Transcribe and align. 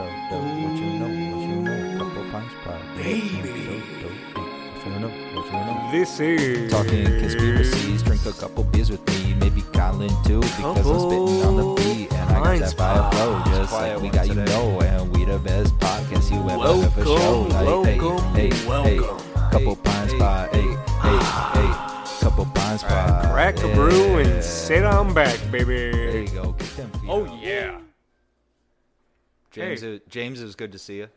What 0.00 0.76
you 0.80 0.98
know? 0.98 1.08
What 1.08 1.48
you 1.48 1.56
know? 1.56 1.98
Couple 1.98 2.30
pints 2.30 2.54
pod. 2.64 2.96
Baby. 2.96 3.82
So 4.00 4.00
dope. 4.00 4.44
What 4.74 4.86
you 4.86 5.00
know? 5.00 5.08
What 5.34 5.46
you 5.46 5.52
know? 5.52 5.88
This 5.92 6.20
is 6.20 6.72
Talking 6.72 7.04
conspiracies, 7.04 8.02
drink 8.02 8.24
a 8.24 8.32
couple 8.32 8.64
beers 8.64 8.90
with 8.90 9.06
me, 9.08 9.34
maybe 9.34 9.60
Colin 9.72 10.08
too, 10.24 10.40
because 10.40 10.86
I'm 10.86 11.00
spitting 11.00 11.42
on 11.44 11.56
the 11.56 11.74
beat 11.82 12.12
and 12.14 12.30
I 12.30 12.58
got 12.58 12.70
that 12.70 12.76
fire 12.78 13.10
flow, 13.12 13.42
just 13.46 13.72
like 13.72 14.00
we 14.00 14.08
got 14.08 14.28
you 14.28 14.34
know, 14.36 14.80
and 14.80 15.14
we 15.14 15.24
the 15.26 15.38
best 15.38 15.76
podcast 15.78 16.30
you 16.30 16.48
ever 16.48 16.90
for 16.90 17.04
show. 17.04 17.48
Welcome, 17.48 17.48
Like, 17.50 18.00
welcome, 18.00 18.34
hey, 18.34 18.50
hey, 18.50 18.68
welcome. 18.68 19.18
hey, 19.18 19.50
couple 19.50 19.76
pints 19.76 20.14
pod, 20.14 20.48
hey, 20.54 20.62
hey, 21.02 21.18
hey, 21.60 22.20
couple 22.20 22.46
pints 22.54 22.82
pod. 22.84 23.24
crack 23.32 23.58
a 23.58 23.68
brew 23.74 24.16
and 24.18 24.42
sit 24.42 24.84
on 24.84 25.12
back, 25.12 25.38
baby. 25.50 25.90
There 25.90 26.22
you 26.22 26.28
go. 26.28 26.54
James, 29.50 29.80
Hey. 29.80 29.94
it, 29.94 30.08
James, 30.08 30.40
it 30.40 30.44
was 30.44 30.54
good 30.56 30.72
to 30.72 30.78
see 30.78 30.96
you. 30.98 31.08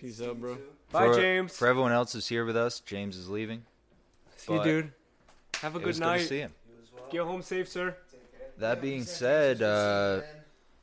Peace 0.00 0.20
out, 0.22 0.40
bro. 0.40 0.58
Bye, 0.92 1.06
For- 1.06 1.14
James. 1.20 1.56
For 1.56 1.66
everyone 1.68 1.92
else 1.92 2.12
who's 2.12 2.26
here 2.28 2.44
with 2.44 2.56
us, 2.56 2.80
James 2.80 3.16
is 3.16 3.28
leaving. 3.28 3.64
See 4.36 4.52
you, 4.54 4.62
dude. 4.62 4.92
Have 5.60 5.74
a 5.74 5.78
It 5.78 5.80
good 5.82 5.86
was 5.88 5.98
good 5.98 6.04
to 6.04 6.10
night. 6.10 6.26
see 6.28 6.38
him. 6.38 6.54
Get 7.10 7.22
home 7.22 7.42
safe, 7.42 7.68
sir. 7.68 7.96
That 8.58 8.80
being 8.80 9.04
said, 9.04 9.62
uh, 9.62 10.20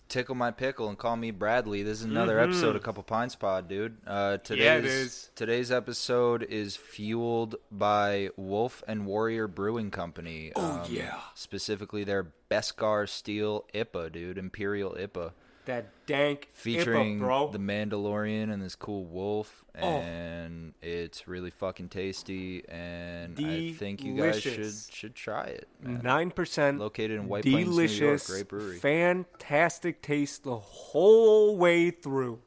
tickle 0.09 0.35
my 0.35 0.51
pickle 0.51 0.89
and 0.89 0.97
call 0.97 1.15
me 1.15 1.31
Bradley. 1.31 1.83
This 1.83 1.99
is 1.99 2.05
another 2.05 2.37
Mhm. 2.37 2.43
episode 2.49 2.75
of 2.75 2.83
Couple 2.83 3.03
Pints 3.03 3.35
Pod, 3.35 3.67
dude. 3.67 3.97
Uh, 4.05 4.37
today's, 4.37 4.63
Yeah, 4.63 4.77
it 4.77 4.85
is. 4.85 5.29
Today's 5.35 5.71
episode 5.71 6.43
is 6.43 6.75
fueled 6.75 7.55
by 7.71 8.29
Wolf 8.35 8.83
and 8.87 9.05
Warrior 9.05 9.47
Brewing 9.47 9.91
Company. 9.91 10.51
Oh, 10.55 10.81
um, 10.83 10.91
yeah. 10.91 11.19
Specifically 11.35 12.03
their 12.03 12.31
Beskar 12.49 13.07
Steel 13.09 13.65
IPA, 13.73 14.09
dude. 14.11 14.37
Imperial 14.37 14.95
IPA. 14.97 15.33
That 15.67 16.05
dank 16.07 16.49
Featuring 16.53 17.19
IPA, 17.19 17.19
bro. 17.19 17.47
the 17.51 17.59
Mandalorian 17.59 18.51
and 18.51 18.61
this 18.61 18.75
cool 18.75 19.05
wolf. 19.05 19.63
Oh. 19.79 19.85
And 19.99 20.73
it's 20.81 21.27
really 21.27 21.51
fucking 21.51 21.89
tasty. 21.89 22.63
And 22.67 23.37
I 23.39 23.73
think 23.73 24.03
you 24.03 24.15
guys 24.17 24.41
should 24.41 24.73
should 24.91 25.13
try 25.15 25.43
it. 25.45 25.67
Nine 25.83 26.31
percent. 26.31 26.79
Located 26.79 27.11
in 27.19 27.27
White 27.27 27.43
Plains, 27.43 27.55
New 27.55 27.59
York. 27.83 27.89
Delicious, 27.89 28.27
Great 28.29 28.47
brewery. 28.47 28.77
fantastic 28.79 30.01
taste 30.01 30.43
the 30.43 30.57
whole 30.57 31.55
way 31.57 31.91
through. 31.91 32.39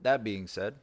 That 0.00 0.24
being 0.24 0.46
said, 0.46 0.76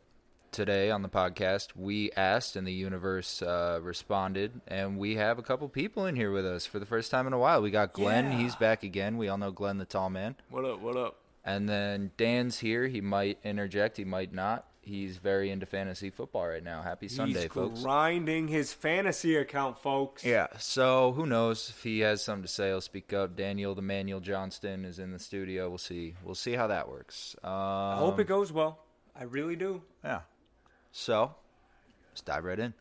today 0.51 0.91
on 0.91 1.01
the 1.01 1.09
podcast, 1.09 1.75
we 1.75 2.11
asked 2.11 2.55
and 2.55 2.67
the 2.67 2.71
universe 2.71 3.41
uh, 3.41 3.79
responded, 3.81 4.61
and 4.67 4.97
we 4.99 5.15
have 5.15 5.39
a 5.39 5.41
couple 5.43 5.67
people 5.69 6.05
in 6.05 6.15
here 6.15 6.31
with 6.31 6.45
us 6.45 6.65
for 6.67 6.77
the 6.79 6.85
first 6.85 7.09
time 7.09 7.25
in 7.25 7.33
a 7.33 7.39
while. 7.39 7.61
We 7.63 7.71
got 7.71 7.93
Glenn, 7.93 8.25
Yeah. 8.31 8.37
he's 8.37 8.55
back 8.55 8.83
again. 8.83 9.17
We 9.17 9.27
all 9.27 9.39
know 9.39 9.51
Glenn, 9.51 9.79
the 9.79 9.85
tall 9.85 10.11
man. 10.11 10.35
What 10.51 10.65
up? 10.65 10.79
What 10.81 10.95
up? 10.95 11.17
And 11.47 11.67
then 11.67 12.11
Dan's 12.17 12.59
here. 12.59 12.87
He 12.87 12.99
might 13.01 13.39
interject, 13.43 13.95
he 13.97 14.03
might 14.05 14.33
not. 14.33 14.65
He's 14.81 15.17
very 15.17 15.49
into 15.49 15.65
fantasy 15.65 16.09
football 16.09 16.47
right 16.47 16.63
now. 16.63 16.81
Happy 16.81 17.07
Sunday, 17.07 17.43
He's 17.43 17.51
folks. 17.51 17.81
grinding 17.81 18.47
his 18.47 18.71
fantasy 18.73 19.35
account, 19.35 19.77
folks. 19.79 20.23
Yeah, 20.23 20.47
so 20.59 21.11
who 21.13 21.25
knows 21.25 21.69
if 21.69 21.83
he 21.83 21.99
has 22.01 22.23
something 22.23 22.43
to 22.43 22.47
say? 22.49 22.67
He'll 22.67 22.79
speak 22.81 23.11
up. 23.11 23.35
Daniel, 23.35 23.75
the 23.75 23.81
Manuel 23.81 24.19
Johnston, 24.21 24.85
is 24.85 24.99
in 24.99 25.11
the 25.11 25.19
studio. 25.19 25.67
We'll 25.69 25.77
see. 25.77 26.15
We'll 26.23 26.35
see 26.35 26.53
how 26.53 26.67
that 26.67 26.87
works. 26.89 27.35
Um, 27.43 27.51
I 27.51 27.95
hope 27.97 28.19
it 28.19 28.27
goes 28.27 28.51
well. 28.53 28.79
I 29.13 29.23
really 29.23 29.55
do. 29.57 29.81
Yeah. 30.05 30.21
So, 30.93 31.35
let's 32.11 32.21
dive 32.21 32.43
right 32.45 32.59
in. 32.59 32.73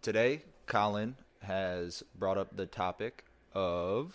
Today, 0.00 0.42
Colin 0.66 1.16
has 1.42 2.02
brought 2.18 2.38
up 2.38 2.56
the 2.56 2.66
topic 2.66 3.24
of 3.54 4.14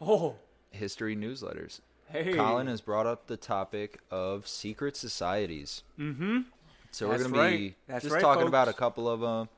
Oh, 0.00 0.36
history 0.70 1.16
newsletters. 1.16 1.80
Hey. 2.12 2.34
Colin 2.34 2.66
has 2.66 2.80
brought 2.80 3.06
up 3.06 3.26
the 3.26 3.36
topic 3.36 4.00
of 4.10 4.46
secret 4.46 4.96
societies. 4.96 5.82
Mm-hmm. 5.98 6.40
So 6.90 7.08
That's 7.08 7.24
we're 7.24 7.30
going 7.30 7.52
to 7.52 7.58
be. 7.58 7.74
That's 7.86 8.02
just 8.04 8.14
right, 8.14 8.20
talking 8.20 8.48
about 8.48 8.68
a 8.68 8.72
couple 8.72 9.08
of 9.08 9.20
them, 9.20 9.48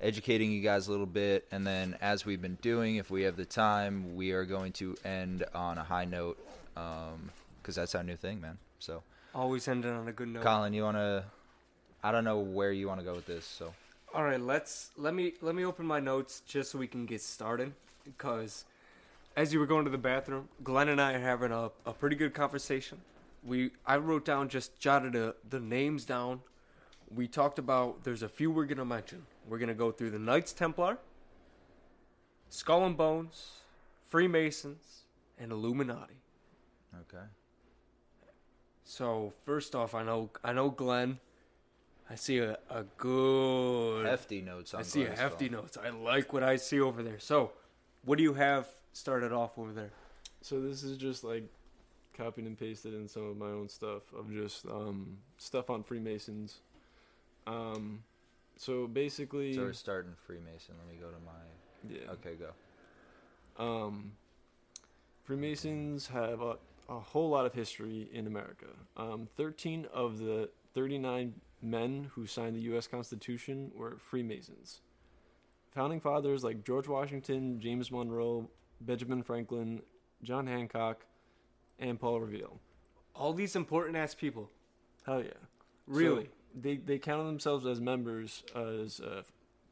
educating 0.00 0.52
you 0.52 0.62
guys 0.62 0.88
a 0.88 0.90
little 0.90 1.06
bit, 1.06 1.46
and 1.50 1.66
then 1.66 1.96
as 2.00 2.24
we've 2.24 2.40
been 2.40 2.58
doing, 2.62 2.96
if 2.96 3.10
we 3.10 3.22
have 3.22 3.36
the 3.36 3.44
time, 3.44 4.14
we 4.14 4.32
are 4.32 4.44
going 4.44 4.72
to 4.74 4.96
end 5.04 5.44
on 5.54 5.78
a 5.78 5.84
high 5.84 6.04
note 6.04 6.38
because 6.74 7.74
that's 7.74 7.94
our 7.94 8.04
new 8.04 8.16
thing, 8.16 8.40
man. 8.40 8.58
So, 8.78 9.02
Always 9.34 9.68
ending 9.68 9.90
on 9.90 10.08
a 10.08 10.12
good 10.12 10.28
note. 10.28 10.44
Colin, 10.44 10.72
you 10.72 10.82
want 10.82 10.96
to? 10.96 11.24
I 12.02 12.12
don't 12.12 12.24
know 12.24 12.38
where 12.38 12.72
you 12.72 12.86
want 12.88 13.00
to 13.00 13.04
go 13.04 13.14
with 13.14 13.26
this, 13.26 13.44
so. 13.44 13.74
All 14.14 14.22
right, 14.22 14.40
let's 14.40 14.90
let 14.96 15.12
me 15.12 15.34
let 15.42 15.54
me 15.54 15.64
open 15.64 15.84
my 15.84 16.00
notes 16.00 16.40
just 16.46 16.70
so 16.70 16.78
we 16.78 16.86
can 16.86 17.04
get 17.04 17.20
started. 17.20 17.72
Because 18.04 18.64
as 19.36 19.52
you 19.52 19.58
were 19.60 19.66
going 19.66 19.84
to 19.84 19.90
the 19.90 19.98
bathroom, 19.98 20.48
Glenn 20.64 20.88
and 20.88 21.00
I 21.00 21.12
are 21.12 21.20
having 21.20 21.52
a, 21.52 21.70
a 21.84 21.92
pretty 21.92 22.16
good 22.16 22.34
conversation. 22.34 22.98
We 23.44 23.70
I 23.84 23.96
wrote 23.98 24.24
down 24.24 24.48
just 24.48 24.78
jotted 24.78 25.12
the 25.12 25.36
the 25.48 25.60
names 25.60 26.04
down. 26.04 26.40
We 27.14 27.28
talked 27.28 27.58
about 27.58 28.02
there's 28.02 28.22
a 28.22 28.28
few 28.28 28.50
we're 28.50 28.64
gonna 28.64 28.84
mention. 28.84 29.26
We're 29.48 29.58
gonna 29.58 29.74
go 29.74 29.92
through 29.92 30.10
the 30.10 30.18
Knights 30.18 30.52
Templar, 30.52 30.98
Skull 32.48 32.84
and 32.84 32.96
Bones, 32.96 33.60
Freemasons, 34.08 35.02
and 35.38 35.52
Illuminati. 35.52 36.20
Okay. 37.02 37.24
So 38.84 39.32
first 39.44 39.74
off, 39.74 39.94
I 39.94 40.02
know 40.02 40.30
I 40.42 40.52
know 40.52 40.70
Glenn. 40.70 41.18
I 42.08 42.14
see 42.14 42.38
a, 42.38 42.56
a 42.70 42.84
good 42.96 44.06
Hefty 44.06 44.40
notes 44.40 44.72
on 44.74 44.80
I 44.80 44.82
see 44.84 45.02
a 45.04 45.10
hefty 45.10 45.48
phone. 45.48 45.58
notes. 45.58 45.76
I 45.76 45.90
like 45.90 46.32
what 46.32 46.44
I 46.44 46.54
see 46.54 46.80
over 46.80 47.02
there. 47.02 47.18
So, 47.18 47.50
what 48.04 48.16
do 48.16 48.22
you 48.22 48.34
have 48.34 48.68
started 48.96 49.32
off 49.32 49.58
over 49.58 49.72
there? 49.72 49.90
So 50.40 50.60
this 50.60 50.82
is 50.82 50.96
just 50.96 51.22
like 51.22 51.44
copied 52.16 52.46
and 52.46 52.58
pasted 52.58 52.94
in 52.94 53.06
some 53.08 53.28
of 53.28 53.36
my 53.36 53.46
own 53.46 53.68
stuff 53.68 54.02
of 54.16 54.32
just 54.32 54.66
um, 54.66 55.18
stuff 55.38 55.68
on 55.70 55.82
Freemasons. 55.82 56.60
Um, 57.46 58.02
so 58.56 58.86
basically, 58.86 59.54
So 59.54 59.62
we're 59.62 59.72
starting 59.72 60.12
Freemason. 60.26 60.74
Let 60.78 60.88
me 60.94 61.00
go 61.00 61.08
to 61.10 61.20
my. 61.24 61.94
yeah. 61.94 62.10
Okay, 62.12 62.36
go. 62.36 63.62
Um, 63.62 64.12
Freemasons 65.24 66.06
have 66.08 66.40
a, 66.40 66.56
a 66.88 66.98
whole 66.98 67.28
lot 67.30 67.46
of 67.46 67.52
history 67.52 68.08
in 68.12 68.26
America. 68.26 68.66
Um, 68.96 69.28
13 69.36 69.86
of 69.92 70.18
the 70.18 70.48
39 70.74 71.34
men 71.62 72.10
who 72.14 72.26
signed 72.26 72.56
the 72.56 72.60
U.S. 72.60 72.86
Constitution 72.86 73.70
were 73.74 73.96
Freemasons. 73.98 74.80
Founding 75.74 76.00
fathers 76.00 76.42
like 76.42 76.64
George 76.64 76.88
Washington, 76.88 77.60
James 77.60 77.90
Monroe, 77.90 78.48
Benjamin 78.80 79.22
Franklin, 79.22 79.82
John 80.22 80.46
Hancock, 80.46 81.04
and 81.78 81.98
Paul 81.98 82.20
Revere. 82.20 82.48
All 83.14 83.32
these 83.32 83.56
important 83.56 83.96
ass 83.96 84.14
people. 84.14 84.50
Hell 85.04 85.22
yeah. 85.22 85.30
Really? 85.86 86.24
So 86.24 86.30
they, 86.54 86.76
they 86.76 86.98
counted 86.98 87.24
themselves 87.24 87.66
as 87.66 87.80
members, 87.80 88.42
as 88.54 89.00
uh, 89.00 89.22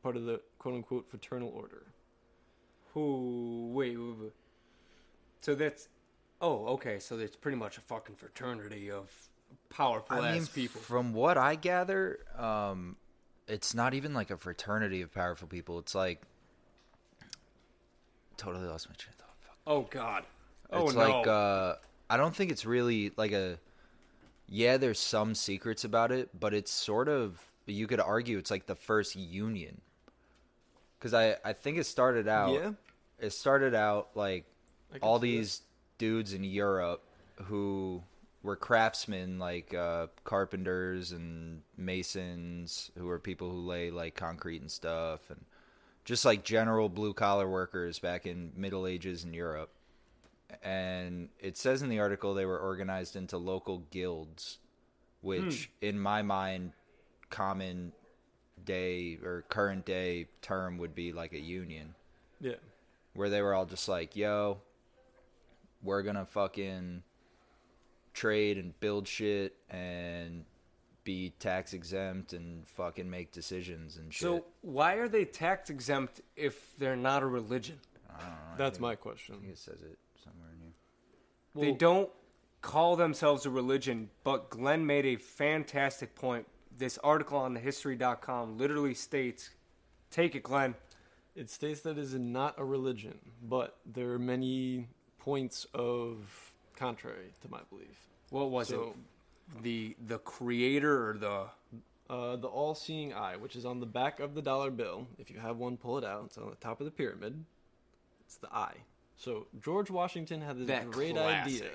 part 0.03 0.17
of 0.17 0.25
the 0.25 0.41
quote 0.59 0.75
unquote 0.75 1.09
fraternal 1.09 1.49
order. 1.49 1.87
Who? 2.93 3.71
Wait, 3.73 3.97
wait, 3.97 4.19
wait. 4.21 4.33
So 5.41 5.55
that's. 5.55 5.89
Oh, 6.41 6.67
okay. 6.75 6.99
So 6.99 7.19
it's 7.19 7.37
pretty 7.37 7.57
much 7.57 7.79
a 7.79 7.81
fucking 7.81 8.17
fraternity 8.17 8.91
of 8.91 9.11
powerful 9.71 10.17
I 10.17 10.33
mean, 10.33 10.43
ass 10.43 10.49
people. 10.49 10.81
from 10.81 11.13
what 11.13 11.37
I 11.37 11.55
gather, 11.55 12.21
um, 12.39 12.97
it's 13.49 13.75
not 13.75 13.95
even 13.95 14.15
like 14.15 14.31
a 14.31 14.37
fraternity 14.37 15.03
of 15.03 15.13
powerful 15.13 15.49
people. 15.49 15.79
It's 15.79 15.95
like 15.95 16.23
totally 18.37 18.67
lost 18.67 18.89
my 18.89 18.95
train 18.97 19.15
of 19.15 19.25
thought. 19.25 19.37
Fuck. 19.41 19.57
oh 19.67 19.87
God. 19.91 20.25
Oh 20.71 20.87
it's 20.87 20.95
no. 20.95 21.01
like 21.01 21.27
uh, 21.27 21.75
I 22.11 22.17
don't 22.17 22.35
think 22.35 22.51
it's 22.51 22.67
really 22.67 23.13
like 23.17 23.33
a. 23.33 23.59
Yeah, 24.47 24.77
there's 24.77 24.99
some 24.99 25.35
secrets 25.35 25.85
about 25.85 26.13
it, 26.13 26.29
but 26.39 26.53
it's 26.53 26.71
sort 26.71 27.09
of 27.09 27.41
you 27.67 27.87
could 27.87 28.01
argue 28.01 28.39
it's 28.39 28.51
like 28.51 28.67
the 28.67 28.75
first 28.75 29.17
union. 29.17 29.81
Because 30.99 31.15
I 31.15 31.37
I 31.45 31.53
think 31.53 31.79
it 31.79 31.85
started 31.85 32.29
out. 32.29 32.53
Yeah. 32.53 32.73
It 33.19 33.33
started 33.33 33.75
out 33.75 34.11
like 34.15 34.45
all 35.01 35.19
that. 35.19 35.27
these 35.27 35.63
dudes 35.99 36.35
in 36.35 36.45
Europe 36.45 37.03
who 37.45 38.03
were 38.43 38.57
craftsmen 38.57 39.39
like 39.39 39.73
uh, 39.73 40.07
carpenters 40.25 41.13
and 41.13 41.63
masons 41.77 42.91
who 42.99 43.07
were 43.07 43.19
people 43.19 43.51
who 43.51 43.59
lay 43.59 43.91
like 43.91 44.15
concrete 44.15 44.61
and 44.61 44.71
stuff 44.71 45.31
and 45.31 45.45
just 46.05 46.25
like 46.25 46.45
general 46.45 46.89
blue 46.89 47.15
collar 47.15 47.49
workers 47.49 47.99
back 47.99 48.27
in 48.27 48.53
middle 48.57 48.87
ages 48.87 49.25
in 49.25 49.35
Europe. 49.35 49.71
And 50.63 51.31
it 51.41 51.57
says 51.57 51.83
in 51.83 51.89
the 51.89 51.99
article 51.99 52.35
they 52.35 52.47
were 52.47 52.59
organized 52.59 53.17
into 53.17 53.39
local 53.39 53.79
guilds 53.91 54.59
which 55.25 55.71
hmm. 55.81 55.87
in 55.87 55.99
my 55.99 56.23
mind 56.23 56.73
common 57.31 57.93
day 58.65 59.19
or 59.25 59.45
current 59.49 59.85
day 59.85 60.29
term 60.43 60.79
would 60.79 60.95
be 60.95 61.13
like 61.13 61.33
a 61.33 61.41
union. 61.41 61.95
Yeah. 62.41 62.57
where 63.15 63.31
they 63.31 63.41
were 63.41 63.55
all 63.55 63.65
just 63.65 63.89
like, 63.89 64.17
"Yo, 64.17 64.59
we're 65.83 66.03
gonna 66.03 66.27
fucking 66.27 67.03
trade 68.13 68.59
and 68.59 68.79
build 68.81 69.09
shit 69.09 69.57
and 69.71 70.45
be 71.05 71.31
tax 71.39 71.73
exempt 71.75 72.33
and 72.33 72.67
fucking 72.67 73.09
make 73.09 73.31
decisions 73.33 73.97
and 73.97 74.13
shit." 74.13 74.23
so 74.23 74.45
why 74.63 74.95
are 74.95 75.09
they 75.09 75.25
tax 75.25 75.71
exempt 75.71 76.21
if 76.37 76.77
they're 76.79 76.97
not 76.97 77.23
a 77.23 77.27
religion? 77.27 77.79
I 78.09 78.13
don't 78.21 78.29
know, 78.29 78.35
I 78.53 78.57
That's 78.57 78.77
think- 78.77 78.83
my 78.83 78.93
I 78.93 78.97
question. 78.97 79.41
think 79.41 79.53
it 79.53 79.59
says 79.59 79.83
it 79.83 79.99
somewhere 80.23 80.51
in 80.53 80.61
here. 80.61 81.71
they 81.71 81.77
don't 81.77 82.11
call 82.63 82.97
themselves 82.97 83.45
a 83.45 83.51
religion, 83.51 84.11
but 84.25 84.49
Glenn 84.51 84.87
made 84.87 85.05
a 85.05 85.17
fantastic 85.17 86.15
point. 86.15 86.47
This 86.77 86.97
article 86.99 87.39
on 87.39 87.55
thehistory.com 87.57 88.57
literally 88.59 88.95
states, 88.95 89.51
take 90.11 90.35
it, 90.35 90.43
Glenn. 90.43 90.75
It 91.37 91.51
states 91.51 91.81
that 91.83 91.91
it 91.93 91.99
is 91.99 92.15
not 92.15 92.55
a 92.59 92.65
religion, 92.65 93.19
but 93.43 93.77
there 93.85 94.11
are 94.13 94.19
many 94.19 94.89
points 95.19 95.67
of 95.75 96.53
contrary 96.77 97.33
to 97.43 97.49
my 97.51 97.61
belief. 97.71 98.09
What 98.31 98.51
was 98.51 98.69
So- 98.69 98.91
it? 98.91 98.97
The 99.63 99.97
the 100.07 100.19
creator 100.19 101.11
or 101.11 101.19
the 101.19 101.47
Uh, 102.11 102.37
the 102.37 102.49
all-seeing 102.49 103.15
eye, 103.15 103.37
which 103.37 103.57
is 103.57 103.65
on 103.65 103.81
the 103.81 103.87
back 103.87 104.21
of 104.21 104.35
the 104.35 104.43
dollar 104.43 104.71
bill. 104.71 105.07
If 105.19 105.31
you 105.31 105.39
have 105.41 105.57
one, 105.57 105.79
pull 105.79 105.97
it 105.97 106.05
out. 106.05 106.25
It's 106.27 106.37
on 106.37 106.51
the 106.51 106.57
top 106.57 106.79
of 106.81 106.85
the 106.85 106.91
pyramid. 106.91 107.45
It's 108.27 108.37
the 108.37 108.53
eye. 108.55 108.77
So 109.17 109.47
George 109.63 109.91
Washington 109.91 110.43
had 110.43 110.59
this 110.59 110.67
That 110.67 110.91
great 110.91 111.15
classic. 111.15 111.63
idea. 111.63 111.71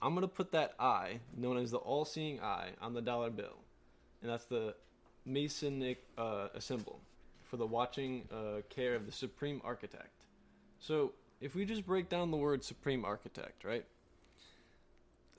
I'm 0.00 0.14
gonna 0.14 0.28
put 0.28 0.52
that 0.52 0.74
eye, 0.78 1.18
known 1.36 1.56
as 1.56 1.70
the 1.72 1.78
all-seeing 1.78 2.40
eye, 2.40 2.70
on 2.80 2.94
the 2.94 3.02
dollar 3.02 3.30
bill, 3.30 3.58
and 4.20 4.30
that's 4.30 4.44
the 4.46 4.74
Masonic 5.24 6.04
uh, 6.16 6.48
symbol 6.60 7.00
for 7.42 7.56
the 7.56 7.66
watching 7.66 8.28
uh, 8.32 8.62
care 8.68 8.94
of 8.94 9.06
the 9.06 9.12
supreme 9.12 9.60
architect. 9.64 10.26
So 10.78 11.12
if 11.40 11.54
we 11.56 11.64
just 11.64 11.84
break 11.86 12.08
down 12.08 12.30
the 12.30 12.36
word 12.36 12.62
supreme 12.64 13.04
architect, 13.04 13.64
right? 13.64 13.84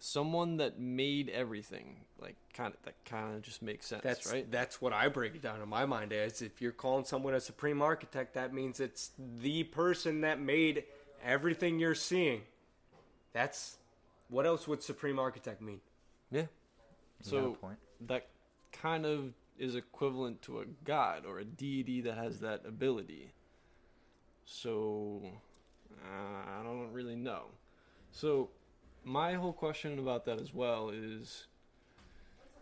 Someone 0.06 0.58
that 0.58 0.78
made 0.78 1.30
everything, 1.30 2.02
like 2.20 2.36
kind 2.54 2.74
of 2.74 2.84
that 2.84 2.96
kind 3.06 3.38
of 3.38 3.42
just 3.42 3.62
makes 3.62 3.86
sense, 3.86 4.04
that's 4.04 4.30
right? 4.30 4.52
that's 4.52 4.82
what 4.82 4.92
I 4.92 5.08
break 5.08 5.34
it 5.34 5.42
down 5.42 5.62
in 5.62 5.70
my 5.70 5.86
mind 5.86 6.12
as. 6.12 6.42
If 6.42 6.62
you're 6.62 6.74
calling 6.74 7.06
someone 7.06 7.34
a 7.34 7.40
supreme 7.40 7.82
architect, 7.82 8.34
that 8.34 8.54
means 8.54 8.82
it's 8.82 9.12
the 9.18 9.64
person 9.64 10.20
that 10.20 10.42
made 10.42 10.84
everything 11.24 11.80
you're 11.80 11.96
seeing. 11.96 12.42
That's 13.32 13.78
what 14.28 14.46
else 14.46 14.68
would 14.68 14.84
supreme 14.84 15.20
architect 15.20 15.62
mean? 15.62 15.80
Yeah. 16.30 16.42
You 16.42 16.48
got 16.48 17.26
a 17.26 17.30
So 17.30 17.52
point. 17.54 17.78
that 18.08 18.28
kind 18.74 19.06
of 19.06 19.32
is 19.58 19.76
equivalent 19.76 20.42
to 20.42 20.60
a 20.60 20.66
god 20.84 21.26
or 21.26 21.40
a 21.40 21.46
deity 21.46 22.02
that 22.02 22.18
has 22.18 22.42
that 22.42 22.64
ability. 22.68 23.32
So 24.44 25.22
uh, 26.04 26.60
I 26.60 26.62
don't 26.62 26.92
really 26.92 27.16
know. 27.16 27.44
So 28.12 28.50
my 29.04 29.34
whole 29.34 29.54
question 29.54 30.00
about 30.00 30.26
that 30.26 30.40
as 30.40 30.54
well 30.54 30.90
is 30.90 31.48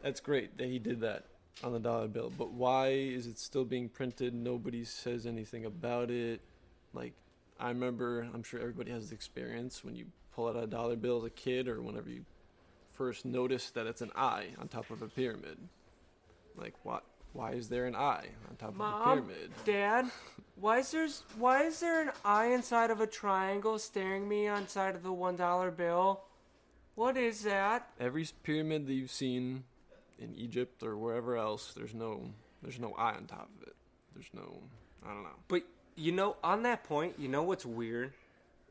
that's 0.02 0.20
great 0.20 0.58
that 0.58 0.68
he 0.68 0.80
did 0.80 1.02
that 1.02 1.26
on 1.64 1.74
the 1.74 1.80
dollar 1.80 2.08
bill, 2.08 2.32
but 2.36 2.52
why 2.52 2.90
is 2.90 3.28
it 3.28 3.38
still 3.38 3.66
being 3.66 3.90
printed? 3.90 4.34
Nobody 4.34 4.84
says 4.84 5.26
anything 5.26 5.66
about 5.66 6.10
it. 6.10 6.42
Like 6.94 7.14
I 7.60 7.70
remember, 7.70 8.28
I'm 8.34 8.44
sure 8.44 8.60
everybody 8.60 8.92
has 8.92 9.10
the 9.10 9.16
experience 9.16 9.84
when 9.84 9.96
you 9.96 10.06
pull 10.34 10.48
out 10.48 10.56
a 10.56 10.68
dollar 10.68 10.96
bill 10.96 11.20
as 11.20 11.26
a 11.26 11.30
kid 11.30 11.68
or 11.68 11.82
whenever 11.82 12.10
you 12.10 12.26
first 12.94 13.26
notice 13.26 13.70
that 13.72 13.86
it's 13.86 14.02
an 14.02 14.12
eye 14.16 14.48
on 14.60 14.68
top 14.68 14.90
of 14.90 15.02
a 15.02 15.08
pyramid. 15.08 15.58
Like 16.56 16.74
what? 16.84 17.04
Why 17.34 17.52
is 17.52 17.70
there 17.70 17.86
an 17.86 17.96
eye 17.96 18.28
on 18.50 18.56
top 18.58 18.70
of 18.70 18.82
a 18.82 19.04
pyramid? 19.04 19.52
Dad, 19.64 20.06
why 20.56 20.80
is 20.80 20.92
there 20.92 21.08
why 21.38 21.64
is 21.64 21.80
there 21.80 22.02
an 22.02 22.12
eye 22.26 22.48
inside 22.48 22.92
of 22.92 23.00
a 23.00 23.08
triangle 23.08 23.78
staring 23.80 24.28
me 24.28 24.48
on 24.48 24.68
side 24.68 24.96
of 24.96 25.04
the 25.04 25.14
one 25.14 25.36
dollar 25.36 25.72
bill? 25.72 26.22
What 27.02 27.18
is 27.18 27.42
that? 27.46 27.90
Every 28.00 28.28
pyramid 28.44 28.86
that 28.86 28.94
you've 28.94 29.10
seen 29.10 29.64
in 30.20 30.36
Egypt 30.36 30.84
or 30.84 30.96
wherever 30.96 31.36
else, 31.36 31.74
there's 31.76 31.96
no 31.96 32.30
there's 32.62 32.80
no 32.80 32.94
eye 32.94 33.16
on 33.16 33.26
top 33.26 33.50
of 33.60 33.68
it. 33.68 33.76
There's 34.14 34.30
no 34.36 34.60
I 35.04 35.08
don't 35.12 35.24
know. 35.24 35.40
But 35.48 35.64
you 35.96 36.12
know, 36.12 36.36
on 36.44 36.62
that 36.62 36.84
point, 36.84 37.16
you 37.18 37.28
know 37.28 37.42
what's 37.42 37.66
weird 37.66 38.14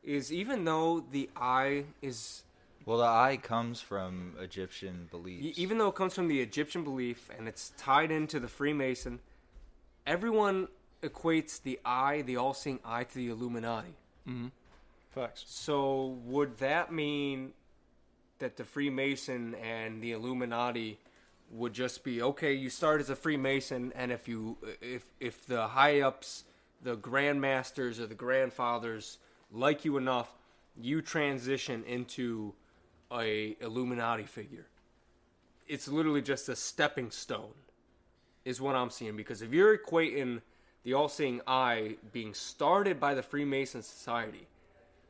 is 0.01 0.31
even 0.31 0.63
though 0.63 1.03
the 1.11 1.29
eye 1.35 1.83
is 2.01 2.43
Well, 2.85 2.99
the 2.99 3.03
eye 3.03 3.37
comes 3.41 3.81
from 3.81 4.37
Egyptian 4.39 4.95
y- 5.01 5.07
beliefs. 5.11 5.59
even 5.59 5.77
though 5.77 5.89
it 5.89 5.95
comes 5.95 6.13
from 6.13 6.29
the 6.29 6.39
Egyptian 6.39 6.85
belief 6.85 7.29
and 7.37 7.49
it's 7.49 7.73
tied 7.75 8.11
into 8.11 8.39
the 8.39 8.47
Freemason, 8.47 9.19
everyone 10.07 10.69
equates 11.03 11.61
the 11.61 11.81
eye, 11.83 12.21
the 12.21 12.37
all-seeing 12.37 12.79
eye, 12.85 13.03
to 13.03 13.15
the 13.15 13.27
Illuminati. 13.27 13.93
Mm-hmm. 14.25 14.47
Facts. 15.13 15.43
So 15.47 16.17
would 16.23 16.59
that 16.59 16.93
mean 16.93 17.51
that 18.41 18.57
the 18.57 18.65
Freemason 18.65 19.55
and 19.55 20.01
the 20.03 20.11
Illuminati 20.11 20.99
would 21.49 21.73
just 21.73 22.03
be 22.03 22.21
okay? 22.21 22.53
You 22.53 22.69
start 22.69 23.01
as 23.01 23.09
a 23.09 23.15
Freemason, 23.15 23.91
and 23.95 24.11
if 24.11 24.27
you 24.27 24.57
if 24.81 25.09
if 25.19 25.45
the 25.47 25.69
high 25.69 26.01
ups, 26.01 26.43
the 26.83 26.97
grandmasters 26.97 27.99
or 27.99 28.07
the 28.07 28.15
grandfathers 28.15 29.17
like 29.51 29.85
you 29.85 29.97
enough, 29.97 30.29
you 30.79 31.01
transition 31.01 31.83
into 31.85 32.53
a 33.11 33.55
Illuminati 33.59 34.23
figure. 34.23 34.67
It's 35.67 35.87
literally 35.87 36.21
just 36.21 36.49
a 36.49 36.55
stepping 36.55 37.11
stone, 37.11 37.53
is 38.45 38.61
what 38.61 38.75
I'm 38.75 38.89
seeing. 38.89 39.17
Because 39.17 39.41
if 39.41 39.51
you're 39.51 39.77
equating 39.77 40.41
the 40.83 40.93
all-seeing 40.93 41.41
eye 41.45 41.97
being 42.11 42.33
started 42.33 42.99
by 42.99 43.13
the 43.13 43.21
Freemason 43.21 43.83
Society, 43.83 44.47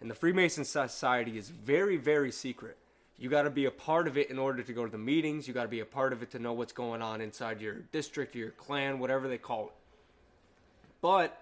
and 0.01 0.10
the 0.10 0.16
Freemason 0.16 0.66
Society 0.66 1.38
is 1.38 1.50
very, 1.50 1.98
very 1.98 2.31
secret. 2.31 2.78
You 3.21 3.29
got 3.29 3.44
to 3.44 3.51
be 3.51 3.65
a 3.65 3.71
part 3.71 4.07
of 4.07 4.18
it 4.18 4.31
in 4.31 4.39
order 4.39 4.63
to 4.63 4.73
go 4.73 4.83
to 4.83 4.91
the 4.91 4.97
meetings. 4.97 5.47
You 5.47 5.53
got 5.53 5.62
to 5.62 5.68
be 5.68 5.81
a 5.81 5.85
part 5.85 6.12
of 6.12 6.23
it 6.23 6.31
to 6.31 6.39
know 6.39 6.53
what's 6.53 6.73
going 6.73 7.03
on 7.03 7.21
inside 7.21 7.62
your 7.62 7.75
district, 7.91 8.35
your 8.35 8.50
clan, 8.50 8.97
whatever 8.97 9.27
they 9.27 9.38
call 9.38 9.65
it. 9.65 9.73
But 11.01 11.39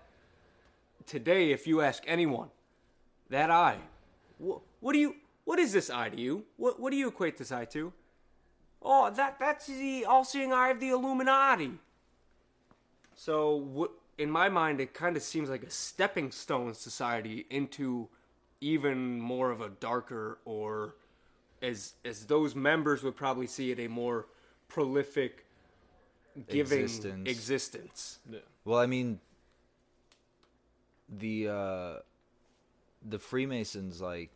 today, 1.06 1.54
if 1.54 1.68
you 1.68 1.80
ask 1.80 2.04
anyone, 2.06 2.50
that 3.30 3.50
eye, 3.50 3.78
what, 4.40 4.92
do 4.92 5.00
you, 5.00 5.16
what 5.46 5.58
is 5.58 5.72
this 5.72 5.90
eye 5.90 6.10
to 6.10 6.20
you? 6.20 6.44
What, 6.58 6.82
what 6.82 6.92
do 6.92 6.98
you 6.98 7.08
equate 7.08 7.38
this 7.38 7.50
eye 7.50 7.64
to? 7.66 7.94
Oh, 8.82 9.10
that 9.12 9.40
that's 9.40 9.68
the 9.68 10.04
all-seeing 10.04 10.52
eye 10.52 10.72
of 10.72 10.82
the 10.82 10.90
Illuminati. 10.90 11.72
So, 13.16 13.90
in 14.18 14.30
my 14.30 14.50
mind, 14.50 14.82
it 14.82 14.94
kind 14.94 15.16
of 15.16 15.24
seems 15.24 15.50
like 15.50 15.64
a 15.64 15.70
stepping 15.70 16.32
stone 16.32 16.74
society 16.74 17.46
into 17.50 18.10
even 18.60 19.22
more 19.22 19.50
of 19.50 19.62
a 19.62 19.70
darker, 19.70 20.40
or 20.44 20.96
as 21.62 21.94
as 22.06 22.26
those 22.26 22.56
members 22.56 23.04
would 23.04 23.16
probably 23.16 23.48
see 23.48 23.72
it, 23.72 23.80
a 23.80 23.88
more 23.88 24.28
prolific 24.68 25.46
giving 26.48 26.82
Existence. 26.82 27.30
existence. 27.30 28.20
Yeah. 28.30 28.40
Well, 28.66 28.80
I 28.80 28.86
mean, 28.86 29.20
the 31.10 31.48
uh, 31.48 31.94
the 33.08 33.20
Freemasons 33.20 34.02
like 34.02 34.30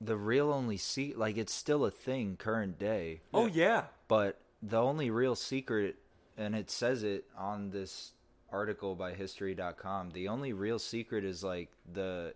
the 0.00 0.16
real 0.16 0.52
only 0.52 0.76
see 0.76 1.14
like 1.14 1.36
it's 1.36 1.54
still 1.54 1.84
a 1.84 1.90
thing 1.90 2.36
current 2.36 2.78
day, 2.78 3.20
Oh 3.32 3.46
yeah, 3.46 3.84
but 4.08 4.38
the 4.62 4.78
only 4.78 5.10
real 5.10 5.34
secret, 5.34 5.96
and 6.36 6.54
it 6.54 6.70
says 6.70 7.02
it 7.02 7.24
on 7.36 7.70
this 7.70 8.12
article 8.50 8.94
by 8.94 9.14
History.com. 9.14 10.10
The 10.10 10.28
only 10.28 10.52
real 10.52 10.78
secret 10.78 11.24
is 11.24 11.42
like 11.42 11.70
the 11.90 12.34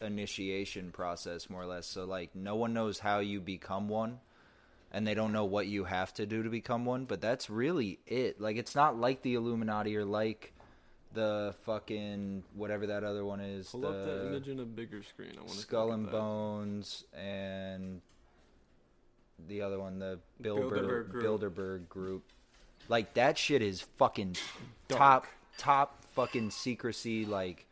initiation 0.00 0.90
process, 0.90 1.48
more 1.48 1.62
or 1.62 1.66
less. 1.66 1.86
So 1.86 2.04
like, 2.04 2.34
no 2.34 2.56
one 2.56 2.74
knows 2.74 2.98
how 2.98 3.20
you 3.20 3.40
become 3.40 3.88
one 3.88 4.20
and 4.94 5.04
they 5.04 5.14
don't 5.14 5.32
know 5.32 5.44
what 5.44 5.66
you 5.66 5.82
have 5.84 6.14
to 6.14 6.24
do 6.24 6.44
to 6.44 6.48
become 6.48 6.84
one, 6.84 7.04
but 7.04 7.20
that's 7.20 7.50
really 7.50 7.98
it. 8.06 8.40
Like 8.40 8.56
it's 8.56 8.76
not 8.76 8.96
like 8.96 9.22
the 9.22 9.34
Illuminati 9.34 9.96
or 9.96 10.04
like 10.04 10.52
the 11.12 11.52
fucking 11.62 12.44
whatever 12.54 12.86
that 12.86 13.02
other 13.02 13.24
one 13.24 13.40
is. 13.40 13.68
Pull 13.70 13.86
up 13.86 14.04
that 14.04 14.26
image 14.28 14.48
in 14.48 14.60
a 14.60 14.64
bigger 14.64 15.02
screen. 15.02 15.32
I 15.36 15.40
want 15.40 15.50
to 15.50 15.58
Skull 15.58 15.90
and 15.92 16.08
Bones 16.08 17.04
and 17.12 18.02
the 19.48 19.62
other 19.62 19.80
one, 19.80 19.98
the 19.98 20.20
Bilderberg, 20.40 21.10
Bilderberg 21.10 21.10
group. 21.10 21.24
Bilderberg 21.24 21.88
group. 21.88 22.22
Like 22.88 23.14
that 23.14 23.36
shit 23.36 23.62
is 23.62 23.80
fucking 23.98 24.36
Dark. 24.86 24.98
top 24.98 25.26
top 25.58 26.04
fucking 26.14 26.50
secrecy 26.50 27.24
like 27.24 27.66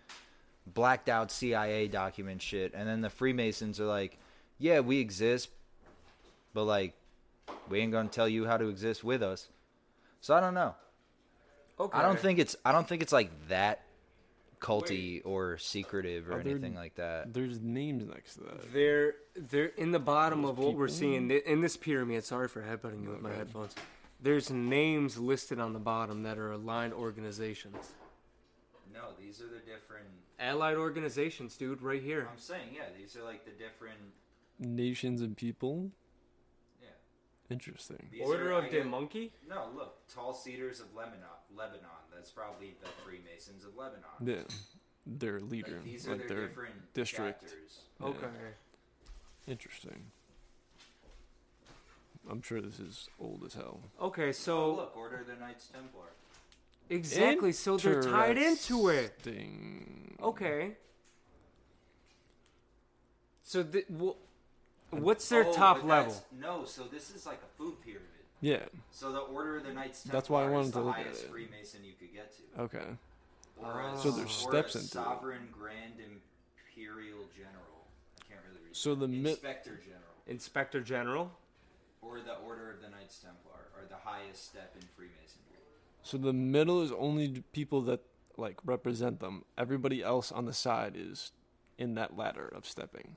blacked 0.67 1.09
out 1.09 1.31
CIA 1.31 1.89
document 1.89 2.43
shit. 2.43 2.73
And 2.75 2.89
then 2.89 3.01
the 3.01 3.11
Freemasons 3.11 3.81
are 3.81 3.87
like, 3.87 4.19
yeah, 4.59 4.81
we 4.81 4.99
exist, 4.99 5.49
but 6.55 6.65
like 6.65 6.95
we 7.69 7.81
ain't 7.81 7.93
gonna 7.93 8.09
tell 8.09 8.29
you 8.29 8.47
how 8.47 8.57
to 8.57 8.69
exist 8.69 9.03
with 9.05 9.23
us. 9.23 9.49
So 10.21 10.35
I 10.35 10.41
don't 10.41 10.55
know. 10.55 10.75
okay. 11.81 11.99
I 11.99 12.03
don't 12.03 12.19
think 12.19 12.39
it's 12.39 12.57
I 12.65 12.73
don't 12.73 12.87
think 12.89 13.03
it's 13.03 13.13
like 13.13 13.31
that 13.49 13.83
culty 14.61 15.21
or 15.25 15.59
secretive 15.59 16.29
or 16.29 16.35
there- 16.35 16.53
anything 16.53 16.75
like 16.75 16.95
that. 16.95 17.35
There's 17.35 17.61
names 17.61 18.07
next 18.07 18.35
to 18.35 18.41
that. 18.45 18.73
They're 18.73 19.15
they're 19.35 19.67
in 19.77 19.91
the 19.91 19.99
bottom 19.99 20.43
Those 20.43 20.51
of 20.53 20.59
what 20.59 20.75
we're 20.77 20.89
seeing 20.89 21.31
in 21.31 21.61
this 21.61 21.77
pyramid. 21.77 22.25
Sorry 22.25 22.49
for 22.49 22.63
headbutting 22.63 23.03
you 23.03 23.11
with 23.11 23.21
my 23.21 23.33
headphones. 23.33 23.75
There's 24.21 24.51
names 24.51 25.19
listed 25.19 25.59
on 25.59 25.73
the 25.73 25.81
bottom 25.81 26.23
that 26.23 26.39
are 26.39 26.53
aligned 26.53 26.93
organizations. 26.93 27.91
No, 28.95 29.01
these 29.19 29.41
are 29.41 29.49
the 29.49 29.59
different. 29.59 30.07
Allied 30.43 30.77
organizations, 30.77 31.57
dude, 31.57 31.81
right 31.83 32.03
here. 32.03 32.29
I'm 32.31 32.39
saying, 32.39 32.69
yeah, 32.75 32.83
these 32.99 33.17
are 33.17 33.23
like 33.23 33.45
the 33.45 33.53
different. 33.53 33.99
Nations 34.59 35.21
and 35.23 35.37
people. 35.37 35.91
Yeah. 36.83 36.89
Interesting. 37.49 38.09
These 38.11 38.27
Order 38.27 38.51
are, 38.51 38.59
of 38.59 38.65
I 38.65 38.69
the 38.69 38.77
get- 38.79 38.87
Monkey. 38.87 39.33
No, 39.49 39.69
look, 39.75 40.07
tall 40.09 40.35
cedars 40.35 40.81
of 40.81 40.87
Lebanon. 40.95 41.21
Lebanon. 41.57 41.87
That's 42.15 42.31
probably 42.31 42.75
the 42.83 42.89
Freemasons 43.05 43.65
of 43.65 43.77
Lebanon. 43.77 44.05
Yeah. 44.25 44.43
Their 45.07 45.41
leader, 45.41 45.77
Like, 45.77 45.85
these 45.85 46.07
are 46.07 46.13
like 46.17 46.29
their 46.29 46.37
their 46.39 46.49
different 46.49 46.95
district. 46.95 47.55
Yeah. 48.01 48.07
Okay. 48.09 48.27
Interesting. 49.49 50.05
I'm 52.31 52.43
sure 52.43 52.61
this 52.61 52.79
is 52.79 53.09
old 53.19 53.43
as 53.45 53.55
hell. 53.55 53.81
Okay, 54.01 54.31
so 54.33 54.59
oh, 54.63 54.75
look, 54.75 54.97
Order 54.97 55.17
of 55.23 55.27
the 55.27 55.35
Knights 55.35 55.67
Templar. 55.69 56.07
Exactly, 56.97 57.53
so 57.53 57.77
they're 57.77 58.03
tied 58.03 58.39
into 58.39 58.89
it. 58.89 59.13
Interesting. 59.25 60.17
Okay. 60.23 60.73
So 63.43 63.63
the, 63.63 63.85
wh- 63.91 64.93
what's 64.95 65.29
their 65.29 65.45
Oh, 65.47 65.53
top 65.53 65.79
but 65.79 65.87
level? 65.87 66.13
that's- 66.13 66.27
No, 66.39 66.65
so 66.65 66.85
this 66.85 67.11
is 67.15 67.27
like 67.27 67.41
a 67.43 67.57
food 67.59 67.81
pyramid. 67.85 68.09
Yeah. 68.41 68.65
So 68.91 69.13
the 69.13 69.21
Order 69.21 69.59
of 69.59 69.65
the 69.65 69.73
Knights 69.73 70.03
Templar 70.03 70.21
That's 70.21 70.31
why 70.31 70.45
I 70.45 70.49
wanted 70.51 70.67
is 70.67 70.73
to 70.73 70.79
the 70.79 70.85
look 70.85 70.97
at 70.99 71.05
highest 71.05 71.25
it. 71.25 71.31
Freemason 71.31 71.85
you 71.85 71.93
could 71.99 72.13
get 72.13 72.33
to. 72.37 72.63
Okay. 72.63 72.87
Or 73.57 73.81
a, 73.81 73.97
So 73.99 74.11
there's 74.11 74.27
or 74.45 74.51
steps 74.51 74.75
a 74.75 74.79
into 74.79 74.89
it. 74.89 74.91
Sovereign 75.05 75.49
Grand 75.53 75.95
Imperial 76.01 77.25
General. 77.37 77.87
I 78.21 78.25
can't 78.33 78.41
really 78.49 78.65
read. 78.67 78.77
So 78.77 78.95
the 78.95 79.07
mi- 79.09 79.31
Inspector 79.31 79.77
General. 79.85 80.01
Inspector 80.27 80.81
General. 80.81 81.31
Or 82.01 82.19
the 82.21 82.35
Order 82.39 82.71
of 82.73 82.81
the 82.83 82.89
Knights 82.89 83.19
Templar 83.19 83.61
are 83.79 83.87
the 83.89 83.97
highest 84.03 84.47
step 84.47 84.75
in 84.75 84.83
Freemasonry. 84.97 85.52
So 86.03 86.19
the 86.19 86.33
middle 86.33 86.83
is 86.83 86.93
only 86.93 87.43
people 87.53 87.81
that 87.83 88.01
like 88.37 88.57
represent 88.65 89.21
them. 89.21 89.45
Everybody 89.57 90.03
else 90.03 90.33
on 90.33 90.47
the 90.47 90.53
side 90.53 90.95
is 90.97 91.33
in 91.79 91.95
that 91.95 92.17
ladder 92.17 92.49
of 92.49 92.67
stepping. 92.67 93.17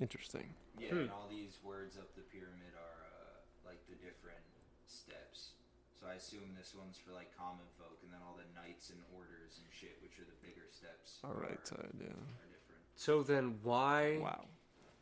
Interesting. 0.00 0.54
Yeah, 0.78 0.90
Hmm. 0.90 0.98
and 0.98 1.10
all 1.10 1.26
these 1.30 1.58
words 1.62 1.96
up 1.98 2.14
the 2.14 2.22
pyramid 2.22 2.72
are 2.76 3.04
uh, 3.04 3.68
like 3.68 3.80
the 3.88 3.96
different 3.96 4.40
steps. 4.86 5.52
So 6.00 6.06
I 6.06 6.14
assume 6.14 6.54
this 6.56 6.74
one's 6.74 6.96
for 6.98 7.12
like 7.12 7.36
common 7.36 7.66
folk, 7.78 7.98
and 8.02 8.12
then 8.12 8.20
all 8.26 8.36
the 8.36 8.48
knights 8.58 8.90
and 8.90 9.00
orders 9.14 9.58
and 9.58 9.66
shit, 9.72 9.98
which 10.02 10.18
are 10.18 10.24
the 10.24 10.46
bigger 10.46 10.66
steps. 10.70 11.18
All 11.24 11.34
right 11.34 11.58
are, 11.60 11.66
side, 11.66 11.90
yeah. 11.98 12.06
are 12.06 12.48
different. 12.48 12.80
So 12.96 13.22
then 13.22 13.58
why 13.62 14.18
Wow. 14.22 14.44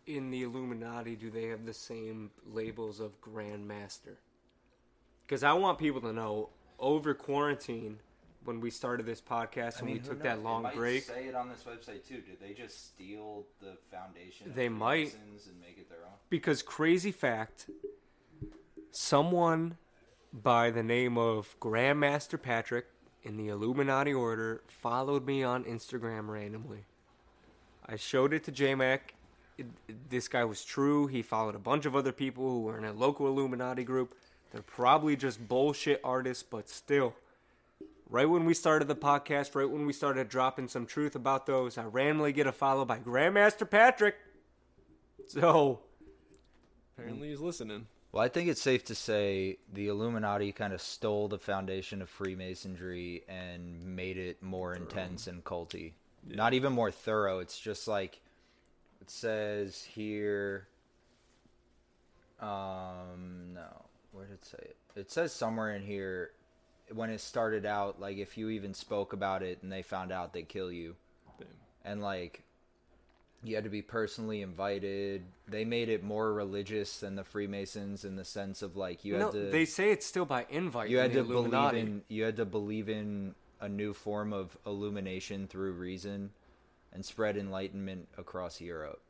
in 0.06 0.30
the 0.30 0.42
Illuminati 0.42 1.14
do 1.14 1.30
they 1.30 1.47
have 1.49 1.64
the 1.66 1.75
same 1.75 2.30
labels 2.47 2.99
of 3.00 3.20
Grand 3.20 3.68
Master? 3.68 4.18
Because 5.26 5.44
I 5.44 5.52
want 5.52 5.78
people 5.78 6.00
to 6.00 6.12
know 6.12 6.49
over 6.78 7.14
quarantine 7.14 7.99
when 8.44 8.61
we 8.61 8.70
started 8.70 9.04
this 9.04 9.20
podcast 9.20 9.80
and 9.80 9.90
we 9.90 9.99
took 9.99 10.14
knows? 10.14 10.23
that 10.23 10.37
They 10.37 10.42
long 10.42 10.62
might 10.62 10.75
break. 10.76 11.02
Say 11.04 11.26
it 11.26 11.35
on 11.35 11.49
this 11.49 11.64
website 11.64 12.06
too. 12.06 12.20
Did 12.23 12.40
they 12.40 12.54
just 12.54 12.87
steal 12.87 13.44
the 13.61 13.76
foundation? 13.90 14.52
They 14.54 14.68
might. 14.68 15.14
And 15.14 15.61
make 15.61 15.78
it 15.78 15.88
their 15.88 15.99
own. 15.99 16.12
Because 16.30 16.62
crazy 16.62 17.12
fact, 17.12 17.68
someone 18.90 19.76
by 20.32 20.70
the 20.70 20.82
name 20.82 21.16
of 21.18 21.56
Grandmaster 21.61 22.40
Patrick 22.40 22.87
in 23.23 23.37
the 23.37 23.49
Illuminati 23.49 24.12
Order 24.14 24.62
followed 24.68 25.26
me 25.26 25.42
on 25.42 25.64
Instagram 25.64 26.28
randomly. 26.28 26.85
I 27.87 27.97
showed 27.97 28.32
it 28.32 28.44
to 28.44 28.52
JMac. 28.52 29.00
It- 29.56 29.66
this 30.11 30.28
guy 30.28 30.44
was 30.44 30.64
true. 30.64 31.06
He 31.06 31.23
followed 31.23 31.54
a 31.54 31.58
bunch 31.58 31.85
of 31.87 31.97
other 31.97 32.12
people 32.12 32.44
who 32.49 32.62
were 32.62 32.78
in 32.78 32.85
a 32.85 32.92
local 32.92 33.26
Illuminati 33.26 33.82
group. 33.85 34.14
They're 34.50 34.62
probably 34.62 35.16
just 35.16 35.46
bullshit 35.46 36.00
artists, 36.02 36.42
but 36.42 36.68
still. 36.68 37.14
Right 38.10 38.28
when 38.28 38.46
we 38.46 38.54
started 38.54 38.88
the 38.88 38.96
podcast, 38.96 39.54
right 39.54 39.68
when 39.68 39.84
we 39.84 39.92
started 39.92 40.28
dropping 40.28 40.68
some 40.68 40.86
truth 40.86 41.14
about 41.14 41.44
those, 41.44 41.76
I 41.76 41.84
randomly 41.84 42.32
get 42.32 42.46
a 42.46 42.52
follow 42.52 42.86
by 42.86 42.98
Grandmaster 42.98 43.68
Patrick. 43.68 44.14
So, 45.26 45.80
Apparently 46.98 47.28
he's 47.28 47.40
listening. 47.40 47.86
Well, 48.10 48.24
I 48.24 48.28
think 48.28 48.48
it's 48.48 48.60
safe 48.60 48.84
to 48.86 48.94
say 48.94 49.58
the 49.72 49.88
Illuminati 49.88 50.50
kind 50.50 50.72
of 50.72 50.80
stole 50.80 51.28
the 51.28 51.38
foundation 51.38 52.02
of 52.02 52.08
Freemasonry 52.08 53.22
and 53.28 53.84
made 53.94 54.16
it 54.16 54.42
more 54.42 54.74
intense 54.74 55.26
and 55.26 55.44
culty. 55.44 55.92
Not 56.26 56.54
even 56.54 56.72
more 56.72 56.90
thorough. 56.90 57.38
It's 57.38 57.60
just 57.60 57.86
like 57.86 58.20
it 59.00 59.10
says 59.10 59.82
here. 59.82 60.66
Um, 62.40 63.52
no, 63.54 63.84
where 64.18 64.26
did 64.26 64.34
it 64.34 64.44
say 64.44 64.58
it? 64.60 64.76
It 64.96 65.12
says 65.12 65.32
somewhere 65.32 65.75
in 65.76 65.82
here 65.82 66.32
when 66.92 67.08
it 67.10 67.20
started 67.20 67.64
out, 67.64 68.00
like 68.00 68.18
if 68.18 68.37
you 68.37 68.48
even 68.50 68.75
spoke 68.75 69.12
about 69.12 69.42
it 69.44 69.62
and 69.62 69.70
they 69.70 69.82
found 69.82 70.10
out, 70.10 70.32
they 70.32 70.42
kill 70.42 70.72
you 70.72 70.96
Damn. 71.38 71.46
and 71.84 72.02
like 72.02 72.42
you 73.44 73.54
had 73.54 73.62
to 73.62 73.70
be 73.70 73.82
personally 73.82 74.42
invited. 74.42 75.22
They 75.46 75.64
made 75.64 75.88
it 75.88 76.02
more 76.02 76.32
religious 76.32 76.98
than 76.98 77.14
the 77.14 77.22
Freemasons 77.22 78.04
in 78.04 78.16
the 78.16 78.25
sense 78.25 78.60
of 78.62 78.76
like 78.76 79.04
you 79.04 79.16
no, 79.16 79.26
had 79.26 79.32
to 79.32 79.50
they 79.50 79.64
say 79.64 79.92
it's 79.92 80.06
still 80.06 80.25
by 80.25 80.46
invite. 80.50 80.90
you 80.90 80.98
had 80.98 81.12
to 81.12 81.22
believe 81.22 81.75
in 81.75 82.02
you 82.08 82.25
had 82.25 82.37
to 82.37 82.44
believe 82.44 82.88
in 82.88 83.37
a 83.60 83.68
new 83.68 83.94
form 83.94 84.32
of 84.32 84.56
illumination 84.66 85.46
through 85.46 85.72
reason 85.72 86.30
and 86.92 87.04
spread 87.04 87.37
enlightenment 87.37 88.08
across 88.16 88.60
Europe. 88.60 89.00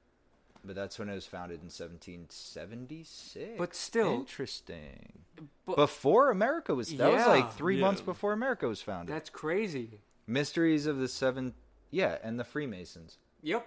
But 0.69 0.77
that's 0.77 0.99
when 0.99 1.09
it 1.09 1.15
was 1.15 1.25
founded 1.25 1.61
in 1.63 1.71
1776. 1.71 3.55
But 3.57 3.75
still- 3.75 4.13
interesting. 4.13 5.25
But- 5.65 5.77
before 5.77 6.31
America 6.31 6.75
was 6.75 6.95
that 6.97 7.11
was 7.11 7.27
like 7.27 7.53
3 7.55 7.77
Yeah. 7.77 7.81
months 7.81 8.03
before 8.03 8.33
America 8.35 8.69
was 8.69 8.83
founded. 8.83 9.15
That's 9.15 9.31
crazy. 9.31 10.01
Mysteries 10.27 10.85
of 10.87 10.99
the 10.99 11.09
Seven 11.09 11.55
Yeah, 11.91 12.19
and 12.23 12.39
the 12.39 12.45
Freemasons 12.45 13.17
Yep. 13.43 13.67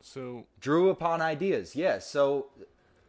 So 0.00 0.46
drew 0.60 0.88
upon 0.90 1.20
ideas. 1.20 1.74
Yes. 1.74 2.06
So, 2.08 2.50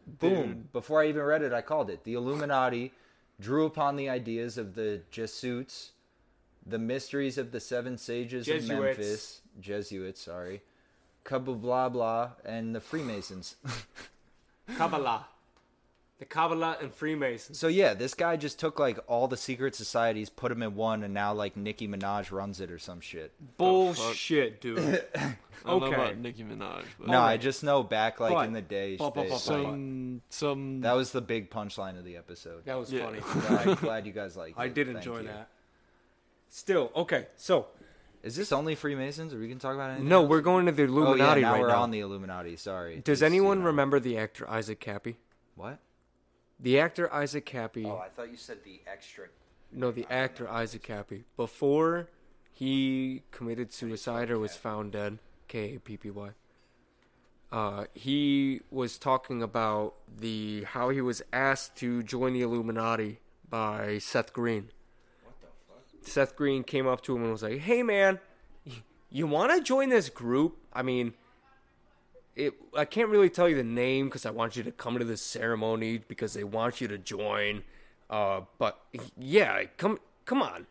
boom. 0.04 0.46
Dude. 0.48 0.72
Before 0.72 1.00
I 1.02 1.06
even 1.08 1.22
read 1.22 1.42
it, 1.42 1.52
I 1.52 1.62
called 1.62 1.90
it. 1.90 2.02
The 2.02 2.14
Illuminati 2.14 2.92
drew 3.38 3.66
upon 3.66 3.94
the 3.94 4.08
ideas 4.08 4.58
of 4.58 4.74
the 4.74 5.02
Jesuits, 5.12 5.92
the 6.66 6.78
mysteries 6.80 7.38
of 7.38 7.52
the 7.52 7.60
seven 7.60 7.98
sages 7.98 8.46
Jesuits. 8.46 8.70
of 8.70 8.78
Memphis, 8.80 9.42
Jesuits, 9.60 10.20
sorry, 10.22 10.62
Kabba 11.28 11.60
blah 11.60 11.88
blah, 11.90 12.30
and 12.44 12.74
the 12.74 12.80
Freemasons. 12.80 13.56
Kabbalah. 14.76 15.26
The 16.18 16.24
Kabbalah 16.24 16.78
and 16.80 16.92
Freemasons. 16.92 17.60
so 17.60 17.68
yeah, 17.68 17.94
this 17.94 18.12
guy 18.14 18.36
just 18.36 18.58
took 18.58 18.80
like 18.80 18.98
all 19.06 19.28
the 19.28 19.36
secret 19.36 19.76
societies, 19.76 20.28
put 20.28 20.48
them 20.48 20.62
in 20.64 20.74
one, 20.74 21.04
and 21.04 21.14
now 21.14 21.32
like 21.32 21.56
Nicki 21.56 21.86
Minaj 21.86 22.32
runs 22.32 22.60
it 22.60 22.72
or 22.72 22.78
some 22.78 23.00
shit. 23.00 23.30
Bullshit, 23.56 24.60
dude. 24.60 24.78
I 25.14 25.36
don't 25.64 25.80
know 25.80 25.86
Okay. 25.86 25.94
about 25.94 26.18
Nicki 26.18 26.42
Minaj, 26.42 26.82
but 26.98 27.08
No, 27.08 27.20
I 27.20 27.36
just 27.36 27.62
know 27.62 27.84
back 27.84 28.18
like 28.18 28.32
But- 28.32 28.46
in 28.46 28.52
the 28.52 28.62
day. 28.62 28.96
but- 28.96 29.14
but- 29.14 29.22
they- 29.22 29.28
but- 29.28 29.34
like, 29.34 29.40
some 29.40 30.22
some 30.28 30.80
that 30.80 30.94
was 30.94 31.12
the 31.12 31.20
big 31.20 31.50
punchline 31.50 31.96
of 31.96 32.04
the 32.04 32.16
episode. 32.16 32.64
That 32.64 32.78
was 32.80 32.92
Yeah. 32.92 33.04
funny. 33.04 33.20
I'm 33.70 33.74
glad 33.76 34.04
you 34.04 34.12
guys 34.12 34.36
like. 34.36 34.54
I 34.56 34.64
it. 34.66 34.74
did 34.74 34.86
Thank 34.88 34.98
enjoy 34.98 35.18
you. 35.18 35.26
that. 35.28 35.50
Still, 36.50 36.90
okay. 36.96 37.26
So, 37.36 37.66
Is 38.22 38.34
this 38.36 38.50
only 38.52 38.74
Freemasons, 38.74 39.32
or 39.32 39.38
we 39.38 39.48
can 39.48 39.58
talk 39.58 39.74
about 39.74 39.90
anything? 39.90 40.08
no, 40.08 40.20
else? 40.22 40.28
we're 40.30 40.40
going 40.40 40.66
to 40.66 40.72
the 40.72 40.82
Oh 40.82 40.86
Illuminati 40.86 41.40
yeah, 41.40 41.46
now 41.46 41.52
right 41.54 41.60
we're 41.62 41.68
now. 41.68 41.82
on 41.82 41.90
the 41.90 42.00
Illuminati. 42.00 42.56
Sorry. 42.56 42.96
Does 42.96 43.04
Just, 43.04 43.20
you 43.22 43.26
anyone 43.26 43.60
know. 43.60 43.66
remember 43.66 44.00
the 44.00 44.18
actor 44.18 44.48
Isaac 44.50 44.80
Kappy? 44.80 45.16
what? 45.54 45.78
The 46.60 46.80
actor 46.80 47.12
Isaac 47.14 47.46
Kappy. 47.46 47.86
Oh, 47.86 47.98
I 47.98 48.08
thought 48.08 48.30
you 48.30 48.36
said 48.36 48.58
the 48.64 48.80
extra. 48.86 49.26
No, 49.70 49.92
the 49.92 50.06
actor 50.10 50.48
Isaac 50.48 50.82
Kappy. 50.82 51.22
Before 51.36 52.08
he 52.52 53.22
committed 53.30 53.72
suicide 53.72 54.30
or 54.30 54.38
was 54.40 54.56
found 54.56 54.92
dead, 54.92 55.18
K 55.46 55.76
A 55.76 55.78
P 55.78 55.96
P 55.96 56.10
Y. 56.10 56.30
Uh, 57.52 57.84
he 57.94 58.60
was 58.70 58.98
talking 58.98 59.42
about 59.42 59.94
the 60.18 60.64
how 60.64 60.88
he 60.90 61.00
was 61.00 61.22
asked 61.32 61.76
to 61.76 62.02
join 62.02 62.32
the 62.32 62.42
Illuminati 62.42 63.20
by 63.48 63.98
Seth 63.98 64.32
Green. 64.32 64.70
Seth 66.02 66.36
Green 66.36 66.64
came 66.64 66.86
up 66.86 67.02
to 67.02 67.16
him 67.16 67.22
and 67.22 67.32
was 67.32 67.42
like, 67.42 67.60
"Hey, 67.60 67.82
man, 67.82 68.20
you 69.10 69.26
want 69.26 69.52
to 69.52 69.60
join 69.62 69.88
this 69.88 70.08
group? 70.08 70.56
I 70.72 70.82
mean, 70.82 71.14
it. 72.36 72.54
I 72.76 72.84
can't 72.84 73.08
really 73.08 73.30
tell 73.30 73.48
you 73.48 73.56
the 73.56 73.64
name 73.64 74.06
because 74.06 74.24
I 74.24 74.30
want 74.30 74.56
you 74.56 74.62
to 74.62 74.72
come 74.72 74.98
to 74.98 75.04
this 75.04 75.22
ceremony 75.22 75.98
because 75.98 76.34
they 76.34 76.44
want 76.44 76.80
you 76.80 76.88
to 76.88 76.98
join. 76.98 77.64
Uh, 78.08 78.42
but 78.58 78.80
yeah, 79.18 79.64
come, 79.76 79.98
come 80.24 80.42
on." 80.42 80.66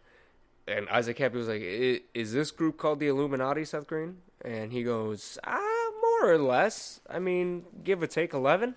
And 0.68 0.90
Isaac 0.90 1.18
Kappy 1.18 1.38
was 1.38 1.48
like, 1.48 1.62
"I- 1.62 2.02
"Is 2.14 2.34
this 2.34 2.52
group 2.52 2.78
called 2.78 3.00
the 3.00 3.08
Illuminati, 3.08 3.64
Seth 3.66 3.88
Green?" 3.88 4.22
And 4.42 4.72
he 4.72 4.84
goes, 4.84 5.38
"Ah, 5.44 5.92
more 6.02 6.32
or 6.32 6.38
less. 6.38 7.00
I 7.10 7.20
mean, 7.20 7.66
give 7.84 8.02
or 8.02 8.08
take 8.08 8.34
eleven. 8.34 8.76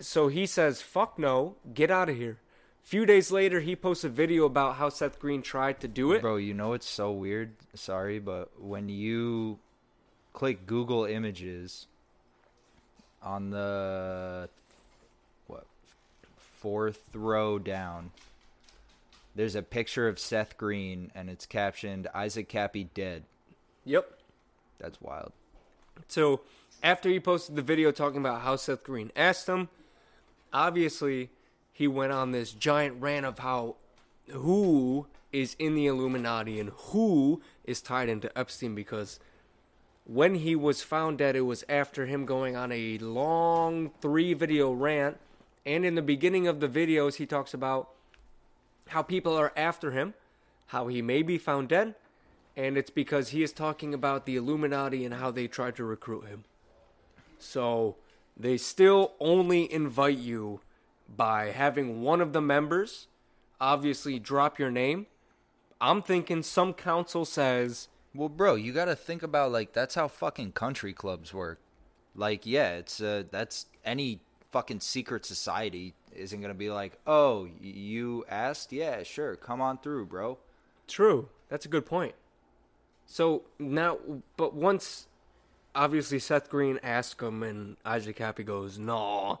So 0.00 0.28
he 0.28 0.46
says, 0.46 0.80
"Fuck 0.82 1.18
no, 1.18 1.56
get 1.74 1.90
out 1.90 2.08
of 2.08 2.16
here." 2.16 2.38
Few 2.82 3.06
days 3.06 3.30
later, 3.30 3.60
he 3.60 3.74
posts 3.74 4.04
a 4.04 4.08
video 4.08 4.44
about 4.44 4.76
how 4.76 4.88
Seth 4.88 5.18
Green 5.18 5.40
tried 5.40 5.80
to 5.80 5.88
do 5.88 6.12
it. 6.12 6.20
Bro, 6.20 6.36
you 6.36 6.52
know 6.52 6.72
it's 6.72 6.88
so 6.88 7.10
weird. 7.12 7.52
Sorry, 7.74 8.18
but 8.18 8.60
when 8.60 8.88
you 8.88 9.58
click 10.32 10.66
Google 10.66 11.04
Images 11.04 11.86
on 13.22 13.50
the 13.50 14.48
what 15.46 15.64
fourth 16.36 17.02
row 17.14 17.58
down, 17.58 18.10
there's 19.34 19.54
a 19.54 19.62
picture 19.62 20.08
of 20.08 20.18
Seth 20.18 20.58
Green, 20.58 21.10
and 21.14 21.30
it's 21.30 21.46
captioned 21.46 22.08
"Isaac 22.14 22.48
Kappy 22.48 22.88
dead." 22.92 23.22
Yep. 23.84 24.18
That's 24.78 25.00
wild. 25.00 25.32
So 26.08 26.40
after 26.82 27.08
he 27.08 27.20
posted 27.20 27.56
the 27.56 27.62
video 27.62 27.92
talking 27.92 28.20
about 28.20 28.42
how 28.42 28.56
Seth 28.56 28.82
Green 28.82 29.12
asked 29.14 29.46
him, 29.46 29.68
obviously 30.52 31.30
he 31.72 31.88
went 31.88 32.12
on 32.12 32.32
this 32.32 32.52
giant 32.52 33.00
rant 33.00 33.26
of 33.26 33.38
how 33.38 33.76
who 34.30 35.06
is 35.32 35.56
in 35.58 35.74
the 35.74 35.86
Illuminati 35.86 36.60
and 36.60 36.70
who 36.70 37.40
is 37.64 37.80
tied 37.80 38.08
into 38.08 38.36
Epstein 38.38 38.74
because 38.74 39.18
when 40.04 40.36
he 40.36 40.54
was 40.56 40.82
found 40.82 41.18
dead, 41.18 41.36
it 41.36 41.42
was 41.42 41.64
after 41.68 42.06
him 42.06 42.26
going 42.26 42.56
on 42.56 42.72
a 42.72 42.98
long 42.98 43.90
three 44.00 44.34
video 44.34 44.72
rant. 44.72 45.18
And 45.64 45.84
in 45.84 45.94
the 45.94 46.02
beginning 46.02 46.48
of 46.48 46.60
the 46.60 46.68
videos, 46.68 47.16
he 47.16 47.26
talks 47.26 47.54
about 47.54 47.90
how 48.88 49.02
people 49.02 49.36
are 49.36 49.52
after 49.56 49.92
him, 49.92 50.14
how 50.66 50.88
he 50.88 51.00
may 51.00 51.22
be 51.22 51.38
found 51.38 51.68
dead, 51.68 51.94
and 52.56 52.76
it's 52.76 52.90
because 52.90 53.28
he 53.28 53.42
is 53.42 53.52
talking 53.52 53.94
about 53.94 54.26
the 54.26 54.36
Illuminati 54.36 55.04
and 55.04 55.14
how 55.14 55.30
they 55.30 55.46
tried 55.46 55.76
to 55.76 55.84
recruit 55.84 56.26
him. 56.26 56.44
So 57.38 57.96
they 58.36 58.56
still 58.56 59.12
only 59.20 59.72
invite 59.72 60.18
you 60.18 60.60
by 61.14 61.50
having 61.50 62.02
one 62.02 62.20
of 62.20 62.32
the 62.32 62.40
members 62.40 63.08
obviously 63.60 64.18
drop 64.18 64.58
your 64.58 64.70
name. 64.70 65.06
I'm 65.80 66.02
thinking 66.02 66.42
some 66.42 66.74
council 66.74 67.24
says, 67.24 67.88
Well, 68.14 68.28
bro, 68.28 68.54
you 68.54 68.72
got 68.72 68.86
to 68.86 68.96
think 68.96 69.22
about 69.22 69.52
like 69.52 69.72
that's 69.72 69.94
how 69.94 70.08
fucking 70.08 70.52
country 70.52 70.92
clubs 70.92 71.34
work. 71.34 71.60
Like, 72.14 72.46
yeah, 72.46 72.72
it's 72.74 73.00
uh 73.00 73.24
that's 73.30 73.66
any 73.84 74.20
fucking 74.50 74.80
secret 74.80 75.24
society 75.24 75.94
isn't 76.14 76.40
going 76.40 76.52
to 76.52 76.58
be 76.58 76.68
like, 76.68 76.98
"Oh, 77.06 77.48
you 77.58 78.26
asked? 78.28 78.70
Yeah, 78.70 79.02
sure. 79.02 79.34
Come 79.34 79.62
on 79.62 79.78
through, 79.78 80.06
bro." 80.06 80.38
True. 80.86 81.30
That's 81.48 81.64
a 81.64 81.70
good 81.70 81.86
point. 81.86 82.14
So 83.06 83.44
now, 83.58 83.98
but 84.36 84.54
once 84.54 85.06
obviously 85.74 86.18
Seth 86.18 86.48
Green 86.48 86.78
asked 86.82 87.20
him 87.20 87.42
and 87.42 87.76
Isaac 87.84 88.16
Kappy 88.16 88.44
goes, 88.44 88.78
nah. 88.78 89.36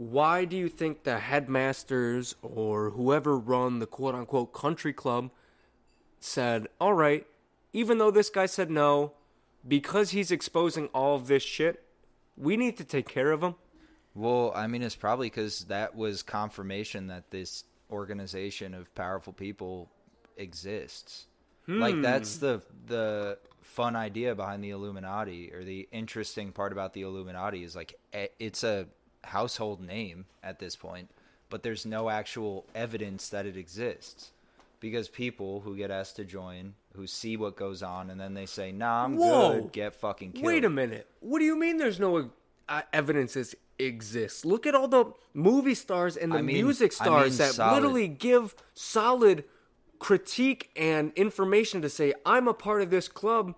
Why 0.00 0.46
do 0.46 0.56
you 0.56 0.70
think 0.70 1.02
the 1.02 1.18
headmasters 1.18 2.34
or 2.40 2.88
whoever 2.88 3.36
run 3.36 3.80
the 3.80 3.86
quote 3.86 4.14
unquote 4.14 4.54
country 4.54 4.94
club 4.94 5.30
said, 6.20 6.68
all 6.80 6.94
right, 6.94 7.26
even 7.74 7.98
though 7.98 8.10
this 8.10 8.30
guy 8.30 8.46
said 8.46 8.70
no, 8.70 9.12
because 9.68 10.12
he's 10.12 10.30
exposing 10.30 10.86
all 10.94 11.16
of 11.16 11.26
this 11.26 11.42
shit, 11.42 11.84
we 12.34 12.56
need 12.56 12.78
to 12.78 12.84
take 12.84 13.10
care 13.10 13.30
of 13.30 13.42
him? 13.42 13.56
Well, 14.14 14.52
I 14.56 14.68
mean, 14.68 14.82
it's 14.82 14.96
probably 14.96 15.26
because 15.26 15.64
that 15.64 15.94
was 15.94 16.22
confirmation 16.22 17.08
that 17.08 17.30
this 17.30 17.64
organization 17.90 18.72
of 18.72 18.94
powerful 18.94 19.34
people 19.34 19.90
exists. 20.38 21.26
Like 21.68 21.96
hmm. 21.96 22.00
that's 22.00 22.38
the 22.38 22.62
the 22.86 23.36
fun 23.60 23.96
idea 23.96 24.34
behind 24.34 24.64
the 24.64 24.70
Illuminati, 24.70 25.52
or 25.52 25.62
the 25.62 25.90
interesting 25.92 26.52
part 26.52 26.72
about 26.72 26.94
the 26.94 27.02
Illuminati 27.02 27.62
is 27.62 27.76
like 27.76 27.96
it's 28.38 28.64
a 28.64 28.86
household 29.24 29.80
name 29.80 30.26
at 30.42 30.58
this 30.58 30.76
point, 30.76 31.08
but 31.48 31.62
there's 31.62 31.84
no 31.86 32.08
actual 32.10 32.64
evidence 32.74 33.28
that 33.30 33.46
it 33.46 33.56
exists. 33.56 34.30
Because 34.80 35.08
people 35.08 35.60
who 35.60 35.76
get 35.76 35.90
asked 35.90 36.16
to 36.16 36.24
join, 36.24 36.72
who 36.96 37.06
see 37.06 37.36
what 37.36 37.54
goes 37.54 37.82
on, 37.82 38.08
and 38.08 38.18
then 38.18 38.32
they 38.32 38.46
say, 38.46 38.72
"Nah, 38.72 39.04
I'm 39.04 39.16
Whoa. 39.16 39.52
good," 39.60 39.72
get 39.72 39.94
fucking 39.94 40.32
killed. 40.32 40.46
Wait 40.46 40.64
a 40.64 40.70
minute. 40.70 41.06
What 41.20 41.38
do 41.40 41.44
you 41.44 41.54
mean 41.54 41.76
there's 41.76 42.00
no 42.00 42.30
uh, 42.66 42.82
evidence 42.92 43.34
this 43.34 43.54
exists? 43.78 44.42
Look 44.46 44.66
at 44.66 44.74
all 44.74 44.88
the 44.88 45.12
movie 45.34 45.74
stars 45.74 46.16
and 46.16 46.32
the 46.32 46.38
I 46.38 46.42
mean- 46.42 46.56
music 46.56 46.92
I 47.00 47.04
stars 47.04 47.30
mean 47.32 47.38
that 47.46 47.54
solid. 47.54 47.74
literally 47.74 48.08
give 48.08 48.54
solid 48.72 49.44
critique 49.98 50.70
and 50.74 51.12
information 51.14 51.82
to 51.82 51.90
say, 51.90 52.14
I'm 52.24 52.48
a 52.48 52.54
part 52.54 52.80
of 52.80 52.88
this 52.88 53.06
club. 53.06 53.54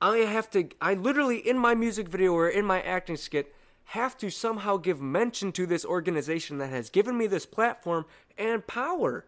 I 0.00 0.18
have 0.18 0.48
to, 0.52 0.68
I 0.80 0.94
literally, 0.94 1.38
in 1.38 1.58
my 1.58 1.74
music 1.74 2.08
video 2.08 2.32
or 2.32 2.48
in 2.48 2.64
my 2.64 2.80
acting 2.80 3.16
skit, 3.16 3.52
have 3.90 4.16
to 4.16 4.30
somehow 4.30 4.76
give 4.76 5.00
mention 5.00 5.50
to 5.50 5.66
this 5.66 5.84
organization 5.84 6.58
that 6.58 6.70
has 6.70 6.90
given 6.90 7.18
me 7.18 7.26
this 7.26 7.44
platform 7.46 8.06
and 8.38 8.64
power. 8.66 9.24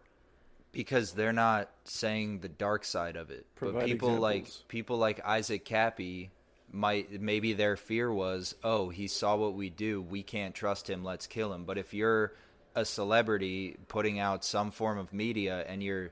because 0.71 1.13
they're 1.13 1.33
not 1.33 1.69
saying 1.85 2.39
the 2.41 2.49
dark 2.49 2.85
side 2.85 3.17
of 3.17 3.31
it. 3.31 3.45
but 3.55 3.73
Provide 3.73 3.87
people 3.87 4.17
like 4.17 4.49
people 4.69 4.97
like 4.99 5.21
Isaac 5.25 5.65
Kappy 5.65 6.31
might 6.71 7.21
maybe 7.21 7.53
their 7.53 7.77
fear 7.77 8.11
was, 8.13 8.55
"Oh, 8.63 8.89
he 8.89 9.07
saw 9.09 9.37
what 9.37 9.55
we 9.55 9.69
do. 9.69 10.01
We 10.01 10.23
can't 10.23 10.55
trust 10.55 10.89
him. 10.89 11.05
Let's 11.05 11.27
kill 11.27 11.53
him." 11.53 11.65
But 11.65 11.77
if 11.77 11.93
you're 11.93 12.33
a 12.75 12.85
celebrity 12.85 13.77
putting 13.89 14.19
out 14.19 14.45
some 14.45 14.71
form 14.71 14.97
of 14.97 15.13
media 15.13 15.65
and 15.67 15.83
you're 15.83 16.11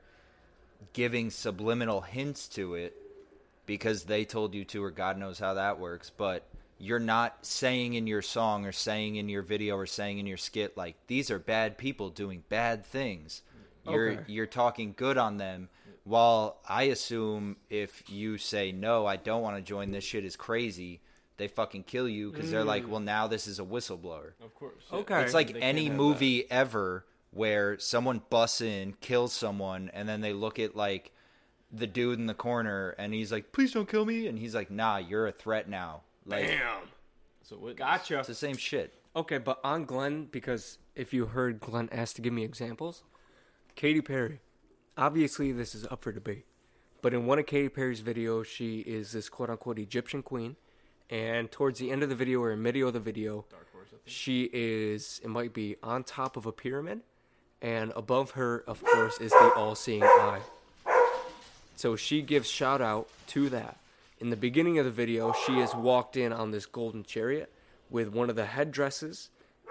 giving 0.92 1.30
subliminal 1.30 2.00
hints 2.02 2.48
to 2.48 2.74
it 2.74 2.94
because 3.64 4.04
they 4.04 4.24
told 4.24 4.54
you 4.54 4.64
to 4.66 4.82
or 4.82 4.90
God 4.90 5.16
knows 5.16 5.38
how 5.38 5.54
that 5.54 5.78
works, 5.78 6.10
but 6.14 6.42
you're 6.80 6.98
not 6.98 7.44
saying 7.44 7.92
in 7.92 8.06
your 8.06 8.22
song 8.22 8.64
or 8.64 8.72
saying 8.72 9.16
in 9.16 9.28
your 9.28 9.42
video 9.42 9.76
or 9.76 9.84
saying 9.84 10.18
in 10.18 10.26
your 10.26 10.38
skit 10.38 10.76
like 10.78 10.96
these 11.06 11.30
are 11.30 11.38
bad 11.38 11.76
people 11.76 12.08
doing 12.08 12.42
bad 12.48 12.84
things. 12.84 13.42
You're 13.86 14.12
Okay. 14.12 14.32
you're 14.32 14.46
talking 14.46 14.94
good 14.96 15.18
on 15.18 15.36
them 15.36 15.68
while 16.04 16.58
I 16.66 16.84
assume 16.84 17.56
if 17.68 18.02
you 18.08 18.38
say 18.38 18.72
no, 18.72 19.04
I 19.04 19.16
don't 19.16 19.42
want 19.42 19.56
to 19.56 19.62
join 19.62 19.90
this 19.90 20.04
shit 20.04 20.24
is 20.24 20.36
crazy, 20.36 21.02
they 21.36 21.48
fucking 21.48 21.84
kill 21.84 22.08
you 22.08 22.32
because 22.32 22.50
they're 22.50 22.64
like, 22.64 22.84
mm. 22.84 22.88
well 22.88 23.00
now 23.00 23.26
this 23.26 23.46
is 23.46 23.58
a 23.60 23.64
whistleblower. 23.64 24.32
Of 24.42 24.54
course. 24.54 24.84
Okay. 24.90 25.20
It's 25.20 25.34
like 25.34 25.52
They 25.52 25.60
any 25.60 25.86
have 25.86 25.96
movie 25.96 26.50
ever 26.50 27.04
where 27.30 27.78
someone 27.78 28.22
busts 28.30 28.62
in, 28.62 28.94
kills 29.00 29.34
someone, 29.34 29.90
and 29.92 30.08
then 30.08 30.22
they 30.22 30.32
look 30.32 30.58
at 30.58 30.74
like 30.74 31.12
the 31.70 31.86
dude 31.86 32.18
in 32.18 32.26
the 32.26 32.34
corner 32.34 32.90
and 32.98 33.12
he's 33.12 33.30
like, 33.30 33.52
"Please 33.52 33.72
don't 33.72 33.88
kill 33.88 34.06
me," 34.06 34.26
and 34.26 34.38
he's 34.38 34.54
like, 34.54 34.70
"Nah, 34.70 34.96
you're 34.96 35.26
a 35.26 35.32
threat 35.32 35.68
now." 35.68 36.02
Like 36.30 36.46
Bam. 36.46 36.82
So 37.42 37.56
witness. 37.56 37.78
Gotcha. 37.78 38.18
it's 38.20 38.28
the 38.28 38.34
same 38.34 38.56
shit. 38.56 38.94
Okay, 39.16 39.38
but 39.38 39.58
on 39.64 39.84
Glenn, 39.84 40.28
because 40.30 40.78
if 40.94 41.12
you 41.12 41.26
heard 41.26 41.60
Glenn 41.60 41.88
asked 41.90 42.16
to 42.16 42.22
give 42.22 42.32
me 42.32 42.44
examples, 42.44 43.02
Katy 43.74 44.00
Perry. 44.00 44.40
Obviously, 44.96 45.50
this 45.52 45.74
is 45.74 45.84
up 45.86 46.02
for 46.02 46.12
debate. 46.12 46.44
But 47.02 47.14
in 47.14 47.26
one 47.26 47.38
of 47.38 47.46
Katy 47.46 47.70
Perry's 47.70 48.02
videos, 48.02 48.44
she 48.44 48.80
is 48.80 49.12
this 49.12 49.28
quote 49.28 49.50
unquote 49.50 49.78
Egyptian 49.78 50.22
queen. 50.22 50.56
And 51.08 51.50
towards 51.50 51.80
the 51.80 51.90
end 51.90 52.04
of 52.04 52.08
the 52.08 52.14
video 52.14 52.40
or 52.40 52.52
in 52.52 52.62
middle 52.62 52.86
of 52.86 52.94
the 52.94 53.00
video, 53.00 53.44
she 54.04 54.48
is, 54.52 55.20
it 55.24 55.28
might 55.28 55.52
be 55.52 55.76
on 55.82 56.04
top 56.04 56.36
of 56.36 56.46
a 56.46 56.52
pyramid. 56.52 57.00
And 57.60 57.92
above 57.96 58.32
her, 58.32 58.62
of 58.66 58.82
course, 58.84 59.18
is 59.20 59.32
the 59.32 59.52
all 59.56 59.74
seeing 59.74 60.04
eye. 60.04 60.40
So 61.74 61.96
she 61.96 62.22
gives 62.22 62.48
shout 62.48 62.80
out 62.80 63.08
to 63.28 63.48
that. 63.48 63.79
In 64.20 64.28
the 64.28 64.36
beginning 64.36 64.78
of 64.78 64.84
the 64.84 64.90
video, 64.90 65.32
she 65.46 65.60
has 65.60 65.74
walked 65.74 66.14
in 66.14 66.30
on 66.30 66.50
this 66.50 66.66
golden 66.66 67.04
chariot 67.04 67.50
with 67.88 68.12
one 68.12 68.28
of 68.28 68.36
the 68.36 68.44
headdresses 68.44 69.30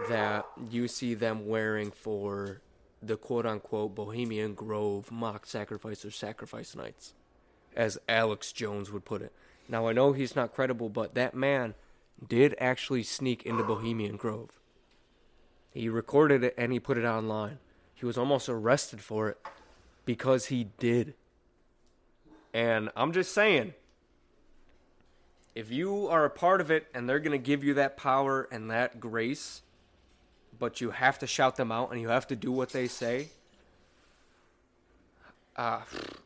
that 0.10 0.44
you 0.72 0.88
see 0.88 1.14
them 1.14 1.48
wearing 1.48 1.92
for 1.92 2.60
the 3.00 3.16
quote 3.16 3.46
unquote 3.46 3.94
Bohemian 3.94 4.56
Grove 4.56 5.12
mock 5.12 5.46
sacrifice 5.46 6.04
or 6.04 6.10
sacrifice 6.10 6.76
nights, 6.76 7.14
as 7.76 8.00
Alex 8.10 8.52
Jones 8.52 8.92
would 8.92 9.06
put 9.06 9.22
it. 9.22 9.32
Now, 9.68 9.88
I 9.88 9.94
know 9.94 10.14
he's 10.14 10.36
not 10.36 10.52
credible, 10.52 10.90
but 10.90 11.14
that 11.14 11.36
man 11.36 11.76
did 12.28 12.56
actually 12.60 13.04
sneak 13.04 13.44
into 13.44 13.64
Bohemian 13.64 14.18
Grove. 14.18 14.50
He 15.72 15.90
recorded 15.90 16.44
it 16.44 16.56
and 16.58 16.74
he 16.74 16.80
put 16.80 16.98
it 16.98 17.06
online. 17.06 17.60
He 17.94 18.08
was 18.08 18.18
almost 18.18 18.50
arrested 18.50 19.00
for 19.00 19.30
it 19.30 19.38
because 20.06 20.48
he 20.48 20.70
did. 20.80 21.14
And 22.52 22.90
I'm 22.96 23.12
just 23.12 23.32
saying, 23.32 23.76
if 25.56 25.72
you 25.72 26.08
are 26.08 26.26
a 26.26 26.30
part 26.30 26.62
of 26.62 26.72
it 26.72 26.88
and 26.94 27.08
they're 27.08 27.20
going 27.20 27.32
to 27.32 27.44
give 27.44 27.64
you 27.64 27.74
that 27.76 27.98
power 27.98 28.48
and 28.52 28.70
that 28.72 29.00
grace, 29.00 29.62
but 30.58 30.82
you 30.82 30.92
have 30.92 31.20
to 31.20 31.28
shout 31.28 31.56
them 31.56 31.72
out 31.72 31.92
and 31.92 32.02
you 32.02 32.10
have 32.10 32.28
to 32.28 32.36
do 32.36 32.52
what 32.52 32.70
they 32.70 32.88
say, 32.88 33.30
uh, 35.56 35.82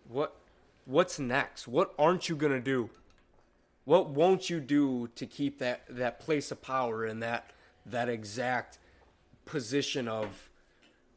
what 0.07 0.35
what's 0.85 1.19
next? 1.19 1.67
What 1.67 1.93
aren't 1.97 2.29
you 2.29 2.35
going 2.35 2.51
to 2.51 2.61
do? 2.61 2.89
What 3.85 4.09
won't 4.09 4.49
you 4.49 4.59
do 4.59 5.09
to 5.15 5.25
keep 5.25 5.59
that, 5.59 5.83
that 5.89 6.19
place 6.19 6.51
of 6.51 6.61
power 6.61 7.05
and 7.05 7.21
that 7.23 7.51
that 7.85 8.07
exact 8.09 8.77
position 9.45 10.07
of 10.07 10.49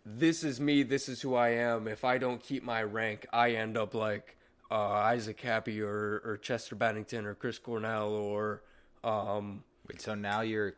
this 0.05 0.45
is 0.45 0.61
me, 0.61 0.83
this 0.83 1.09
is 1.09 1.21
who 1.21 1.35
I 1.35 1.51
am. 1.51 1.89
If 1.89 2.05
I 2.05 2.19
don't 2.19 2.43
keep 2.43 2.63
my 2.63 2.83
rank, 2.83 3.27
I 3.33 3.53
end 3.53 3.77
up 3.77 3.95
like 3.95 4.36
uh, 4.71 4.75
Isaac 4.75 5.37
Kappy 5.39 5.81
or, 5.81 6.21
or 6.25 6.39
Chester 6.43 6.75
Bennington 6.75 7.25
or 7.27 7.35
Chris 7.35 7.59
Cornell 7.59 8.11
or 8.11 8.63
um, 9.05 9.63
Wait, 9.89 10.01
so 10.01 10.15
now 10.15 10.41
you're 10.41 10.75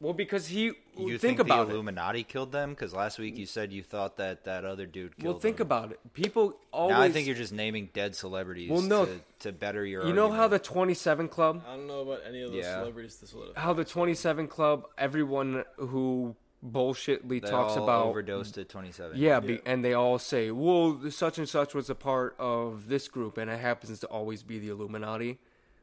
well 0.00 0.12
because 0.14 0.48
he 0.48 0.64
you 0.64 1.10
think, 1.10 1.20
think, 1.20 1.38
about 1.38 1.66
the 1.68 1.72
it. 1.72 1.74
Illuminati 1.74 2.24
killed 2.24 2.50
them? 2.50 2.70
Because 2.70 2.92
last 2.92 3.18
week 3.18 3.36
you 3.36 3.46
said 3.46 3.72
you 3.72 3.82
thought 3.82 4.16
that 4.16 4.44
that 4.44 4.64
other 4.64 4.84
dude 4.86 5.16
killed 5.16 5.34
Well, 5.34 5.40
think 5.40 5.58
them. 5.58 5.66
about 5.68 5.92
it. 5.92 6.00
People 6.12 6.56
always. 6.72 6.94
Now 6.94 7.02
I 7.02 7.10
think 7.10 7.26
you're 7.26 7.36
just 7.36 7.52
naming 7.52 7.88
dead 7.92 8.16
celebrities 8.16 8.70
Well, 8.70 8.80
no. 8.82 9.04
to, 9.04 9.20
to 9.40 9.52
better 9.52 9.84
your. 9.86 10.04
You 10.06 10.12
know 10.12 10.30
how 10.32 10.48
the 10.48 10.58
27 10.58 11.28
Club, 11.28 11.62
I 11.68 11.76
don't 11.76 11.86
know 11.86 12.00
about 12.00 12.20
any 12.26 12.42
of 12.42 12.50
those 12.52 12.62
Yeah. 12.64 12.80
celebrities 12.80 13.16
to 13.16 13.26
solidify. 13.26 13.60
how 13.60 13.72
the 13.74 13.84
27 13.84 14.48
Club, 14.48 14.86
everyone 14.98 15.64
who 15.76 16.34
bullshitly 16.64 17.40
They 17.42 17.50
talks 17.50 17.76
all 17.76 17.84
about 17.84 18.06
overdosed 18.06 18.56
at 18.58 18.68
27. 18.68 19.16
Yeah, 19.18 19.40
Be, 19.40 19.60
and 19.66 19.84
they 19.84 19.94
all 19.94 20.18
say, 20.18 20.50
"Well, 20.50 21.00
such 21.10 21.38
and 21.38 21.48
such 21.48 21.74
was 21.74 21.90
a 21.90 21.94
part 21.94 22.36
of 22.38 22.88
this 22.88 23.08
group," 23.08 23.36
and 23.38 23.50
it 23.50 23.60
happens 23.60 23.98
to 24.00 24.06
always 24.06 24.42
be 24.42 24.58
the 24.58 24.68
Illuminati. 24.68 25.38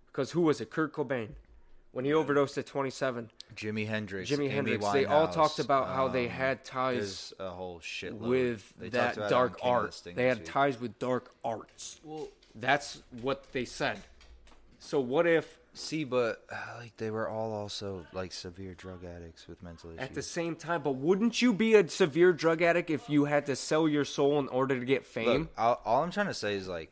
Because 0.07 0.31
who 0.31 0.41
was 0.41 0.59
it? 0.61 0.69
Kurt 0.71 0.93
Cobain, 0.93 1.29
when 1.91 2.05
he 2.05 2.13
overdosed 2.13 2.57
at 2.57 2.65
27. 2.65 3.29
Jimi 3.55 3.87
Hendrix, 3.87 4.29
Jimi 4.29 4.45
Amy 4.45 4.49
Hendrix. 4.49 4.85
They 4.91 5.05
all 5.05 5.27
talked 5.27 5.59
about 5.59 5.87
how 5.89 6.07
they 6.07 6.25
um, 6.25 6.31
had 6.31 6.63
ties 6.65 7.33
a 7.39 7.49
whole 7.49 7.79
shitload. 7.79 8.19
with 8.19 8.73
They 8.79 8.89
that 8.89 9.15
talked 9.15 9.17
about 9.17 9.31
it 9.31 9.33
on 9.33 9.39
dark 9.39 9.59
King 9.59 9.71
art. 9.71 10.01
They 10.15 10.25
had 10.25 10.37
week. 10.39 10.47
ties 10.47 10.79
with 10.79 10.99
dark 10.99 11.33
arts. 11.43 11.99
Well, 12.03 12.27
That's 12.55 13.01
what 13.21 13.51
they 13.51 13.65
said. 13.65 13.99
So 14.79 14.99
what 14.99 15.27
if 15.27 15.58
See, 15.73 16.03
but 16.03 16.43
uh, 16.51 16.55
like 16.79 16.97
they 16.97 17.12
were 17.12 17.29
all 17.29 17.53
also 17.53 18.05
like 18.12 18.32
severe 18.32 18.73
drug 18.73 19.05
addicts 19.05 19.47
with 19.47 19.62
mental 19.62 19.91
issues. 19.91 19.99
at 20.01 20.13
the 20.15 20.21
same 20.21 20.55
time? 20.55 20.82
But 20.82 20.95
wouldn't 20.95 21.41
you 21.41 21.53
be 21.53 21.75
a 21.75 21.88
severe 21.88 22.34
drug 22.34 22.62
addict 22.62 22.89
if 22.89 23.10
you 23.10 23.25
had 23.25 23.45
to 23.45 23.55
sell 23.55 23.88
your 23.88 24.03
soul 24.03 24.39
in 24.39 24.47
order 24.47 24.79
to 24.79 24.86
get 24.86 25.05
fame? 25.05 25.41
Look, 25.41 25.51
all, 25.58 25.82
all 25.86 26.03
I'm 26.03 26.12
trying 26.12 26.27
to 26.27 26.34
say 26.34 26.55
is 26.55 26.67
like, 26.67 26.91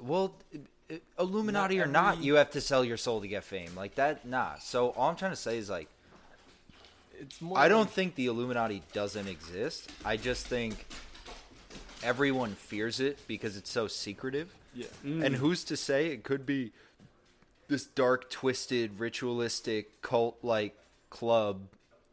well, 0.00 0.36
it- 0.52 0.66
it- 0.88 1.02
Illuminati 1.18 1.78
Not 1.78 1.86
or 1.86 1.90
not, 1.90 2.22
you 2.22 2.34
have 2.34 2.50
to 2.50 2.60
sell 2.60 2.84
your 2.84 2.98
soul 2.98 3.22
to 3.22 3.26
get 3.28 3.42
fame. 3.42 3.70
Like 3.74 3.94
that, 3.94 4.26
nah. 4.26 4.56
So 4.60 4.90
all 4.90 5.08
I'm 5.08 5.16
trying 5.16 5.32
to 5.32 5.36
say 5.36 5.56
is 5.56 5.70
like, 5.70 5.88
It's 7.18 7.40
more. 7.40 7.58
I 7.58 7.68
don't 7.68 7.80
like- 7.86 7.90
think 7.90 8.14
the 8.16 8.26
Illuminati 8.26 8.82
doesn't 8.92 9.26
exist. 9.28 9.90
I 10.04 10.18
just 10.18 10.46
think 10.46 10.86
everyone 12.02 12.54
fears 12.54 13.00
it 13.00 13.18
because 13.26 13.56
it's 13.56 13.70
so 13.70 13.88
secretive. 13.88 14.54
Yeah. 14.74 14.86
And 15.02 15.22
mm. 15.22 15.34
who's 15.34 15.64
to 15.64 15.76
say 15.76 16.08
it 16.08 16.22
could 16.22 16.44
be 16.44 16.72
this 17.68 17.84
dark, 17.84 18.30
twisted, 18.30 18.98
ritualistic, 18.98 20.00
cult 20.02 20.38
like 20.42 20.76
club, 21.10 21.60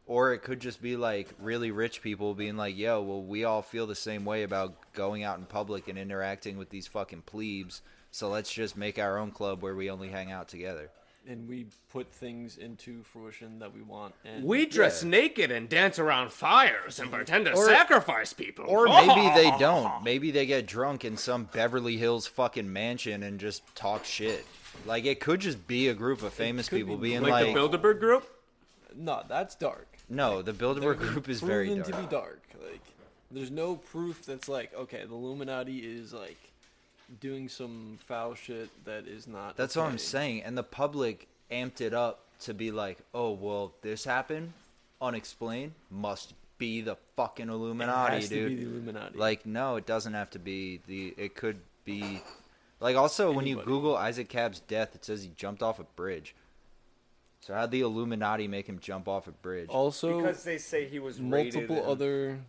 or 0.05 0.33
it 0.33 0.39
could 0.43 0.59
just 0.59 0.81
be 0.81 0.95
like 0.95 1.29
really 1.39 1.71
rich 1.71 2.01
people 2.01 2.33
being 2.33 2.57
like, 2.57 2.77
yo, 2.77 3.01
well, 3.01 3.23
we 3.23 3.43
all 3.43 3.61
feel 3.61 3.87
the 3.87 3.95
same 3.95 4.25
way 4.25 4.43
about 4.43 4.75
going 4.93 5.23
out 5.23 5.37
in 5.37 5.45
public 5.45 5.87
and 5.87 5.97
interacting 5.97 6.57
with 6.57 6.69
these 6.69 6.87
fucking 6.87 7.23
plebes, 7.23 7.81
so 8.11 8.29
let's 8.29 8.51
just 8.51 8.75
make 8.75 8.99
our 8.99 9.17
own 9.17 9.31
club 9.31 9.61
where 9.61 9.75
we 9.75 9.89
only 9.89 10.09
hang 10.09 10.31
out 10.31 10.47
together. 10.47 10.89
And 11.27 11.47
we 11.47 11.67
put 11.91 12.12
things 12.12 12.57
into 12.57 13.03
fruition 13.03 13.60
that 13.60 13.73
we 13.75 13.81
want. 13.84 14.15
And 14.25 14.43
we 14.43 14.65
dress 14.65 15.03
Yeah. 15.03 15.10
naked 15.10 15.51
and 15.51 15.69
dance 15.69 15.99
around 15.99 16.31
fires 16.31 16.99
and 16.99 17.12
pretend 17.12 17.45
to 17.45 17.53
Or- 17.53 17.65
sacrifice 17.67 18.34
people. 18.34 18.65
Or 18.67 18.86
maybe 18.88 19.29
they 19.36 19.51
don't. 19.60 20.03
Maybe 20.03 20.31
they 20.31 20.45
get 20.47 20.65
drunk 20.65 21.05
in 21.05 21.17
some 21.17 21.43
Beverly 21.45 21.97
Hills 21.97 22.25
fucking 22.25 22.71
mansion 22.73 23.21
and 23.21 23.39
just 23.39 23.62
talk 23.75 24.03
shit. 24.03 24.45
Like 24.86 25.05
it 25.05 25.19
could 25.19 25.41
just 25.41 25.67
be 25.67 25.89
a 25.89 25.93
group 25.93 26.23
of 26.23 26.34
famous 26.34 26.67
people 26.69 26.97
be 26.97 27.10
being 27.10 27.21
like, 27.21 27.31
like, 27.31 27.45
the 27.47 27.53
Bilderberg 27.53 27.99
group. 27.99 28.27
No, 28.95 29.21
that's 29.27 29.53
dark. 29.55 29.88
no, 30.10 30.41
the 30.41 30.53
Bilderberg 30.53 30.81
They're 30.99 31.10
group 31.12 31.29
is 31.29 31.39
very 31.39 31.67
proven 31.67 31.84
dark. 31.84 31.95
to 31.95 32.07
be 32.07 32.12
dark. 32.15 32.41
Like, 32.69 32.81
there's 33.29 33.51
no 33.51 33.75
proof 33.75 34.25
that's 34.25 34.49
like, 34.49 34.73
okay, 34.73 35.05
the 35.05 35.13
Illuminati 35.13 35.79
is 35.79 36.13
like 36.13 36.38
doing 37.19 37.50
some 37.50 37.97
foul 38.08 38.36
shit 38.36 38.69
that 38.86 39.08
is 39.08 39.28
not. 39.28 39.58
That's 39.58 39.76
what 39.76 39.86
I'm 39.88 39.97
saying. 39.97 40.43
And 40.43 40.58
the 40.58 40.63
public 40.63 41.28
amped 41.52 41.82
it 41.82 41.93
up 41.93 42.26
to 42.41 42.54
be 42.54 42.71
like, 42.71 42.97
oh, 43.13 43.32
well, 43.32 43.74
this 43.82 44.06
happened 44.06 44.54
unexplained. 45.02 45.74
Must 45.89 46.34
be 46.58 46.82
the 46.82 46.97
fucking 47.15 47.50
It 47.50 47.52
Illuminati, 47.52 48.15
has 48.15 48.30
to 48.30 48.36
dude. 48.36 48.50
be 48.50 48.63
the 48.63 48.69
Illuminati. 48.71 49.17
Like, 49.17 49.45
no, 49.45 49.76
it 49.76 49.86
doesn't 49.86 50.13
have 50.13 50.30
to 50.32 50.39
be 50.39 50.80
the. 50.88 51.13
It 51.17 51.36
could 51.36 51.60
be. 51.86 52.21
Like, 52.80 52.95
also, 52.95 53.32
when 53.32 53.45
you 53.45 53.58
Google 53.58 53.95
Isaac 53.95 54.30
Cab's 54.30 54.60
death, 54.60 54.95
it 54.95 55.06
says 55.06 55.24
he 55.24 55.32
jumped 55.36 55.62
off 55.62 55.80
a 55.80 55.84
bridge. 55.84 56.36
So 57.41 57.56
how'd 57.56 57.71
the 57.71 57.82
Illuminati 57.82 58.47
make 58.47 58.67
him 58.67 58.78
jump 58.80 59.08
off 59.08 59.28
a 59.28 59.32
bridge? 59.32 59.69
also 59.69 60.17
because 60.17 60.43
they 60.43 60.60
say 60.60 60.86
he 60.86 61.00
was 61.00 61.19
multiple 61.19 61.62
raided 61.62 61.78
and 61.78 61.80
other. 61.88 62.39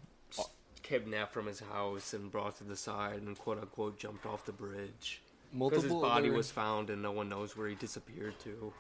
Kidnapped 0.92 1.33
from 1.33 1.46
his 1.46 1.61
house 1.61 2.12
and 2.12 2.31
brought 2.31 2.59
to 2.59 2.64
the 2.64 2.76
side 2.76 3.22
and 3.22 3.38
quote 3.38 3.59
unquote 3.59 3.98
jumped 3.98 4.26
off 4.26 4.44
the 4.44 4.52
bridge. 4.52 5.22
Because 5.50 5.59
Multiple 5.59 5.83
his 5.83 6.11
body 6.11 6.28
other, 6.28 6.37
was 6.37 6.50
found 6.50 6.90
and 6.90 7.00
no 7.00 7.12
one 7.12 7.31
knows 7.31 7.57
where 7.57 7.66
he 7.66 7.74
disappeared 7.74 8.38
to. 8.40 8.72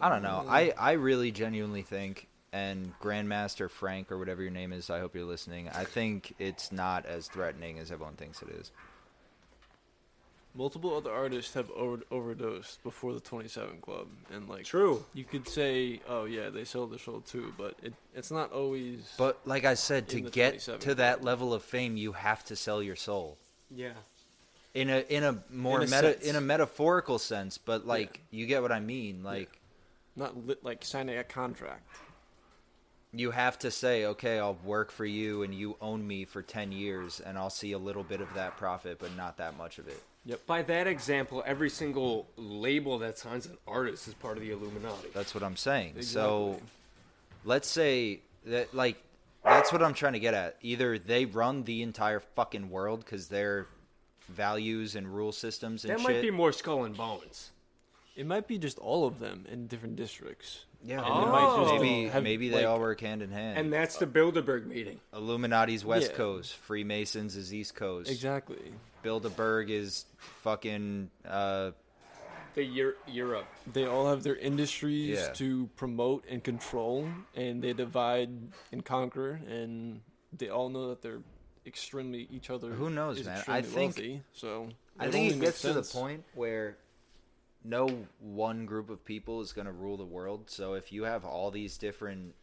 I 0.00 0.10
don't 0.10 0.22
know. 0.22 0.44
I, 0.46 0.74
I 0.78 0.92
really 0.92 1.30
genuinely 1.30 1.80
think, 1.80 2.28
and 2.52 2.92
Grandmaster 3.00 3.70
Frank 3.70 4.12
or 4.12 4.18
whatever 4.18 4.42
your 4.42 4.50
name 4.50 4.72
is, 4.72 4.90
I 4.90 5.00
hope 5.00 5.14
you're 5.14 5.24
listening. 5.24 5.70
I 5.70 5.84
think 5.84 6.34
it's 6.38 6.72
not 6.72 7.06
as 7.06 7.28
threatening 7.28 7.78
as 7.78 7.90
everyone 7.90 8.16
thinks 8.16 8.42
it 8.42 8.50
is. 8.50 8.72
Multiple 10.56 10.96
other 10.96 11.12
artists 11.12 11.54
have 11.54 11.70
over- 11.72 12.02
overdosed 12.10 12.82
before 12.82 13.12
the 13.14 13.20
27 13.20 13.80
Club, 13.80 14.06
and 14.32 14.48
like 14.48 14.64
True. 14.64 15.04
you 15.14 15.24
could 15.24 15.46
say, 15.48 16.00
oh 16.08 16.24
yeah, 16.24 16.48
they 16.50 16.64
sold 16.64 16.90
their 16.92 16.98
soul 16.98 17.20
too, 17.20 17.52
but 17.58 17.74
it, 17.82 17.92
it's 18.14 18.30
not 18.30 18.52
always. 18.52 19.12
But 19.18 19.38
like 19.44 19.64
I 19.64 19.74
said, 19.74 20.08
to 20.08 20.18
In 20.18 20.24
the 20.24 20.30
get 20.30 20.50
27 20.64 20.80
to 20.80 20.94
that 20.96 21.22
level 21.22 21.52
of 21.54 21.62
fame, 21.62 21.96
you 21.96 22.12
have 22.12 22.44
to 22.46 22.56
sell 22.56 22.82
your 22.82 22.96
soul. 22.96 23.36
Yeah. 23.70 23.92
In 24.74 24.90
a 24.90 25.00
in 25.08 25.24
a 25.24 25.42
more 25.50 25.80
In 25.82 25.88
a 25.88 25.90
meta 25.90 26.12
sense. 26.14 26.24
in 26.24 26.36
a 26.36 26.40
metaphorical 26.40 27.18
sense, 27.18 27.56
but 27.58 27.86
like 27.86 28.20
you 28.30 28.46
get 28.46 28.60
what 28.62 28.72
I 28.72 28.80
mean. 28.80 29.22
Like 29.22 29.60
not 30.14 30.46
lit, 30.46 30.62
like 30.64 30.84
signing 30.84 31.16
a 31.16 31.24
contract. 31.24 31.86
you 33.12 33.30
have 33.30 33.58
to 33.60 33.70
say, 33.70 34.04
okay, 34.06 34.38
I'll 34.38 34.58
work 34.64 34.90
for 34.90 35.06
you, 35.06 35.42
and 35.44 35.54
you 35.54 35.76
own 35.80 36.06
me 36.06 36.26
for 36.26 36.42
ten 36.42 36.72
years, 36.72 37.20
and 37.20 37.38
I'll 37.38 37.48
see 37.50 37.72
a 37.72 37.78
little 37.78 38.02
bit 38.02 38.20
of 38.20 38.32
that 38.34 38.58
profit, 38.58 38.98
but 38.98 39.16
not 39.16 39.38
that 39.38 39.56
much 39.56 39.78
of 39.78 39.88
it. 39.88 40.02
By 40.46 40.62
that 40.62 40.86
example, 40.86 41.42
every 41.46 41.70
single 41.70 42.26
label 42.36 42.98
that 42.98 43.18
signs 43.18 43.46
an 43.46 43.58
artist 43.66 44.08
is 44.08 44.14
part 44.14 44.36
of 44.36 44.42
the 44.42 44.50
Illuminati. 44.50 45.08
That's 45.14 45.34
what 45.34 45.44
I'm 45.44 45.56
saying. 45.56 46.02
So 46.02 46.60
let's 47.44 47.68
say 47.68 48.20
that 48.46 48.74
like 48.74 48.96
that's 49.44 49.72
what 49.72 49.82
I'm 49.82 49.94
trying 49.94 50.14
to 50.14 50.18
get 50.20 50.34
at. 50.34 50.56
Either 50.62 50.98
they 50.98 51.24
run 51.24 51.62
the 51.64 51.82
entire 51.82 52.20
fucking 52.20 52.70
world 52.70 53.04
because 53.04 53.28
their 53.28 53.66
values 54.28 54.96
and 54.96 55.06
rule 55.06 55.30
systems 55.30 55.84
and 55.84 55.92
That 55.92 56.00
shit. 56.00 56.08
might 56.10 56.20
be 56.22 56.32
more 56.32 56.52
skull 56.52 56.84
and 56.84 56.96
bones. 56.96 57.50
It 58.16 58.26
might 58.26 58.48
be 58.48 58.58
just 58.58 58.78
all 58.78 59.06
of 59.06 59.18
them 59.20 59.44
in 59.50 59.66
different 59.66 59.94
districts. 59.96 60.64
yeah, 60.82 61.02
And 61.04 61.24
it 61.24 61.30
might 61.30 61.56
just 61.60 61.74
maybe 61.82 62.08
have, 62.08 62.22
maybe 62.22 62.48
they 62.48 62.56
like- 62.56 62.66
all 62.66 62.80
work 62.80 63.00
hand 63.00 63.20
in 63.22 63.30
hand. 63.30 63.58
And 63.58 63.72
that's 63.72 63.98
the 63.98 64.06
Bilderberg 64.06 64.66
meeting. 64.66 65.00
Illuminati's 65.12 65.84
West 65.84 66.10
Yeah. 66.12 66.16
Coast, 66.16 66.54
Freemasons 66.56 67.36
is 67.36 67.52
East 67.52 67.74
Coast. 67.74 68.10
Exactly. 68.10 68.72
Bilderberg 69.04 69.68
is 69.68 70.06
fucking 70.42 71.10
uh, 71.26 71.72
The 72.54 72.62
Eur- 72.64 72.96
Europe. 73.06 73.46
They 73.70 73.84
all 73.84 74.08
have 74.08 74.22
their 74.22 74.36
industries 74.36 75.18
Yeah. 75.18 75.32
to 75.34 75.68
promote 75.76 76.24
and 76.28 76.42
control, 76.42 77.06
and 77.34 77.62
they 77.62 77.74
divide 77.74 78.30
and 78.72 78.82
conquer, 78.84 79.40
and 79.46 80.00
they 80.32 80.48
all 80.48 80.70
know 80.70 80.88
that 80.88 81.02
they're 81.02 81.20
extremely 81.66 82.26
each 82.30 82.48
other. 82.48 82.70
Who 82.70 82.88
knows, 82.88 83.20
is 83.20 83.26
man? 83.26 83.42
I 83.46 83.58
extremely 83.58 83.64
think- 83.92 83.96
wealthy, 83.96 84.22
so. 84.32 84.68
I 84.98 85.06
it 85.08 85.12
think 85.12 85.22
only 85.24 85.34
it 85.34 85.38
makes 85.40 85.50
gets 85.50 85.60
to 85.62 85.72
the 85.74 85.84
sense. 85.84 85.92
point 85.92 86.24
where 86.34 86.78
no 87.66 88.06
one 88.20 88.66
group 88.66 88.90
of 88.90 89.04
people 89.04 89.40
is 89.40 89.52
going 89.52 89.66
to 89.66 89.72
rule 89.72 89.96
the 89.96 90.04
world. 90.04 90.48
So 90.48 90.74
if 90.74 90.92
you 90.92 91.04
have 91.04 91.24
all 91.24 91.50
these 91.50 91.76
different 91.78 92.34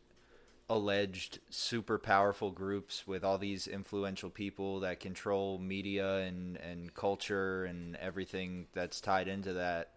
alleged 0.70 1.40
super 1.50 2.00
powerful 2.00 2.50
groups 2.50 3.06
with 3.06 3.24
all 3.24 3.38
these 3.38 3.68
influential 3.68 4.30
people 4.30 4.80
that 4.80 5.00
control 5.00 5.60
media 5.60 6.20
and 6.20 6.56
and 6.58 6.94
culture 6.94 7.66
and 7.66 7.98
everything 7.98 8.66
that's 8.74 9.02
tied 9.02 9.28
into 9.28 9.54
that 9.54 9.92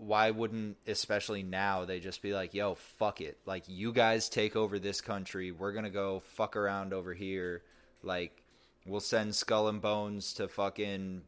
why 0.00 0.30
wouldn't 0.30 0.76
especially 0.86 1.42
now 1.42 1.84
they 1.84 2.00
just 2.00 2.22
be 2.22 2.32
like 2.32 2.54
yo 2.54 2.74
fuck 2.74 3.20
it. 3.20 3.38
Like 3.44 3.64
you 3.68 3.92
guys 3.92 4.28
take 4.28 4.56
over 4.56 4.78
this 4.78 5.00
country. 5.00 5.52
We're 5.52 5.72
gonna 5.72 5.90
go 5.90 6.20
fuck 6.20 6.56
around 6.56 6.92
over 6.92 7.12
here. 7.14 7.62
Like 8.02 8.42
we'll 8.86 9.00
send 9.00 9.34
skull 9.34 9.68
and 9.68 9.80
bones 9.80 10.32
to 10.34 10.48
fucking 10.48 11.22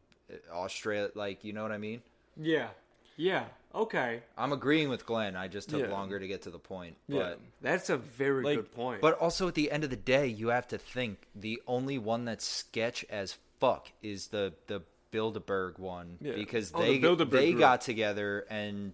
australia 0.53 1.11
like 1.15 1.45
you 1.45 1.53
know 1.53 1.63
what 1.63 1.73
i 1.73 1.79
mean 1.79 2.03
Yeah. 2.37 2.69
Yeah. 3.17 3.45
Okay. 3.75 4.23
i'm 4.39 4.53
agreeing 4.53 4.89
with 4.89 5.07
glenn 5.07 5.37
i 5.37 5.49
just 5.49 5.69
took 5.71 5.83
Yeah. 5.83 5.91
longer 5.93 6.19
to 6.19 6.27
get 6.29 6.43
to 6.43 6.51
the 6.51 6.59
point 6.59 6.97
Yeah. 7.09 7.19
but 7.21 7.41
That's 7.61 7.91
a 7.91 7.97
very 7.97 8.43
Like- 8.45 8.57
good 8.57 8.73
point. 8.73 9.01
but 9.01 9.19
also 9.19 9.49
at 9.49 9.55
the 9.55 9.71
end 9.71 9.85
of 9.85 9.91
the 9.91 9.97
day 9.97 10.27
you 10.27 10.49
have 10.49 10.67
to 10.69 10.79
think 10.79 11.27
the 11.35 11.61
only 11.67 11.99
one 11.99 12.25
that's 12.25 12.47
sketch 12.47 13.05
as 13.11 13.37
fuck 13.61 13.91
is 14.03 14.29
the 14.29 14.53
the 14.67 14.83
bilderberg 15.13 15.79
one 15.79 16.17
Yeah. 16.21 16.33
because 16.35 16.73
Oh, 16.75 16.81
they 16.81 16.99
Bilderberg 16.99 17.31
they 17.31 17.51
group. 17.51 17.61
got 17.61 17.81
together 17.83 18.47
and 18.49 18.93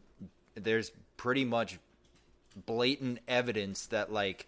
there's 0.55 0.91
pretty 1.17 1.45
much 1.45 1.79
blatant 2.67 3.21
evidence 3.29 3.87
that 3.87 4.13
like 4.13 4.47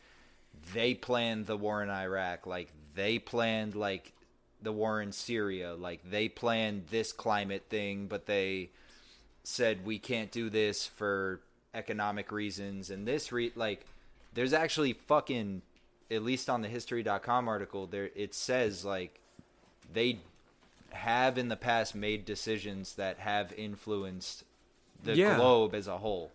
they 0.74 0.94
planned 0.94 1.46
the 1.46 1.56
war 1.56 1.82
in 1.82 1.88
Iraq, 1.90 2.46
like 2.46 2.68
they 2.94 3.18
planned 3.18 3.74
like 3.74 4.12
the 4.62 4.72
war 4.72 5.00
in 5.00 5.12
Syria, 5.12 5.74
like 5.74 6.00
they 6.08 6.28
planned 6.28 6.86
this 6.90 7.12
climate 7.12 7.64
thing, 7.68 8.06
but 8.06 8.26
they 8.26 8.70
said 9.42 9.84
we 9.86 9.98
can't 9.98 10.30
do 10.30 10.50
this 10.50 10.86
for 10.86 11.40
economic 11.72 12.30
reasons 12.32 12.90
and 12.90 13.06
this 13.06 13.30
re 13.32 13.52
like 13.54 13.86
there's 14.34 14.52
actually 14.52 14.92
fucking 14.92 15.62
at 16.10 16.20
least 16.22 16.50
on 16.50 16.62
the 16.62 16.68
history.com 16.68 17.46
article 17.48 17.86
there 17.86 18.10
it 18.16 18.34
says 18.34 18.84
like 18.84 19.20
they 19.92 20.18
have 20.90 21.38
in 21.38 21.48
the 21.48 21.56
past 21.56 21.94
made 21.94 22.24
decisions 22.24 22.96
that 22.96 23.18
have 23.20 23.52
influenced 23.56 24.42
the 25.04 25.14
Yeah. 25.14 25.36
globe 25.36 25.74
as 25.74 25.86
a 25.86 25.98
whole. 25.98 26.32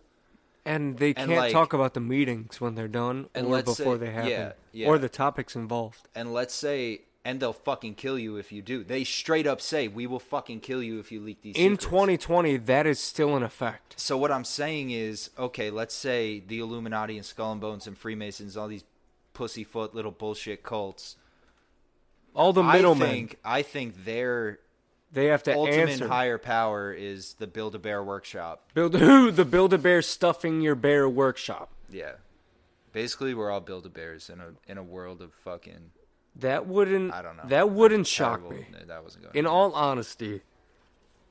and 0.66 0.98
they 0.98 1.10
and, 1.10 1.18
can't 1.30 1.32
like- 1.32 1.52
talk 1.52 1.74
about 1.74 1.94
the 1.94 2.00
meetings 2.00 2.60
when 2.62 2.74
they're 2.76 2.88
done 2.88 3.30
And 3.36 3.48
or 3.48 3.62
before 3.62 3.96
say- 3.96 3.98
they 4.06 4.12
happen 4.12 4.30
yeah, 4.32 4.52
yeah. 4.72 4.88
or 4.88 4.98
the 4.98 5.10
topics 5.10 5.56
involved. 5.56 6.08
And 6.16 6.34
let's 6.34 6.56
say 6.56 7.02
and 7.26 7.40
they'll 7.42 7.52
fucking 7.52 7.96
kill 7.96 8.18
you 8.18 8.38
if 8.38 8.52
you 8.54 8.62
do. 8.62 8.84
They 8.84 9.04
straight 9.04 9.48
up 9.48 9.60
say 9.60 9.88
we 9.90 10.06
will 10.08 10.20
fucking 10.20 10.62
kill 10.62 10.82
you 10.82 11.00
if 11.00 11.12
you 11.12 11.20
leak 11.20 11.42
these 11.42 11.56
In 11.58 11.72
secrets." 11.74 11.86
2020, 11.86 12.58
that 12.58 12.86
is 12.86 13.00
still 13.00 13.36
in 13.36 13.44
effect. 13.44 13.96
So 14.00 14.16
what 14.18 14.32
I'm 14.32 14.46
saying 14.46 14.92
is, 14.92 15.32
okay, 15.38 15.70
let's 15.72 15.96
say 15.96 16.40
the 16.40 16.60
Illuminati 16.60 17.18
and 17.18 17.26
Skull 17.26 17.52
and 17.52 17.60
Bones 17.60 17.88
and 17.88 17.98
Freemasons, 17.98 18.56
all 18.56 18.68
these 18.70 18.86
pussyfoot 19.34 19.94
little 19.94 20.12
bullshit 20.12 20.64
cults. 20.64 21.18
All 22.36 22.54
the 22.54 22.64
I 22.64 22.74
middlemen. 22.78 23.10
think 23.10 23.40
I 23.44 23.62
think 23.64 24.06
their 24.06 24.60
They 25.12 25.26
have 25.26 25.42
to 25.44 25.56
ultimate 25.56 25.90
answer. 25.90 26.08
higher 26.08 26.38
power 26.38 26.92
is 26.94 27.34
the 27.36 27.48
Build 27.48 27.76
a 27.76 27.80
Bear 27.80 28.04
workshop. 28.04 28.70
Build 28.74 28.94
who 29.00 29.32
the 29.32 29.46
Build 29.46 29.74
a 29.74 29.78
Bear 29.78 30.02
stuffing 30.02 30.62
your 30.62 30.76
bear 30.76 31.10
workshop. 31.10 31.70
Yeah. 31.90 32.14
Basically, 32.92 33.34
we're 33.34 33.50
all 33.52 33.62
Build 33.62 33.86
a 33.86 33.90
Bears 33.90 34.30
in 34.30 34.40
a 34.42 34.54
in 34.72 34.78
a 34.78 34.84
world 34.84 35.22
of 35.22 35.34
fucking. 35.34 35.92
That 36.38 36.68
wouldn't. 36.68 37.14
I 37.14 37.22
don't 37.22 37.38
know. 37.38 37.44
That 37.48 37.70
wouldn't 37.70 38.08
shock 38.08 38.40
terrible- 38.42 38.58
me. 38.58 38.66
That 38.88 39.04
wasn't 39.04 39.24
going. 39.26 39.36
In 39.36 39.46
all 39.46 39.72
honesty, 39.74 40.42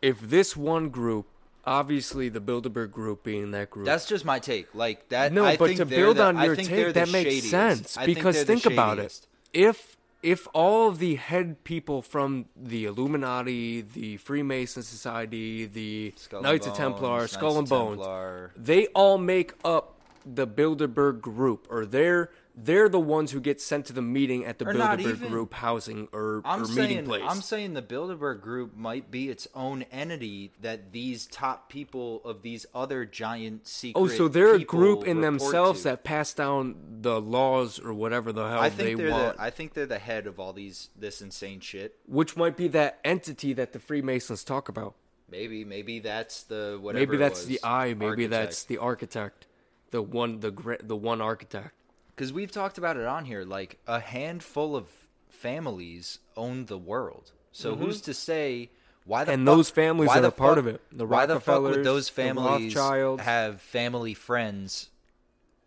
if 0.01 0.21
this 0.21 0.57
one 0.57 0.88
group, 0.88 1.27
obviously 1.67 2.29
the 2.29 2.40
Bilderberg 2.40 2.90
group 2.90 3.23
being 3.23 3.51
that 3.53 3.71
group, 3.71 3.87
That's 3.87 4.07
just 4.07 4.25
my 4.25 4.38
take. 4.38 4.75
Like 4.75 5.09
that. 5.11 5.33
no, 5.33 5.45
I 5.45 5.57
but 5.57 5.67
think 5.69 5.79
to 5.79 5.87
build 5.87 6.17
the- 6.19 6.25
on 6.25 6.38
your 6.43 6.57
take, 6.57 6.95
that 6.95 7.11
makes 7.11 7.31
shadiest. 7.31 7.51
sense 7.51 7.97
I 7.97 8.07
think 8.07 8.19
because 8.19 8.37
they're 8.37 8.45
think 8.57 8.67
about 8.67 8.99
it. 8.99 9.27
If 9.53 9.97
if 10.23 10.49
all 10.55 10.88
of 10.88 11.01
the 11.01 11.17
head 11.17 11.62
people 11.64 12.01
from 12.01 12.47
the 12.57 12.87
Illuminati, 12.87 13.83
the 13.83 14.17
Freemason 14.17 14.83
Society, 14.83 15.67
the 15.67 16.14
Skull 16.17 16.40
Knights 16.40 16.67
of 16.67 16.73
Templar, 16.75 17.29
Skull 17.29 17.59
and 17.59 17.69
Bones, 17.69 17.99
Templar. 17.99 18.53
they 18.57 18.87
all 18.88 19.19
make 19.19 19.53
up 19.67 20.01
the 20.25 20.47
Bilderberg 20.47 21.21
group, 21.21 21.67
or 21.71 21.85
they're 21.85 22.31
they're 22.57 22.88
the 22.88 23.01
ones 23.01 23.33
who 23.33 23.40
get 23.40 23.61
sent 23.61 23.87
to 23.87 23.93
the 23.93 24.01
meeting 24.01 24.45
at 24.45 24.59
the 24.59 24.67
Or 24.69 24.75
Bilderberg 24.75 25.01
even- 25.01 25.29
group 25.29 25.55
housing 25.55 26.09
or, 26.12 26.40
I'm 26.45 26.62
or 26.62 26.67
saying, 26.67 26.88
meeting 26.88 27.05
place. 27.05 27.23
I'm 27.27 27.40
saying 27.40 27.75
the 27.75 27.83
Bilderberg 27.83 28.40
Group 28.40 28.77
might 28.77 29.11
be 29.11 29.29
its 29.29 29.49
own 29.55 29.83
entity 29.90 30.53
that 30.61 30.93
these 30.93 31.27
top 31.27 31.69
people 31.69 32.21
of 32.25 32.43
these 32.43 32.64
other 32.75 33.05
giant 33.05 33.67
secret. 33.67 34.01
oh, 34.01 34.07
so 34.07 34.29
they're 34.29 34.55
a 34.55 34.61
group 34.64 35.05
in 35.05 35.21
themselves 35.21 35.81
to. 35.83 35.88
that 35.88 36.05
pass 36.05 36.33
down 36.33 36.77
the 37.01 37.21
laws 37.21 37.81
or 37.81 37.93
whatever 37.93 38.33
the 38.33 38.49
hell 38.49 38.61
I 38.61 38.69
they 38.69 38.85
think 38.85 38.99
they're 38.99 39.11
want. 39.11 39.37
the. 39.37 39.43
I 39.43 39.51
think 39.51 39.75
they're 39.75 39.87
the 39.87 39.99
head 39.99 40.27
of 40.29 40.38
all 40.38 40.53
these 40.53 40.90
this 40.97 41.21
insane 41.21 41.59
shit. 41.61 41.97
which 42.07 42.37
might 42.37 42.57
be 42.57 42.69
that 42.69 43.01
entity 43.05 43.53
that 43.55 43.73
the 43.73 43.81
Freemasons 43.81 44.45
talk 44.45 44.69
about. 44.69 44.95
Maybe, 45.29 45.64
maybe 45.64 45.99
that's 45.99 46.45
the 46.45 46.79
whatever. 46.81 47.01
maybe 47.05 47.17
that's 47.17 47.40
was, 47.40 47.47
the 47.49 47.59
eye. 47.64 47.88
Maybe 47.95 48.07
architect. 48.07 48.31
that's 48.31 48.64
the 48.64 48.79
architect, 48.79 49.47
the 49.90 50.03
one, 50.03 50.38
the 50.38 50.79
the 50.85 50.95
one 50.97 51.21
architect. 51.21 51.73
Because 52.14 52.33
we've 52.33 52.53
talked 52.53 52.79
about 52.79 52.96
it 52.96 53.07
on 53.07 53.24
here. 53.24 53.44
Like 53.44 53.79
a 53.87 54.00
handful 54.00 54.77
of 54.77 54.87
families 55.29 56.18
own 56.37 56.66
the 56.66 56.79
world. 56.79 57.33
So 57.53 57.77
who's 57.77 58.00
to 58.03 58.14
say 58.14 58.70
why 59.05 59.24
the 59.24 59.33
Mm-hmm. 59.33 59.40
And 59.40 59.46
fuck- 59.46 59.57
those 59.57 59.70
families 59.70 60.09
why 60.09 60.18
are 60.18 60.22
the 60.22 60.29
a 60.29 60.33
part 60.33 60.59
of 60.59 60.66
it. 60.66 60.81
The 60.92 61.07
why 61.07 61.27
the 61.27 61.40
fuck 61.40 61.62
would 61.62 61.85
those 61.85 62.09
families 62.09 62.74
have 62.74 63.61
family 63.61 64.14
friends 64.14 64.90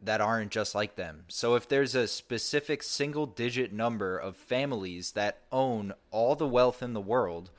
that 0.02 0.22
aren't 0.22 0.52
just 0.52 0.76
like 0.76 0.96
them? 0.96 1.26
So 1.28 1.56
if 1.56 1.68
there's 1.68 1.96
a 1.96 2.08
specific 2.08 2.84
single 2.84 3.26
digit 3.26 3.72
number 3.74 4.18
of 4.18 4.36
families 4.36 5.12
that 5.12 5.40
own 5.52 5.94
all 6.12 6.36
the 6.36 6.48
wealth 6.48 6.82
in 6.82 6.94
the 6.94 7.02
world. 7.02 7.52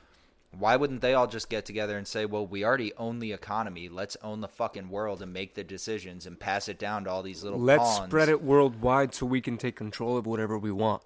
Why 0.50 0.76
wouldn't 0.76 1.02
they 1.02 1.14
all 1.14 1.26
just 1.26 1.50
get 1.50 1.64
together 1.66 1.98
and 1.98 2.06
say, 2.06 2.24
"Well, 2.24 2.46
we 2.46 2.64
already 2.64 2.94
own 2.94 3.18
the 3.18 3.32
economy. 3.32 3.88
Let's 3.88 4.16
own 4.22 4.40
the 4.40 4.48
fucking 4.48 4.88
world 4.88 5.20
and 5.22 5.32
make 5.32 5.54
the 5.54 5.62
decisions 5.62 6.26
and 6.26 6.40
pass 6.40 6.68
it 6.68 6.78
down 6.78 7.04
to 7.04 7.10
all 7.10 7.22
these 7.22 7.44
little 7.44 7.60
Let's 7.60 7.82
pawns." 7.82 8.10
spread 8.10 8.28
it 8.28 8.42
worldwide 8.42 9.14
so 9.14 9.26
we 9.26 9.40
can 9.40 9.58
take 9.58 9.76
control 9.76 10.16
of 10.16 10.26
whatever 10.26 10.58
we 10.58 10.72
want. 10.72 11.02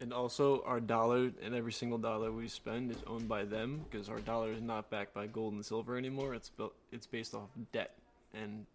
And 0.00 0.12
also, 0.12 0.62
our 0.64 0.80
dollar 0.80 1.30
and 1.42 1.54
every 1.54 1.72
single 1.72 1.98
dollar 1.98 2.32
we 2.32 2.48
spend 2.48 2.90
is 2.90 2.96
owned 3.06 3.28
by 3.28 3.44
them 3.44 3.84
because 3.88 4.08
our 4.08 4.18
dollar 4.20 4.50
is 4.52 4.60
not 4.60 4.90
backed 4.90 5.14
by 5.14 5.26
gold 5.26 5.52
and 5.54 5.64
silver 5.64 5.96
anymore. 5.96 6.34
It's 6.34 6.48
built. 6.50 6.74
It's 6.90 7.06
based 7.06 7.34
off 7.34 7.50
debt 7.72 7.96
and 8.32 8.66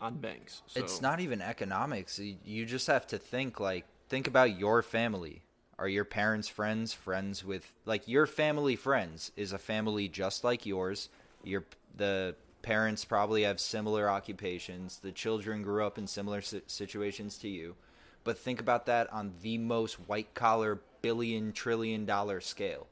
on 0.00 0.18
banks. 0.18 0.62
So 0.68 0.80
It's 0.80 1.00
not 1.00 1.18
even 1.18 1.42
economics. 1.42 2.18
You- 2.18 2.36
You 2.44 2.66
just 2.66 2.86
have 2.86 3.06
to 3.08 3.18
think 3.18 3.58
like 3.58 3.84
think 4.08 4.26
about 4.26 4.56
your 4.58 4.80
family. 4.82 5.42
Are 5.78 5.88
your 5.88 6.04
parents 6.04 6.48
friends? 6.48 6.92
Friends 6.92 7.44
with 7.44 7.72
like 7.84 8.08
your 8.08 8.26
family 8.26 8.76
friends 8.76 9.30
is 9.36 9.52
a 9.52 9.58
family 9.58 10.08
just 10.08 10.44
like 10.44 10.66
yours. 10.66 11.08
Your 11.44 11.64
the 11.96 12.34
parents 12.62 13.04
probably 13.04 13.42
have 13.42 13.60
similar 13.60 14.10
occupations. 14.10 14.98
The 14.98 15.12
children 15.12 15.62
grew 15.62 15.84
up 15.84 15.98
in 15.98 16.06
similar 16.06 16.40
si- 16.40 16.62
situations 16.66 17.38
to 17.38 17.48
you. 17.48 17.76
But 18.24 18.38
think 18.38 18.60
about 18.60 18.86
that 18.86 19.12
on 19.12 19.32
the 19.42 19.58
most 19.58 19.94
white 20.08 20.34
collar 20.34 20.80
billion 21.00 21.52
trillion 21.52 22.04
dollar 22.04 22.40
scale. 22.40 22.86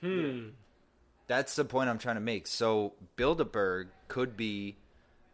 Hmm. 0.00 0.48
That's 1.28 1.56
the 1.56 1.64
point 1.64 1.88
I'm 1.88 1.98
trying 1.98 2.16
to 2.16 2.20
make. 2.20 2.46
So 2.46 2.92
Bilderberg 3.16 3.88
could 4.08 4.36
be 4.36 4.76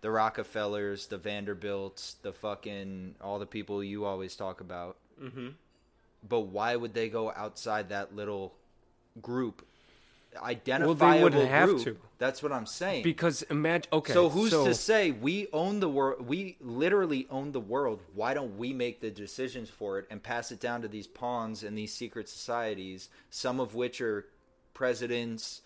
the 0.01 0.11
Rockefellers, 0.11 1.07
the 1.07 1.19
Vanderbilts, 1.19 2.17
the 2.23 2.33
fucking 2.33 3.17
all 3.21 3.39
the 3.39 3.47
people 3.47 3.83
you 3.83 4.05
always 4.05 4.37
talk 4.37 4.61
about. 4.61 4.97
Mm-hmm. 5.23 5.49
But 6.27 6.41
why 6.41 6.77
would 6.77 6.95
they 6.95 7.09
go 7.09 7.33
outside 7.33 7.89
that 7.89 8.15
little 8.15 8.55
group? 9.21 9.67
Identifiable 10.41 10.95
Well, 10.95 11.13
they 11.13 11.23
wouldn't 11.23 11.51
have 11.51 11.69
group. 11.69 11.85
to. 11.85 11.97
That's 12.19 12.43
what 12.43 12.53
I'm 12.53 12.65
saying. 12.65 13.03
Because 13.03 13.43
imagine. 13.43 13.89
Okay. 13.93 14.13
so 14.15 14.31
who's 14.31 14.51
so, 14.51 14.65
to 14.65 14.75
say 14.75 15.11
we 15.11 15.49
own 15.53 15.81
the 15.81 15.89
world? 15.89 16.27
We 16.27 16.57
literally 16.61 17.27
own 17.29 17.53
the 17.53 17.61
world. 17.61 18.01
Why 18.15 18.33
don't 18.33 18.57
we 18.57 18.73
make 18.73 19.01
the 19.01 19.11
decisions 19.11 19.69
for 19.69 19.99
it 19.99 20.07
and 20.11 20.23
pass 20.23 20.51
it 20.51 20.59
down 20.59 20.81
to 20.83 20.89
these 20.89 21.07
pawns 21.07 21.63
and 21.63 21.77
these 21.77 21.93
secret 21.93 22.29
societies? 22.31 23.11
Some 23.29 23.61
of 23.61 23.75
which 23.75 24.01
are 24.01 24.25
presidents, 24.73 25.61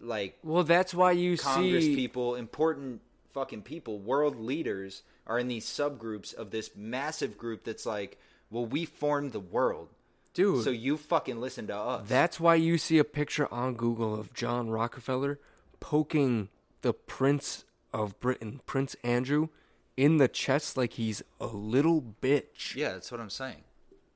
like 0.00 0.38
Well, 0.42 0.64
that's 0.64 0.94
why 0.94 1.12
you 1.12 1.36
Congress 1.36 1.84
see. 1.84 1.94
people, 1.94 2.36
important 2.36 3.02
fucking 3.34 3.62
people, 3.62 3.98
world 3.98 4.40
leaders 4.40 5.02
are 5.26 5.38
in 5.38 5.48
these 5.48 5.66
subgroups 5.66 6.34
of 6.34 6.50
this 6.50 6.70
massive 6.74 7.36
group 7.36 7.64
that's 7.64 7.84
like, 7.84 8.18
well, 8.50 8.64
we 8.64 8.84
formed 8.84 9.32
the 9.32 9.40
world. 9.40 9.88
Dude, 10.36 10.64
So 10.64 10.70
you 10.70 10.98
fucking 10.98 11.40
listen 11.40 11.66
to 11.68 11.76
us. 11.76 12.06
That's 12.06 12.38
why 12.38 12.56
you 12.56 12.76
see 12.76 12.98
a 12.98 13.04
picture 13.04 13.50
on 13.50 13.74
Google 13.74 14.14
of 14.14 14.34
John 14.34 14.68
Rockefeller 14.68 15.40
poking 15.80 16.50
the 16.82 16.92
Prince 16.92 17.64
of 17.90 18.20
Britain, 18.20 18.60
Prince 18.66 18.96
Andrew, 19.02 19.48
in 19.96 20.18
the 20.18 20.28
chest 20.28 20.76
like 20.76 20.92
he's 20.92 21.22
a 21.40 21.46
little 21.46 22.02
bitch. 22.20 22.74
yeah, 22.74 22.92
that's 22.92 23.10
what 23.10 23.18
I'm 23.18 23.30
saying. 23.30 23.64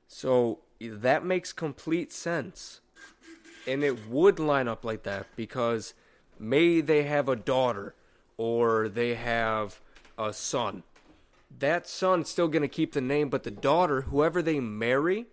So 0.07 0.59
that 0.79 1.25
makes 1.25 1.51
complete 1.51 2.11
sense. 2.11 2.81
And 3.65 3.83
it 3.83 4.07
would 4.07 4.39
line 4.39 4.67
up 4.67 4.85
like 4.85 5.01
that 5.01 5.25
because 5.35 5.95
may 6.37 6.81
they 6.81 7.01
have 7.01 7.29
a 7.29 7.35
daughter 7.35 7.95
or 8.37 8.89
they 8.89 9.15
have 9.15 9.81
a 10.19 10.33
son. 10.33 10.83
That 11.57 11.87
son's 11.87 12.29
still 12.29 12.47
going 12.47 12.61
to 12.61 12.67
keep 12.67 12.93
the 12.93 13.01
name, 13.01 13.29
but 13.29 13.41
the 13.41 13.49
daughter, 13.49 14.01
whoever 14.01 14.43
they 14.43 14.59
marry, 14.59 15.25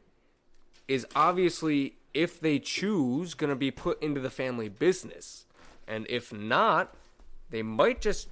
is 0.89 1.07
obviously, 1.15 1.95
if 2.15 2.41
they 2.41 2.59
choose, 2.59 3.35
going 3.35 3.51
to 3.51 3.57
be 3.57 3.71
put 3.71 4.03
into 4.03 4.21
the 4.21 4.31
family 4.31 4.69
business. 4.69 5.45
And 5.87 6.07
if 6.09 6.33
not, 6.33 6.95
they 7.51 7.63
might 7.63 8.01
just 8.01 8.29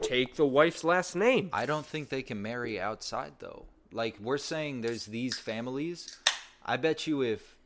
take 0.00 0.36
the 0.36 0.46
wife's 0.46 0.84
last 0.84 1.14
name. 1.14 1.50
I 1.52 1.66
don't 1.66 1.84
think 1.84 2.08
they 2.08 2.22
can 2.22 2.40
marry 2.40 2.80
outside 2.80 3.32
though. 3.40 3.66
Like 3.92 4.16
we're 4.20 4.38
saying 4.38 4.80
there's 4.80 5.06
these 5.06 5.38
families. 5.38 6.16
I 6.64 6.76
bet 6.76 7.06
you 7.06 7.22
if 7.22 7.56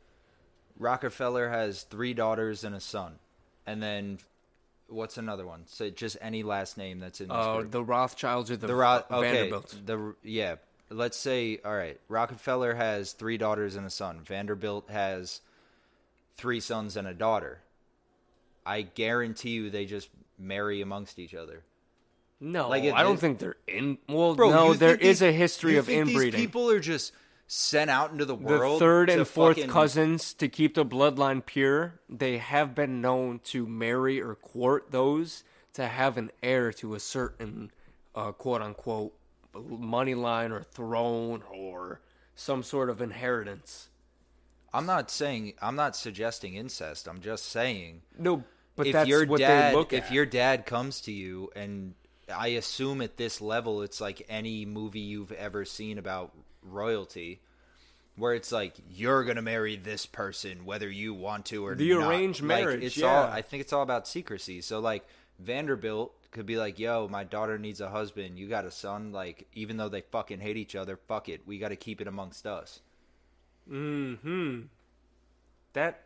Rockefeller 0.77 1.49
has 1.49 1.83
3 1.83 2.13
daughters 2.13 2.63
and 2.63 2.75
a 2.75 2.79
son 2.79 3.19
and 3.65 3.81
then 3.81 4.19
what's 4.87 5.17
another 5.17 5.45
one? 5.45 5.63
So 5.67 5.89
just 5.89 6.17
any 6.21 6.43
last 6.43 6.77
name 6.77 6.99
that's 6.99 7.21
in 7.21 7.27
this 7.27 7.37
Uh, 7.37 7.63
the 7.69 7.83
Rothschilds 7.83 8.51
or 8.51 8.57
the, 8.57 8.67
the 8.67 8.75
Ro- 8.75 9.03
okay, 9.11 9.31
Vanderbilts. 9.31 9.75
the 9.85 10.15
yeah. 10.23 10.55
Let's 10.93 11.17
say 11.17 11.59
all 11.65 11.75
right, 11.75 11.99
Rockefeller 12.07 12.75
has 12.75 13.13
3 13.13 13.37
daughters 13.37 13.75
and 13.75 13.85
a 13.85 13.89
son. 13.89 14.19
Vanderbilt 14.23 14.89
has 14.89 15.41
3 16.37 16.59
sons 16.59 16.95
and 16.97 17.07
a 17.07 17.13
daughter. 17.13 17.59
I 18.65 18.81
guarantee 18.83 19.49
you 19.51 19.69
they 19.69 19.85
just 19.85 20.09
marry 20.37 20.81
amongst 20.81 21.19
each 21.19 21.33
other. 21.33 21.63
No, 22.39 22.67
Like, 22.69 22.83
if 22.83 22.93
I 22.93 23.03
don't 23.03 23.17
think 23.19 23.39
they're 23.39 23.55
in. 23.67 23.97
Well, 24.09 24.35
Bro, 24.35 24.51
no, 24.51 24.73
there 24.73 24.95
is 24.95 25.19
these- 25.19 25.21
a 25.21 25.31
history 25.31 25.77
of 25.77 25.89
inbreeding. 25.89 26.31
These 26.31 26.45
people 26.47 26.69
are 26.69 26.79
just 26.79 27.13
sent 27.47 27.89
out 27.89 28.11
into 28.11 28.25
the 28.25 28.35
the 28.35 28.43
world. 28.43 28.79
third 28.79 29.09
and 29.09 29.27
fourth 29.27 29.57
fucking- 29.57 29.69
cousins 29.71 30.33
to 30.35 30.47
keep 30.49 30.75
the 30.75 30.85
bloodline 30.85 31.45
pure. 31.45 31.99
They 32.09 32.37
have 32.39 32.75
been 32.75 32.99
known 33.01 33.39
to 33.45 33.65
marry 33.65 34.21
or 34.21 34.35
court 34.35 34.91
those 34.91 35.43
to 35.73 35.87
have 35.87 36.17
an 36.17 36.31
heir 36.41 36.71
to 36.73 36.95
a 36.95 36.99
certain 36.99 37.71
uh, 38.15 38.31
quote 38.31 38.61
unquote 38.61 39.13
money 39.53 40.15
line 40.15 40.51
or 40.51 40.63
throne 40.63 41.43
or 41.51 42.01
some 42.35 42.63
sort 42.63 42.89
of 42.89 43.01
inheritance. 43.01 43.89
I'm 44.73 44.85
not 44.85 45.11
saying 45.11 45.53
I'm 45.61 45.75
not 45.75 45.95
suggesting 45.95 46.55
incest. 46.55 47.07
I'm 47.07 47.21
just 47.21 47.45
saying 47.45 48.01
No, 48.17 48.43
but 48.75 48.87
if 48.87 48.93
that's 48.93 49.07
your 49.09 49.25
what 49.27 49.39
dad 49.39 49.71
they 49.71 49.75
look 49.77 49.93
if 49.93 50.11
your 50.11 50.25
dad 50.25 50.65
comes 50.65 51.01
to 51.01 51.11
you 51.11 51.51
and 51.55 51.93
I 52.33 52.47
assume 52.47 53.01
at 53.01 53.17
this 53.17 53.39
level 53.41 53.83
it's 53.83 54.01
like 54.01 54.25
any 54.29 54.65
movie 54.65 55.01
you've 55.01 55.31
ever 55.31 55.63
seen 55.65 55.97
about 55.99 56.31
royalty 56.63 57.41
where 58.15 58.33
it's 58.33 58.51
like 58.51 58.73
you're 58.89 59.23
going 59.23 59.35
to 59.35 59.41
marry 59.43 59.75
this 59.75 60.05
person 60.07 60.65
whether 60.65 60.89
you 60.89 61.13
want 61.13 61.45
to 61.47 61.63
or 61.65 61.75
The 61.75 61.93
not. 61.93 62.09
arranged 62.09 62.41
Like, 62.41 62.47
marriage, 62.63 62.83
it's 62.83 62.97
yeah. 62.97 63.07
all 63.07 63.23
I 63.25 63.43
think 63.43 63.61
it's 63.61 63.73
all 63.73 63.83
about 63.83 64.07
secrecy. 64.07 64.61
So 64.61 64.79
like 64.79 65.05
Vanderbilt 65.37 66.15
could 66.33 66.45
be 66.45 66.57
like, 66.57 66.77
"Yo, 66.79 67.07
my 67.07 67.23
daughter 67.23 67.57
needs 67.57 67.79
a 67.79 67.89
husband. 67.89 68.37
You 68.37 68.47
got 68.47 68.65
a 68.65 68.71
son. 68.71 69.11
Like, 69.11 69.47
even 69.53 69.77
though 69.77 69.89
they 69.89 70.01
fucking 70.01 70.39
hate 70.41 70.57
each 70.57 70.75
other, 70.75 70.97
fuck 70.97 71.29
it. 71.29 71.41
We 71.47 71.57
got 71.59 71.69
to 71.69 71.75
keep 71.75 72.01
it 72.01 72.07
amongst 72.07 72.45
us." 72.45 72.81
Hmm. 73.67 74.61
That 75.73 76.01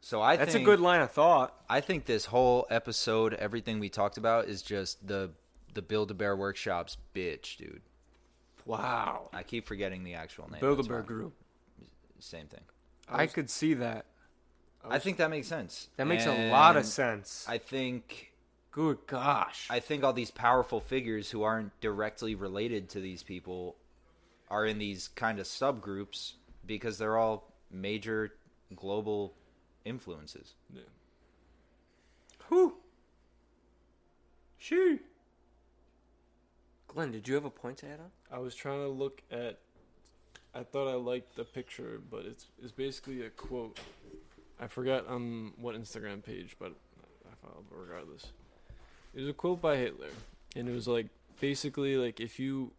So 0.00 0.22
I 0.22 0.36
That's 0.36 0.52
think 0.52 0.62
a 0.62 0.64
good 0.70 0.80
line 0.80 1.00
of 1.00 1.10
thought. 1.10 1.54
I 1.68 1.80
think 1.80 2.04
this 2.04 2.26
whole 2.26 2.66
episode, 2.70 3.34
everything 3.34 3.80
we 3.80 3.88
talked 3.88 4.18
about, 4.18 4.46
is 4.48 4.62
just 4.62 5.06
the 5.06 5.32
the 5.74 5.82
Build 5.82 6.10
a 6.10 6.14
Bear 6.14 6.36
Workshop's 6.36 6.96
bitch, 7.14 7.56
dude. 7.58 7.82
Wow. 8.64 9.28
I 9.32 9.42
keep 9.42 9.66
forgetting 9.66 10.04
the 10.04 10.14
actual 10.14 10.50
name. 10.50 10.60
Build 10.60 10.80
a 10.80 10.82
Bear. 10.84 11.02
Group. 11.02 11.34
Same 12.18 12.46
thing. 12.46 12.62
I, 13.08 13.24
was- 13.24 13.32
could 13.32 13.50
see 13.50 13.74
that. 13.74 14.06
I 14.88 14.98
think 15.00 15.16
that 15.18 15.30
makes 15.30 15.48
sense. 15.48 15.88
That 15.96 16.06
makes 16.06 16.26
a 16.26 16.50
lot 16.50 16.76
of 16.76 16.86
sense. 16.86 17.44
I 17.48 17.58
think 17.58 18.32
Good 18.76 19.06
gosh. 19.06 19.68
I 19.70 19.80
think 19.80 20.04
all 20.04 20.12
these 20.12 20.30
powerful 20.30 20.80
figures 20.80 21.30
who 21.30 21.42
aren't 21.42 21.80
directly 21.80 22.34
related 22.34 22.90
to 22.90 23.00
these 23.00 23.22
people 23.22 23.74
are 24.50 24.66
in 24.66 24.76
these 24.76 25.08
kind 25.08 25.38
of 25.38 25.46
subgroups 25.46 26.34
because 26.66 26.98
they're 26.98 27.16
all 27.16 27.50
major 27.70 28.34
global 28.74 29.32
influences. 29.86 30.52
Yeah. 30.74 30.82
Whew. 32.48 32.74
She. 34.58 34.98
Glenn, 36.86 37.12
did 37.12 37.26
you 37.26 37.34
have 37.34 37.46
a 37.46 37.50
point 37.50 37.78
to 37.78 37.86
add 37.86 38.00
on? 38.00 38.10
I 38.30 38.40
was 38.40 38.54
trying 38.54 38.80
to 38.80 38.88
look 38.88 39.22
at. 39.30 39.58
I 40.54 40.64
thought 40.64 40.86
I 40.86 40.96
liked 40.96 41.34
the 41.34 41.44
picture, 41.44 41.98
but 42.10 42.26
it's 42.26 42.44
it's 42.62 42.72
basically 42.72 43.22
a 43.22 43.30
quote. 43.30 43.78
I 44.60 44.66
forgot 44.66 45.06
on 45.08 45.54
what 45.56 45.74
Instagram 45.76 46.22
page, 46.22 46.56
but 46.58 46.72
I 47.24 47.34
followed 47.40 47.64
regardless. 47.70 48.26
It 49.16 49.20
was 49.20 49.30
a 49.30 49.32
quote 49.32 49.62
by 49.62 49.78
Hitler, 49.78 50.10
and 50.54 50.68
it 50.68 50.72
was 50.72 50.86
like 50.86 51.06
basically 51.40 51.96
like 51.96 52.20
if 52.20 52.38
you 52.38 52.72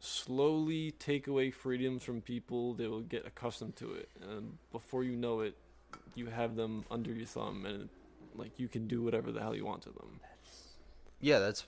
slowly 0.00 0.90
take 0.90 1.28
away 1.28 1.52
freedoms 1.52 2.02
from 2.02 2.20
people, 2.20 2.74
they 2.74 2.88
will 2.88 3.02
get 3.02 3.24
accustomed 3.24 3.76
to 3.76 3.94
it, 3.94 4.08
and 4.20 4.58
before 4.72 5.04
you 5.04 5.14
know 5.14 5.40
it, 5.40 5.54
you 6.16 6.26
have 6.26 6.56
them 6.56 6.84
under 6.90 7.12
your 7.12 7.26
thumb, 7.26 7.64
and 7.64 7.88
like 8.34 8.58
you 8.58 8.66
can 8.66 8.88
do 8.88 9.02
whatever 9.02 9.30
the 9.30 9.40
hell 9.40 9.54
you 9.54 9.64
want 9.64 9.82
to 9.82 9.90
them. 9.90 10.18
Yeah, 11.20 11.38
that's 11.38 11.64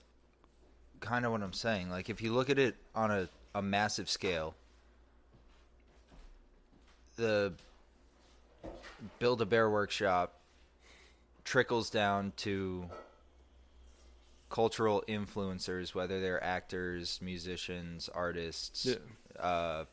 kind 0.99 1.25
of 1.25 1.31
what 1.31 1.41
I'm 1.41 1.53
saying. 1.53 1.89
Like 1.89 2.11
if 2.11 2.21
you 2.21 2.33
look 2.33 2.51
at 2.51 2.59
it 2.59 2.75
on 2.97 3.13
a, 3.13 3.29
a 3.55 3.63
massive 3.63 4.11
scale, 4.11 4.57
the 7.15 7.53
Build 9.21 9.41
a 9.41 9.47
Bear 9.47 9.71
workshop 9.71 10.35
trickles 11.45 11.91
down 11.91 12.33
to 12.39 12.91
cultural 14.51 15.03
influencers, 15.09 15.95
whether 15.95 16.21
they're 16.21 16.43
actors, 16.43 17.19
musicians, 17.23 18.09
artists, 18.11 18.85
Yeah. 18.85 18.97
uh, 19.43 19.85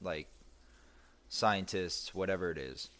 like 0.00 0.28
scientists, 1.28 2.14
whatever 2.14 2.50
it 2.50 2.58
is. 2.58 2.90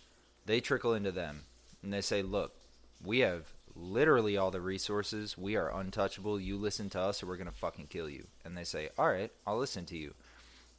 They 0.44 0.61
trickle 0.61 0.94
into 0.94 1.11
them 1.12 1.44
and 1.83 1.92
they 1.92 2.01
say, 2.01 2.22
"Look, 2.22 2.55
we 3.03 3.20
have 3.20 3.53
literally 3.75 4.37
all 4.37 4.51
the 4.51 4.61
resources. 4.61 5.37
We 5.37 5.57
are 5.57 5.70
untouchable. 5.70 6.40
You 6.40 6.57
listen 6.57 6.88
to 6.90 7.01
us, 7.01 7.22
or 7.22 7.27
we're 7.27 7.37
gonna 7.37 7.53
fucking 7.53 7.88
kill 7.88 8.09
you." 8.09 8.27
And 8.44 8.57
they 8.57 8.64
say, 8.64 8.90
"All 8.99 9.09
right, 9.11 9.33
I'll 9.46 9.59
listen 9.59 9.87
to 9.87 9.96
you." 9.96 10.14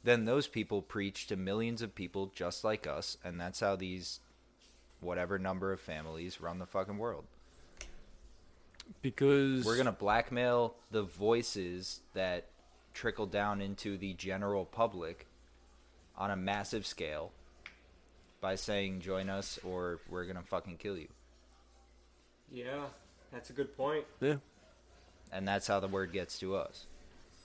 Then 0.04 0.24
those 0.24 0.46
people 0.48 0.82
preach 0.82 1.26
to 1.26 1.36
millions 1.36 1.82
of 1.82 1.94
people 1.94 2.26
just 2.28 2.64
like 2.64 2.86
us, 2.86 3.16
and 3.24 3.40
that's 3.40 3.60
how 3.60 3.76
these 3.76 4.20
whatever 5.00 5.38
number 5.38 5.72
of 5.72 5.80
families 5.80 6.40
run 6.40 6.58
the 6.58 6.66
fucking 6.66 6.98
world. 6.98 7.26
Because 9.02 9.64
We're 9.64 9.76
gonna 9.76 9.92
blackmail 9.92 10.74
the 10.90 11.02
voices 11.02 12.00
that 12.14 12.46
trickle 12.94 13.26
down 13.26 13.60
into 13.60 13.96
the 13.96 14.14
general 14.14 14.64
public 14.64 15.26
on 16.16 16.30
a 16.30 16.36
massive 16.36 16.86
scale 16.86 17.32
by 18.40 18.54
saying 18.54 19.00
join 19.00 19.28
us 19.28 19.58
or 19.64 20.00
we're 20.08 20.24
gonna 20.24 20.42
fucking 20.42 20.76
kill 20.76 20.96
you. 20.96 21.08
Yeah, 22.50 22.86
that's 23.32 23.50
a 23.50 23.52
good 23.52 23.76
point. 23.76 24.04
yeah. 24.20 24.36
And 25.30 25.46
that's 25.46 25.66
how 25.66 25.78
the 25.78 25.88
word 25.88 26.12
gets 26.12 26.38
to 26.38 26.56
us. 26.56 26.86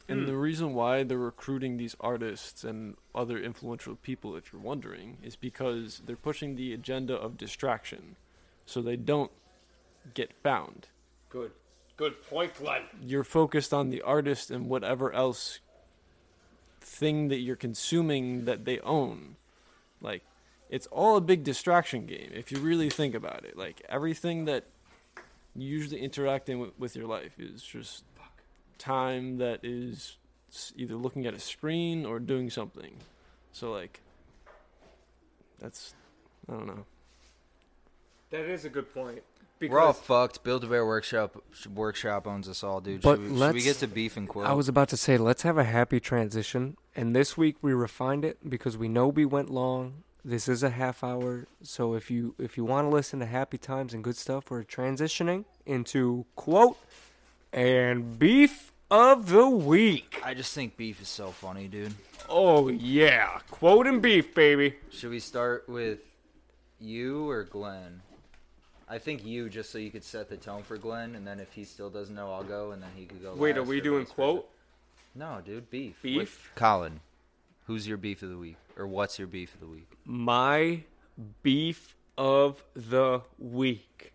And 0.08 0.22
hmm. 0.22 0.26
the 0.26 0.38
reason 0.38 0.74
why 0.74 1.04
they're 1.04 1.18
recruiting 1.18 1.78
these 1.78 1.96
artists 2.00 2.64
and 2.64 2.96
other 3.14 3.38
influential 3.38 3.96
people, 3.96 4.36
if 4.36 4.52
you're 4.52 4.62
wondering, 4.62 5.18
is 5.24 5.36
because 5.36 6.02
they're 6.06 6.16
pushing 6.16 6.56
the 6.56 6.74
agenda 6.74 7.16
of 7.16 7.38
distraction 7.38 8.16
so 8.66 8.82
they 8.82 8.96
don't 8.96 9.32
get 10.14 10.34
found. 10.42 10.88
Good. 11.34 11.52
Good 11.98 12.24
point, 12.28 12.56
Glenn. 12.56 12.84
You're 13.02 13.24
focused 13.24 13.74
on 13.74 13.90
the 13.90 14.04
artist 14.04 14.52
and 14.52 14.70
whatever 14.70 15.12
else 15.12 15.60
thing 16.80 17.30
that 17.30 17.38
you're 17.38 17.56
consuming 17.56 18.46
that 18.46 18.66
they 18.66 18.80
own. 18.80 19.36
Like, 20.00 20.22
it's 20.70 20.86
all 20.88 21.18
a 21.18 21.22
big 21.22 21.44
distraction 21.44 22.06
game 22.06 22.30
if 22.34 22.52
you 22.52 22.60
really 22.60 22.90
think 22.92 23.16
about 23.16 23.46
it. 23.46 23.58
Like, 23.58 23.82
everything 23.90 24.46
that 24.46 24.66
you 25.56 25.68
usually 25.68 26.02
interact 26.02 26.50
in 26.50 26.60
with, 26.60 26.72
with 26.78 26.96
your 26.96 27.08
life 27.08 27.40
is 27.40 27.64
just 27.64 28.04
time 28.78 29.38
that 29.38 29.62
is 29.64 30.18
either 30.76 30.96
looking 30.96 31.26
at 31.26 31.34
a 31.34 31.40
screen 31.40 32.06
or 32.06 32.20
doing 32.20 32.52
something. 32.52 32.94
So, 33.54 33.72
like, 33.72 34.02
that's, 35.60 35.96
I 36.48 36.54
don't 36.54 36.68
know. 36.68 36.86
That 38.30 38.46
is 38.46 38.66
a 38.66 38.70
good 38.70 38.94
point. 38.94 39.24
We're 39.72 39.80
all 39.80 39.94
fucked. 39.94 40.44
Build 40.44 40.64
a 40.64 40.68
Bear 40.68 40.86
Workshop 40.86 41.42
Workshop 41.74 42.28
owns 42.28 42.48
us 42.50 42.64
all, 42.64 42.82
dude. 42.82 43.02
But 43.02 43.16
should, 43.16 43.20
we, 43.22 43.26
should 43.28 43.34
we 43.34 43.40
let's- 43.40 43.64
get 43.64 43.78
to 43.78 43.88
beef 43.88 44.18
and 44.18 44.28
quote? 44.28 44.46
I 44.46 44.54
was 44.54 44.68
about 44.68 44.90
to 44.90 44.98
say, 44.98 45.18
let's 45.18 45.44
have 45.44 45.58
a 45.58 45.64
happy 45.64 46.00
transition. 46.00 46.78
And 46.96 47.16
this 47.16 47.38
week 47.38 47.58
we 47.62 47.74
refined 47.74 48.24
it 48.26 48.50
because 48.50 48.78
we 48.78 48.88
know 48.88 49.08
we 49.08 49.26
went 49.26 49.50
long. 49.50 50.04
This 50.26 50.48
is 50.48 50.64
a 50.64 50.70
half 50.70 51.04
hour, 51.04 51.48
so 51.64 51.96
if 51.96 52.10
you 52.10 52.34
if 52.40 52.56
you 52.56 52.64
want 52.64 52.86
to 52.86 52.90
listen 52.90 53.20
to 53.20 53.26
happy 53.26 53.58
times 53.58 53.94
and 53.94 54.02
good 54.02 54.16
stuff, 54.16 54.50
we're 54.50 54.64
transitioning 54.64 55.44
into 55.66 56.26
quote 56.38 56.78
and 57.52 58.18
beef 58.18 58.72
of 58.90 59.30
the 59.30 59.50
week. 59.50 60.22
I 60.24 60.34
just 60.34 60.54
think 60.54 60.78
beef 60.78 61.02
is 61.02 61.10
so 61.10 61.32
funny, 61.32 61.68
dude. 61.68 61.94
Oh 62.30 62.70
yeah, 62.70 63.40
quote 63.52 63.86
and 63.86 64.02
beef, 64.02 64.34
baby. 64.34 64.76
Should 64.92 65.10
we 65.10 65.20
start 65.20 65.68
with 65.68 66.00
you 66.80 67.30
or 67.30 67.44
Glenn? 67.44 68.02
I 68.94 69.00
think 69.00 69.26
you, 69.26 69.50
just 69.50 69.72
so 69.72 69.80
you 69.80 69.90
could 69.90 70.04
set 70.04 70.30
the 70.30 70.38
tone 70.38 70.62
for 70.62 70.78
Glenn, 70.78 71.16
and 71.16 71.26
then 71.26 71.40
if 71.40 71.52
he 71.52 71.64
still 71.64 71.90
doesn't 71.90 72.14
know, 72.14 72.32
I'll 72.32 72.44
go, 72.44 72.74
and 72.74 72.84
then 72.84 72.92
he 72.96 73.06
could 73.06 73.24
go. 73.24 73.34
Wait, 73.34 73.58
are 73.58 73.62
last 73.62 73.70
we 73.70 73.80
or 73.80 73.84
doing 73.84 74.00
vice 74.02 74.10
versa. 74.10 74.14
quote? 74.14 74.50
No, 75.16 75.42
dude, 75.44 75.72
beef. 75.72 76.00
Beef? 76.04 76.52
Colin, 76.54 77.00
who's 77.66 77.88
your 77.88 77.98
beef 77.98 78.22
of 78.22 78.30
the 78.30 78.38
week, 78.38 78.58
or 78.78 78.86
what's 78.86 79.18
your 79.18 79.28
beef 79.28 79.56
of 79.56 79.62
the 79.62 79.66
week? 79.66 79.88
My 80.06 80.82
beef 81.42 81.96
of 82.20 82.64
the 82.76 83.22
week 83.40 84.14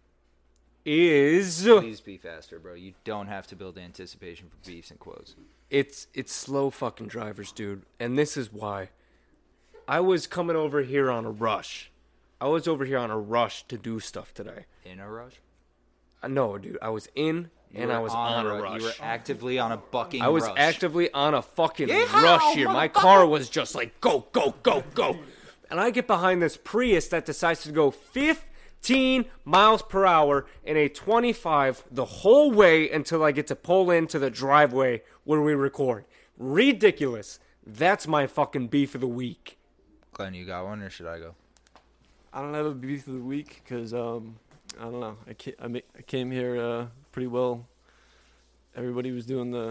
is 0.85 1.65
Please 1.65 2.01
be 2.01 2.17
faster, 2.17 2.61
bro. 2.61 2.75
You 2.75 2.95
don't 3.03 3.27
have 3.27 3.49
to 3.49 3.57
build 3.57 3.79
anticipation 3.79 4.47
for 4.49 4.65
beefs 4.65 4.93
and 4.93 5.01
quotes. 5.01 5.35
it's 5.71 6.07
it's 6.15 6.33
slow 6.33 6.71
fucking 6.71 7.09
drivers, 7.09 7.51
dude. 7.51 7.83
And 7.99 8.17
this 8.17 8.37
is 8.37 8.53
why. 8.53 8.91
I 9.89 9.99
was 9.99 10.29
coming 10.29 10.55
over 10.55 10.83
here 10.83 11.11
on 11.11 11.25
a 11.25 11.31
rush. 11.31 11.91
I 12.41 12.47
was 12.47 12.69
over 12.69 12.85
here 12.85 12.99
on 12.99 13.11
a 13.11 13.19
rush 13.19 13.65
to 13.69 13.77
do 13.77 14.01
stuff 14.01 14.33
today. 14.33 14.67
In 14.85 15.01
a 15.01 15.11
rush? 15.11 15.35
Uh, 16.23 16.29
No, 16.29 16.57
dude, 16.59 16.79
I 16.81 16.91
was 16.91 17.09
in 17.15 17.51
You 17.73 17.81
and 17.81 17.89
were 17.89 17.97
I 17.97 17.99
was 17.99 18.13
on, 18.13 18.47
a 18.47 18.49
ru- 18.55 18.63
rush. 18.63 18.81
You 18.81 18.87
were 18.87 18.93
actively 19.01 19.59
on 19.59 19.73
a 19.73 19.77
bucking. 19.77 20.23
I 20.23 20.29
was 20.29 20.45
rush. 20.45 20.55
actively 20.57 21.13
on 21.13 21.35
a 21.35 21.43
fucking 21.43 21.89
Yeehaw, 21.89 22.23
rush 22.23 22.55
here. 22.55 22.69
My 22.69 22.89
car 22.89 23.27
was 23.27 23.49
just 23.49 23.75
like 23.75 24.01
go, 24.01 24.27
go, 24.33 24.55
go, 24.63 24.85
go. 24.95 25.19
And 25.71 25.79
I 25.81 25.91
get 25.91 26.07
behind 26.07 26.41
this 26.41 26.57
Prius 26.57 27.09
that 27.09 27.27
decides 27.27 27.63
to 27.65 27.73
go 27.73 27.91
15 27.91 29.25
miles 29.45 29.83
per 29.83 30.07
hour 30.07 30.47
in 30.65 30.77
a 30.77 30.89
25 30.89 31.85
the 31.91 32.05
whole 32.07 32.51
way 32.53 32.89
until 32.91 33.23
I 33.23 33.33
get 33.33 33.47
to 33.49 33.57
pull 33.57 33.91
into 33.91 34.19
the 34.19 34.31
driveway 34.31 35.03
where 35.25 35.41
we 35.43 35.55
record. 35.55 36.05
Ridiculous. 36.39 37.39
That's 37.67 38.07
my 38.07 38.27
fucking 38.27 38.69
beef 38.69 38.95
of 38.95 39.03
the 39.03 39.07
week. 39.09 39.59
Glenn, 40.15 40.33
you 40.35 40.47
got 40.47 40.65
one, 40.65 40.81
or 40.83 40.89
should 40.89 41.07
I 41.07 41.19
go? 41.19 41.35
I 42.33 42.41
don't 42.43 42.55
have 42.55 42.67
a 42.67 42.75
beef 42.75 43.07
of 43.07 43.15
the 43.15 43.21
week 43.21 43.63
because 43.65 43.95
um, 43.95 44.37
I 44.79 44.85
don't 44.85 45.01
know. 45.01 45.17
I 45.27 45.35
came, 45.35 45.55
I, 45.61 45.69
ma- 45.69 45.79
I 45.97 46.03
came 46.03 46.31
here 46.31 46.61
uh, 46.61 46.87
pretty 47.13 47.27
well. 47.27 47.67
Everybody 48.77 49.11
was 49.13 49.25
doing 49.27 49.51
the 49.51 49.69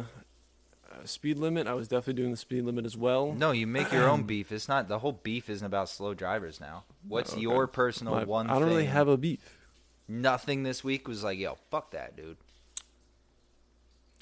uh, 0.91 1.05
speed 1.05 1.38
limit. 1.38 1.68
I 1.68 1.74
was 1.74 1.88
definitely 1.88 2.22
doing 2.22 2.32
the 2.32 2.38
speed 2.38 2.64
limit 2.66 2.86
as 2.86 2.97
well. 2.97 3.32
No, 3.32 3.51
you 3.51 3.68
make 3.68 3.91
your 3.91 4.10
own 4.10 4.24
beef. 4.28 4.51
It's 4.51 4.68
not 4.68 4.88
the 4.88 4.99
whole 4.99 5.12
beef 5.14 5.49
isn't 5.49 5.66
about 5.66 5.88
slow 5.89 6.14
drivers 6.14 6.60
now. 6.60 6.84
What's 7.08 7.34
okay. 7.34 7.41
your 7.41 7.68
personal 7.68 8.16
My- 8.16 8.24
one? 8.24 8.49
I 8.49 8.53
don't 8.60 8.68
really 8.68 8.86
have 8.86 9.08
a 9.08 9.18
beef. 9.18 9.55
nothing 10.08 10.64
this 10.64 10.84
week. 10.84 11.08
Was 11.08 11.24
like, 11.24 11.38
yo, 11.38 11.58
fuck 11.70 11.91
that, 11.91 12.18
dude. 12.18 12.38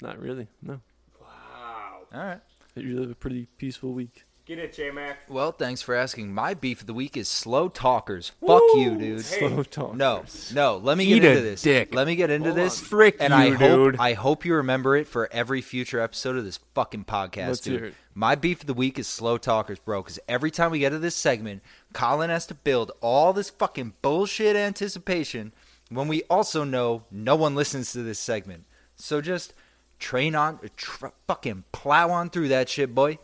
Not 0.02 0.20
really. 0.20 0.46
No. 0.62 0.80
Wow. 1.20 2.00
All 2.12 2.20
right. 2.20 2.40
You 2.74 3.00
have 3.00 3.10
a 3.10 3.14
pretty 3.14 3.46
peaceful 3.56 3.94
week. 3.94 4.25
Get 4.46 4.60
it, 4.60 4.72
J 4.74 4.92
Mac. 4.92 5.28
Well, 5.28 5.50
thanks 5.50 5.82
for 5.82 5.92
asking. 5.96 6.32
My 6.32 6.54
beef 6.54 6.80
of 6.82 6.86
the 6.86 6.94
week 6.94 7.16
is 7.16 7.26
slow 7.28 7.68
talkers. 7.68 8.30
Fuck 8.46 8.62
you, 8.76 8.96
dude. 8.96 9.22
Hey. 9.22 9.38
Slow 9.40 9.64
talk. 9.64 9.96
No, 9.96 10.22
no. 10.54 10.76
Let 10.76 10.96
me 10.96 11.04
Eat 11.04 11.20
get 11.20 11.24
a 11.24 11.28
into 11.30 11.42
this. 11.42 11.62
dick. 11.62 11.92
Let 11.92 12.06
me 12.06 12.14
get 12.14 12.30
into 12.30 12.50
Hold 12.50 12.56
this. 12.58 12.78
on. 12.80 12.84
Frick 12.86 13.16
and 13.18 13.30
you, 13.32 13.36
I 13.36 13.50
hope 13.50 13.58
dude. 13.58 13.96
I 13.98 14.12
hope 14.12 14.44
you 14.44 14.54
remember 14.54 14.94
it 14.96 15.08
for 15.08 15.28
every 15.32 15.62
future 15.62 15.98
episode 15.98 16.36
of 16.36 16.44
this 16.44 16.60
fucking 16.76 17.06
podcast, 17.06 17.48
Let's 17.48 17.60
dude. 17.60 17.80
hear 17.80 17.84
it. 17.86 17.94
My 18.14 18.36
beef 18.36 18.60
of 18.60 18.68
the 18.68 18.74
week 18.74 19.00
is 19.00 19.08
slow 19.08 19.36
talkers, 19.36 19.80
bro. 19.80 20.00
Because 20.00 20.20
every 20.28 20.52
time 20.52 20.70
we 20.70 20.78
get 20.78 20.90
to 20.90 21.00
this 21.00 21.16
segment, 21.16 21.60
Colin 21.92 22.30
has 22.30 22.46
to 22.46 22.54
build 22.54 22.92
all 23.00 23.32
this 23.32 23.50
fucking 23.50 23.94
bullshit 24.00 24.54
anticipation 24.54 25.52
when 25.90 26.06
we 26.06 26.22
also 26.30 26.62
know 26.62 27.02
no 27.10 27.34
one 27.34 27.56
listens 27.56 27.90
to 27.94 28.02
this 28.04 28.20
segment. 28.20 28.62
So 28.94 29.20
just 29.20 29.54
train 29.98 30.36
on, 30.36 30.60
tr- 30.76 31.08
fucking 31.26 31.64
plow 31.72 32.10
on 32.12 32.30
through 32.30 32.46
that 32.48 32.68
shit, 32.68 32.94
boy. 32.94 33.18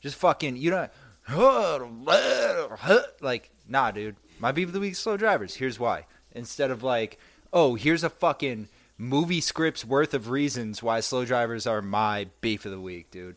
Just 0.00 0.16
fucking, 0.16 0.56
you 0.56 0.70
know, 0.70 0.88
like, 3.20 3.50
nah, 3.68 3.90
dude. 3.90 4.16
My 4.38 4.52
beef 4.52 4.68
of 4.68 4.72
the 4.72 4.80
week 4.80 4.92
is 4.92 4.98
slow 4.98 5.16
drivers. 5.16 5.56
Here's 5.56 5.78
why. 5.78 6.06
Instead 6.32 6.70
of 6.70 6.82
like, 6.82 7.18
oh, 7.52 7.74
here's 7.74 8.04
a 8.04 8.10
fucking 8.10 8.68
movie 8.96 9.40
script's 9.40 9.84
worth 9.84 10.14
of 10.14 10.30
reasons 10.30 10.82
why 10.82 11.00
slow 11.00 11.24
drivers 11.24 11.66
are 11.66 11.82
my 11.82 12.28
beef 12.40 12.64
of 12.64 12.72
the 12.72 12.80
week, 12.80 13.10
dude. 13.10 13.36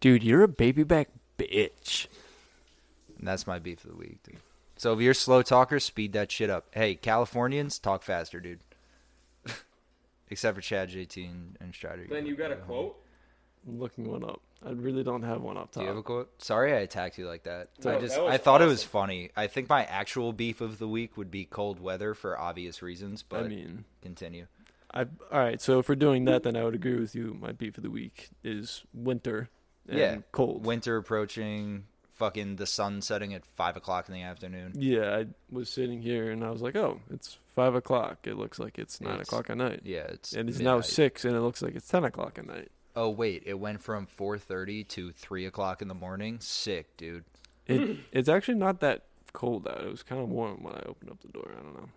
Dude, 0.00 0.22
you're 0.22 0.42
a 0.42 0.48
baby 0.48 0.82
back 0.82 1.08
bitch. 1.38 2.06
And 3.18 3.26
that's 3.26 3.46
my 3.46 3.58
beef 3.58 3.84
of 3.84 3.90
the 3.90 3.96
week, 3.96 4.22
dude. 4.22 4.38
So 4.76 4.92
if 4.92 5.00
you're 5.00 5.12
a 5.12 5.14
slow 5.14 5.42
talker, 5.42 5.80
speed 5.80 6.12
that 6.12 6.30
shit 6.30 6.50
up. 6.50 6.66
Hey, 6.72 6.94
Californians, 6.94 7.78
talk 7.78 8.02
faster, 8.02 8.40
dude. 8.40 8.60
Except 10.28 10.56
for 10.56 10.60
Chad, 10.60 10.90
JT, 10.90 11.30
and, 11.30 11.56
and 11.60 11.74
Strider. 11.74 12.06
Then 12.10 12.26
you 12.26 12.36
got 12.36 12.52
a 12.52 12.56
quote? 12.56 13.00
I'm 13.66 13.78
looking 13.78 14.10
one 14.10 14.24
up. 14.24 14.40
I 14.64 14.70
really 14.70 15.02
don't 15.04 15.22
have 15.22 15.42
one 15.42 15.56
Do 15.56 15.62
top. 15.72 15.82
you 15.82 15.88
have 15.88 15.96
a 15.96 16.02
quote? 16.02 16.42
Sorry, 16.42 16.72
I 16.72 16.76
attacked 16.78 17.18
you 17.18 17.26
like 17.26 17.44
that. 17.44 17.68
I 17.84 17.98
just 17.98 18.16
that 18.16 18.26
I 18.26 18.38
thought 18.38 18.62
it 18.62 18.66
was 18.66 18.82
funny. 18.82 19.30
I 19.36 19.46
think 19.46 19.68
my 19.68 19.84
actual 19.84 20.32
beef 20.32 20.60
of 20.60 20.78
the 20.78 20.88
week 20.88 21.16
would 21.16 21.30
be 21.30 21.44
cold 21.44 21.80
weather 21.80 22.14
for 22.14 22.38
obvious 22.38 22.80
reasons, 22.82 23.22
but 23.22 23.44
I 23.44 23.48
mean, 23.48 23.84
continue. 24.02 24.46
I 24.92 25.02
all 25.02 25.38
right. 25.40 25.60
So 25.60 25.78
if 25.80 25.88
we're 25.88 25.94
doing 25.96 26.24
that, 26.26 26.44
then 26.44 26.56
I 26.56 26.64
would 26.64 26.74
agree 26.74 26.98
with 26.98 27.14
you. 27.14 27.36
My 27.40 27.52
beef 27.52 27.76
of 27.76 27.82
the 27.82 27.90
week 27.90 28.30
is 28.42 28.84
winter 28.94 29.48
and 29.88 29.98
Yeah. 29.98 30.16
cold. 30.32 30.64
Winter 30.64 30.96
approaching, 30.96 31.84
fucking 32.14 32.56
the 32.56 32.66
sun 32.66 33.02
setting 33.02 33.34
at 33.34 33.44
five 33.44 33.76
o'clock 33.76 34.08
in 34.08 34.14
the 34.14 34.22
afternoon. 34.22 34.72
Yeah, 34.76 35.14
I 35.18 35.26
was 35.50 35.68
sitting 35.68 36.00
here 36.00 36.30
and 36.30 36.42
I 36.44 36.50
was 36.50 36.62
like, 36.62 36.76
oh, 36.76 37.00
it's 37.10 37.36
five 37.54 37.74
o'clock. 37.74 38.18
It 38.26 38.36
looks 38.36 38.58
like 38.58 38.78
it's 38.78 39.00
nine 39.00 39.14
It's- 39.14 39.28
o'clock 39.28 39.50
at 39.50 39.58
night. 39.58 39.80
Yeah, 39.84 40.04
it's 40.08 40.32
And 40.32 40.48
it's 40.48 40.58
now 40.60 40.80
six, 40.80 41.24
and 41.26 41.34
it 41.36 41.40
looks 41.40 41.60
like 41.60 41.74
it's 41.74 41.88
ten 41.88 42.04
o'clock 42.04 42.38
at 42.38 42.46
night. 42.46 42.70
Oh 42.96 43.10
wait, 43.10 43.42
it 43.46 43.54
went 43.58 43.82
from 43.82 44.06
four 44.06 44.38
thirty 44.38 44.84
to 44.84 45.10
three 45.12 45.46
o'clock 45.46 45.82
in 45.82 45.88
the 45.88 45.94
morning. 45.94 46.38
Sick, 46.40 46.96
dude. 46.96 47.24
It 47.66 47.98
it's 48.12 48.28
actually 48.28 48.54
not 48.56 48.80
that 48.80 49.02
cold 49.32 49.66
out. 49.66 49.80
It 49.82 49.90
was 49.90 50.02
kind 50.02 50.20
of 50.20 50.28
warm 50.28 50.62
when 50.62 50.74
I 50.74 50.82
opened 50.86 51.10
up 51.10 51.20
the 51.20 51.28
door. 51.28 51.50
I 51.58 51.62
don't 51.62 51.74
know, 51.74 51.88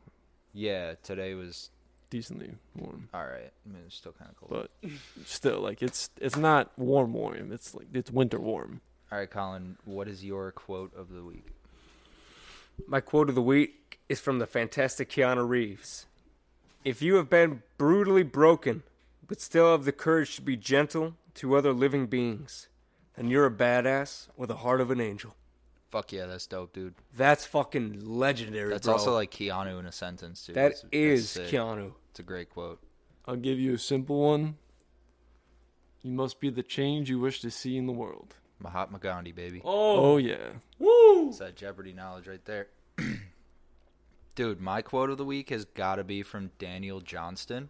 Yeah, 0.54 0.94
today 1.04 1.34
was 1.36 1.70
decently 2.10 2.52
warm, 2.76 3.10
all 3.14 3.26
right. 3.26 3.52
I 3.66 3.70
mean, 3.70 3.84
it's 3.86 3.96
still 3.96 4.14
kind 4.14 4.32
of 4.32 4.38
cold. 4.38 4.70
but 4.82 4.92
still, 5.26 5.60
like 5.60 5.82
it's 5.84 6.10
it's 6.20 6.38
not 6.38 6.72
warm 6.78 7.14
warm. 7.14 7.52
It's 7.52 7.76
like 7.76 7.88
it's 7.94 8.10
winter 8.12 8.40
warm. 8.40 8.82
all 9.12 9.20
right, 9.20 9.30
Colin, 9.30 9.78
what 9.86 10.08
is 10.08 10.24
your 10.26 10.52
quote 10.52 10.96
of 10.96 11.14
the 11.14 11.22
week? 11.24 11.46
My 12.88 13.02
quote 13.02 13.30
of 13.30 13.36
the 13.36 13.42
week 13.42 14.00
is 14.10 14.20
from 14.20 14.40
the 14.40 14.48
fantastic 14.48 15.10
Keanu 15.10 15.48
Reeves. 15.48 16.06
If 16.86 17.02
you 17.02 17.16
have 17.16 17.30
been 17.30 17.64
brutally 17.78 18.24
broken, 18.24 18.84
but 19.28 19.42
still 19.42 19.72
have 19.72 19.86
the 19.86 19.92
courage 19.92 20.36
to 20.38 20.42
be 20.42 20.56
gentle 20.56 21.16
to 21.36 21.56
other 21.56 21.74
living 21.74 22.08
beings, 22.08 22.68
then 23.16 23.28
you're 23.30 23.46
a 23.46 23.52
badass 23.52 24.28
with 24.38 24.50
a 24.52 24.58
heart 24.58 24.82
of 24.82 24.92
an 24.92 25.00
angel. 25.02 25.36
Fuck 25.90 26.12
yeah, 26.12 26.26
that's 26.26 26.46
dope, 26.48 26.74
dude. 26.74 26.96
That's 27.16 27.46
fucking 27.46 28.02
legendary, 28.06 28.70
That's 28.70 28.86
bro. 28.86 28.94
also 28.96 29.14
like 29.14 29.32
Keanu 29.32 29.80
in 29.80 29.86
a 29.86 29.92
sentence 29.92 30.46
too. 30.46 30.54
that 30.54 30.62
That's- 30.62 30.82
that's 30.82 30.94
is 30.94 31.30
sick. 31.30 31.48
Keanu. 31.48 31.94
It's 32.12 32.20
a 32.20 32.24
great 32.24 32.50
quote. 32.50 32.80
I'll 33.26 33.36
give 33.38 33.58
you 33.60 33.74
a 33.76 33.78
simple 33.78 34.20
one. 34.22 34.58
You 36.02 36.12
must 36.12 36.40
be 36.40 36.50
the 36.50 36.64
change 36.64 37.10
you 37.10 37.20
wish 37.20 37.42
to 37.42 37.50
see 37.52 37.78
in 37.78 37.86
the 37.86 37.94
world. 37.94 38.36
Mahatma 38.60 39.00
Gandhi, 39.00 39.32
baby. 39.32 39.62
Oh, 39.64 40.14
oh 40.14 40.18
yeah. 40.18 40.50
woo! 40.80 41.30
It's 41.30 41.40
that 41.40 41.56
Jeopardy 41.56 41.94
knowledge 41.94 42.28
right 42.28 42.44
there. 42.46 42.68
Dude, 44.36 44.62
my 44.62 44.82
quote 44.82 45.10
of 45.10 45.18
the 45.18 45.26
week 45.26 45.50
has 45.50 45.66
got 45.66 45.96
to 45.96 46.04
be 46.04 46.22
from 46.24 46.52
Daniel 46.60 47.02
Johnston. 47.02 47.70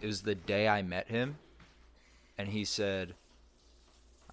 It 0.00 0.06
was 0.06 0.22
the 0.22 0.34
day 0.34 0.68
I 0.68 0.82
met 0.82 1.08
him, 1.08 1.36
and 2.38 2.48
he 2.48 2.64
said, 2.64 3.14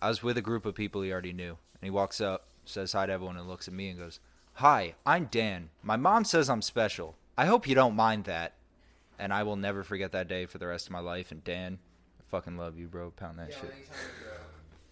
I 0.01 0.09
was 0.09 0.23
with 0.23 0.37
a 0.37 0.41
group 0.41 0.65
of 0.65 0.75
people 0.75 1.01
he 1.01 1.11
already 1.11 1.33
knew. 1.33 1.57
And 1.73 1.83
he 1.83 1.89
walks 1.89 2.21
up, 2.21 2.45
says 2.65 2.93
hi 2.93 3.05
to 3.05 3.13
everyone, 3.13 3.37
and 3.37 3.47
looks 3.47 3.67
at 3.67 3.73
me 3.73 3.89
and 3.89 3.99
goes, 3.99 4.19
Hi, 4.55 4.95
I'm 5.05 5.25
Dan. 5.25 5.69
My 5.83 5.97
mom 5.97 6.25
says 6.25 6.49
I'm 6.49 6.63
special. 6.63 7.15
I 7.37 7.45
hope 7.45 7.67
you 7.67 7.75
don't 7.75 7.95
mind 7.95 8.23
that. 8.23 8.53
And 9.19 9.31
I 9.31 9.43
will 9.43 9.55
never 9.55 9.83
forget 9.83 10.11
that 10.13 10.27
day 10.27 10.45
for 10.47 10.57
the 10.57 10.65
rest 10.67 10.87
of 10.87 10.91
my 10.91 10.99
life. 10.99 11.31
And 11.31 11.43
Dan, 11.43 11.77
I 12.19 12.23
fucking 12.31 12.57
love 12.57 12.77
you, 12.77 12.87
bro. 12.87 13.11
Pound 13.11 13.37
that 13.37 13.51
shit. 13.53 13.73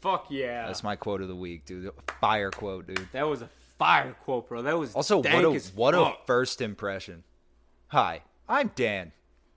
Fuck 0.01 0.27
yeah. 0.29 0.67
That's 0.67 0.83
my 0.83 0.95
quote 0.95 1.21
of 1.21 1.27
the 1.27 1.35
week, 1.35 1.65
dude. 1.65 1.89
Fire 2.21 2.51
quote, 2.51 2.85
dude. 2.87 3.07
that 3.11 3.27
was 3.27 3.41
a 3.41 3.49
fire 3.79 4.15
quote, 4.23 4.47
bro. 4.47 4.61
That 4.61 4.77
was 4.77 4.93
Also, 4.93 5.21
dank 5.23 5.35
what 5.43 5.45
a 5.45 5.55
as 5.55 5.73
what 5.73 5.95
a 5.95 6.13
first 6.27 6.61
impression. 6.61 7.23
Hi, 7.87 8.21
I'm 8.47 8.71
Dan. 8.75 9.11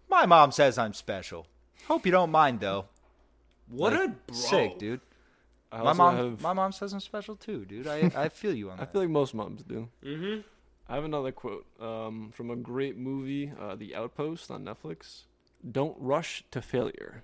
My 0.09 0.27
mom 0.27 0.53
says 0.53 0.79
I'm 0.79 0.95
special. 0.95 1.47
Hope 1.87 2.05
you 2.07 2.13
don't 2.13 2.31
mind 2.31 2.61
though. 2.61 2.87
what 3.69 3.93
Like, 3.93 4.09
a 4.09 4.09
bro. 4.27 4.35
sick, 4.37 4.79
dude. 4.79 5.01
I 5.71 5.83
My 5.83 5.93
mom, 5.93 6.17
have- 6.17 6.41
my 6.43 6.53
mom 6.55 6.73
says 6.73 6.93
I'm 6.95 7.01
special 7.01 7.37
too, 7.37 7.65
dude. 7.67 7.87
I, 7.87 8.11
I 8.17 8.29
feel 8.31 8.55
you 8.55 8.71
on 8.71 8.77
that. 8.79 8.89
I 8.89 8.93
feel 8.93 9.03
like 9.03 9.11
most 9.11 9.35
moms 9.35 9.63
do. 9.63 9.89
Mm-hmm. 10.05 10.41
I 10.91 10.95
have 10.95 11.05
another 11.05 11.33
quote 11.33 11.67
um, 11.81 12.31
from 12.33 12.51
a 12.51 12.57
great 12.57 12.97
movie, 12.97 13.53
uh, 13.61 13.75
The 13.77 13.95
Outpost 13.95 14.51
on 14.51 14.65
Netflix. 14.65 15.25
Don't 15.71 15.95
rush 16.01 16.43
to 16.53 16.63
failure. 16.63 17.23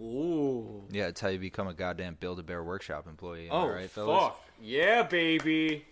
Ooh. 0.00 0.84
yeah, 0.90 1.08
it's 1.08 1.20
how 1.20 1.28
you 1.28 1.38
become 1.38 1.68
a 1.68 1.74
goddamn 1.74 2.16
Build 2.18 2.38
a 2.38 2.42
Bear 2.42 2.64
Workshop 2.64 3.06
employee. 3.06 3.48
Am 3.50 3.52
Oh, 3.54 3.66
I 3.66 3.72
right, 3.74 3.90
fellas? 3.90 4.22
fuck. 4.22 4.40
Yeah, 4.62 5.02
baby. 5.02 5.84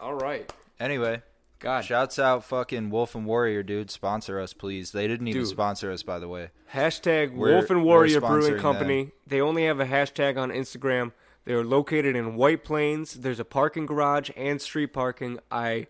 All 0.00 0.14
right. 0.14 0.50
Anyway, 0.78 1.20
God. 1.58 1.84
shouts 1.84 2.18
out 2.18 2.44
fucking 2.44 2.90
Wolf 2.90 3.14
and 3.14 3.26
Warrior, 3.26 3.62
dude. 3.62 3.90
Sponsor 3.90 4.38
us, 4.40 4.52
please. 4.52 4.92
They 4.92 5.06
didn't 5.08 5.28
even 5.28 5.42
Dude. 5.42 5.50
sponsor 5.50 5.90
us, 5.90 6.02
by 6.02 6.18
the 6.18 6.28
way. 6.28 6.50
Hashtag 6.72 7.32
We're- 7.34 7.54
Wolf 7.54 7.70
and 7.70 7.80
we're 7.80 7.86
Warrior 7.86 8.20
sponsoring 8.20 8.40
Brewing 8.40 8.60
Company. 8.60 9.10
They 9.26 9.40
only 9.40 9.64
have 9.66 9.80
a 9.80 9.86
hashtag 9.86 10.36
on 10.38 10.50
Instagram. 10.50 11.12
They 11.44 11.54
are 11.54 11.64
located 11.64 12.14
in 12.14 12.36
White 12.36 12.62
Plains. 12.64 13.14
There's 13.14 13.40
a 13.40 13.44
parking 13.44 13.86
garage 13.86 14.30
and 14.36 14.60
street 14.60 14.92
parking. 14.92 15.38
I 15.50 15.86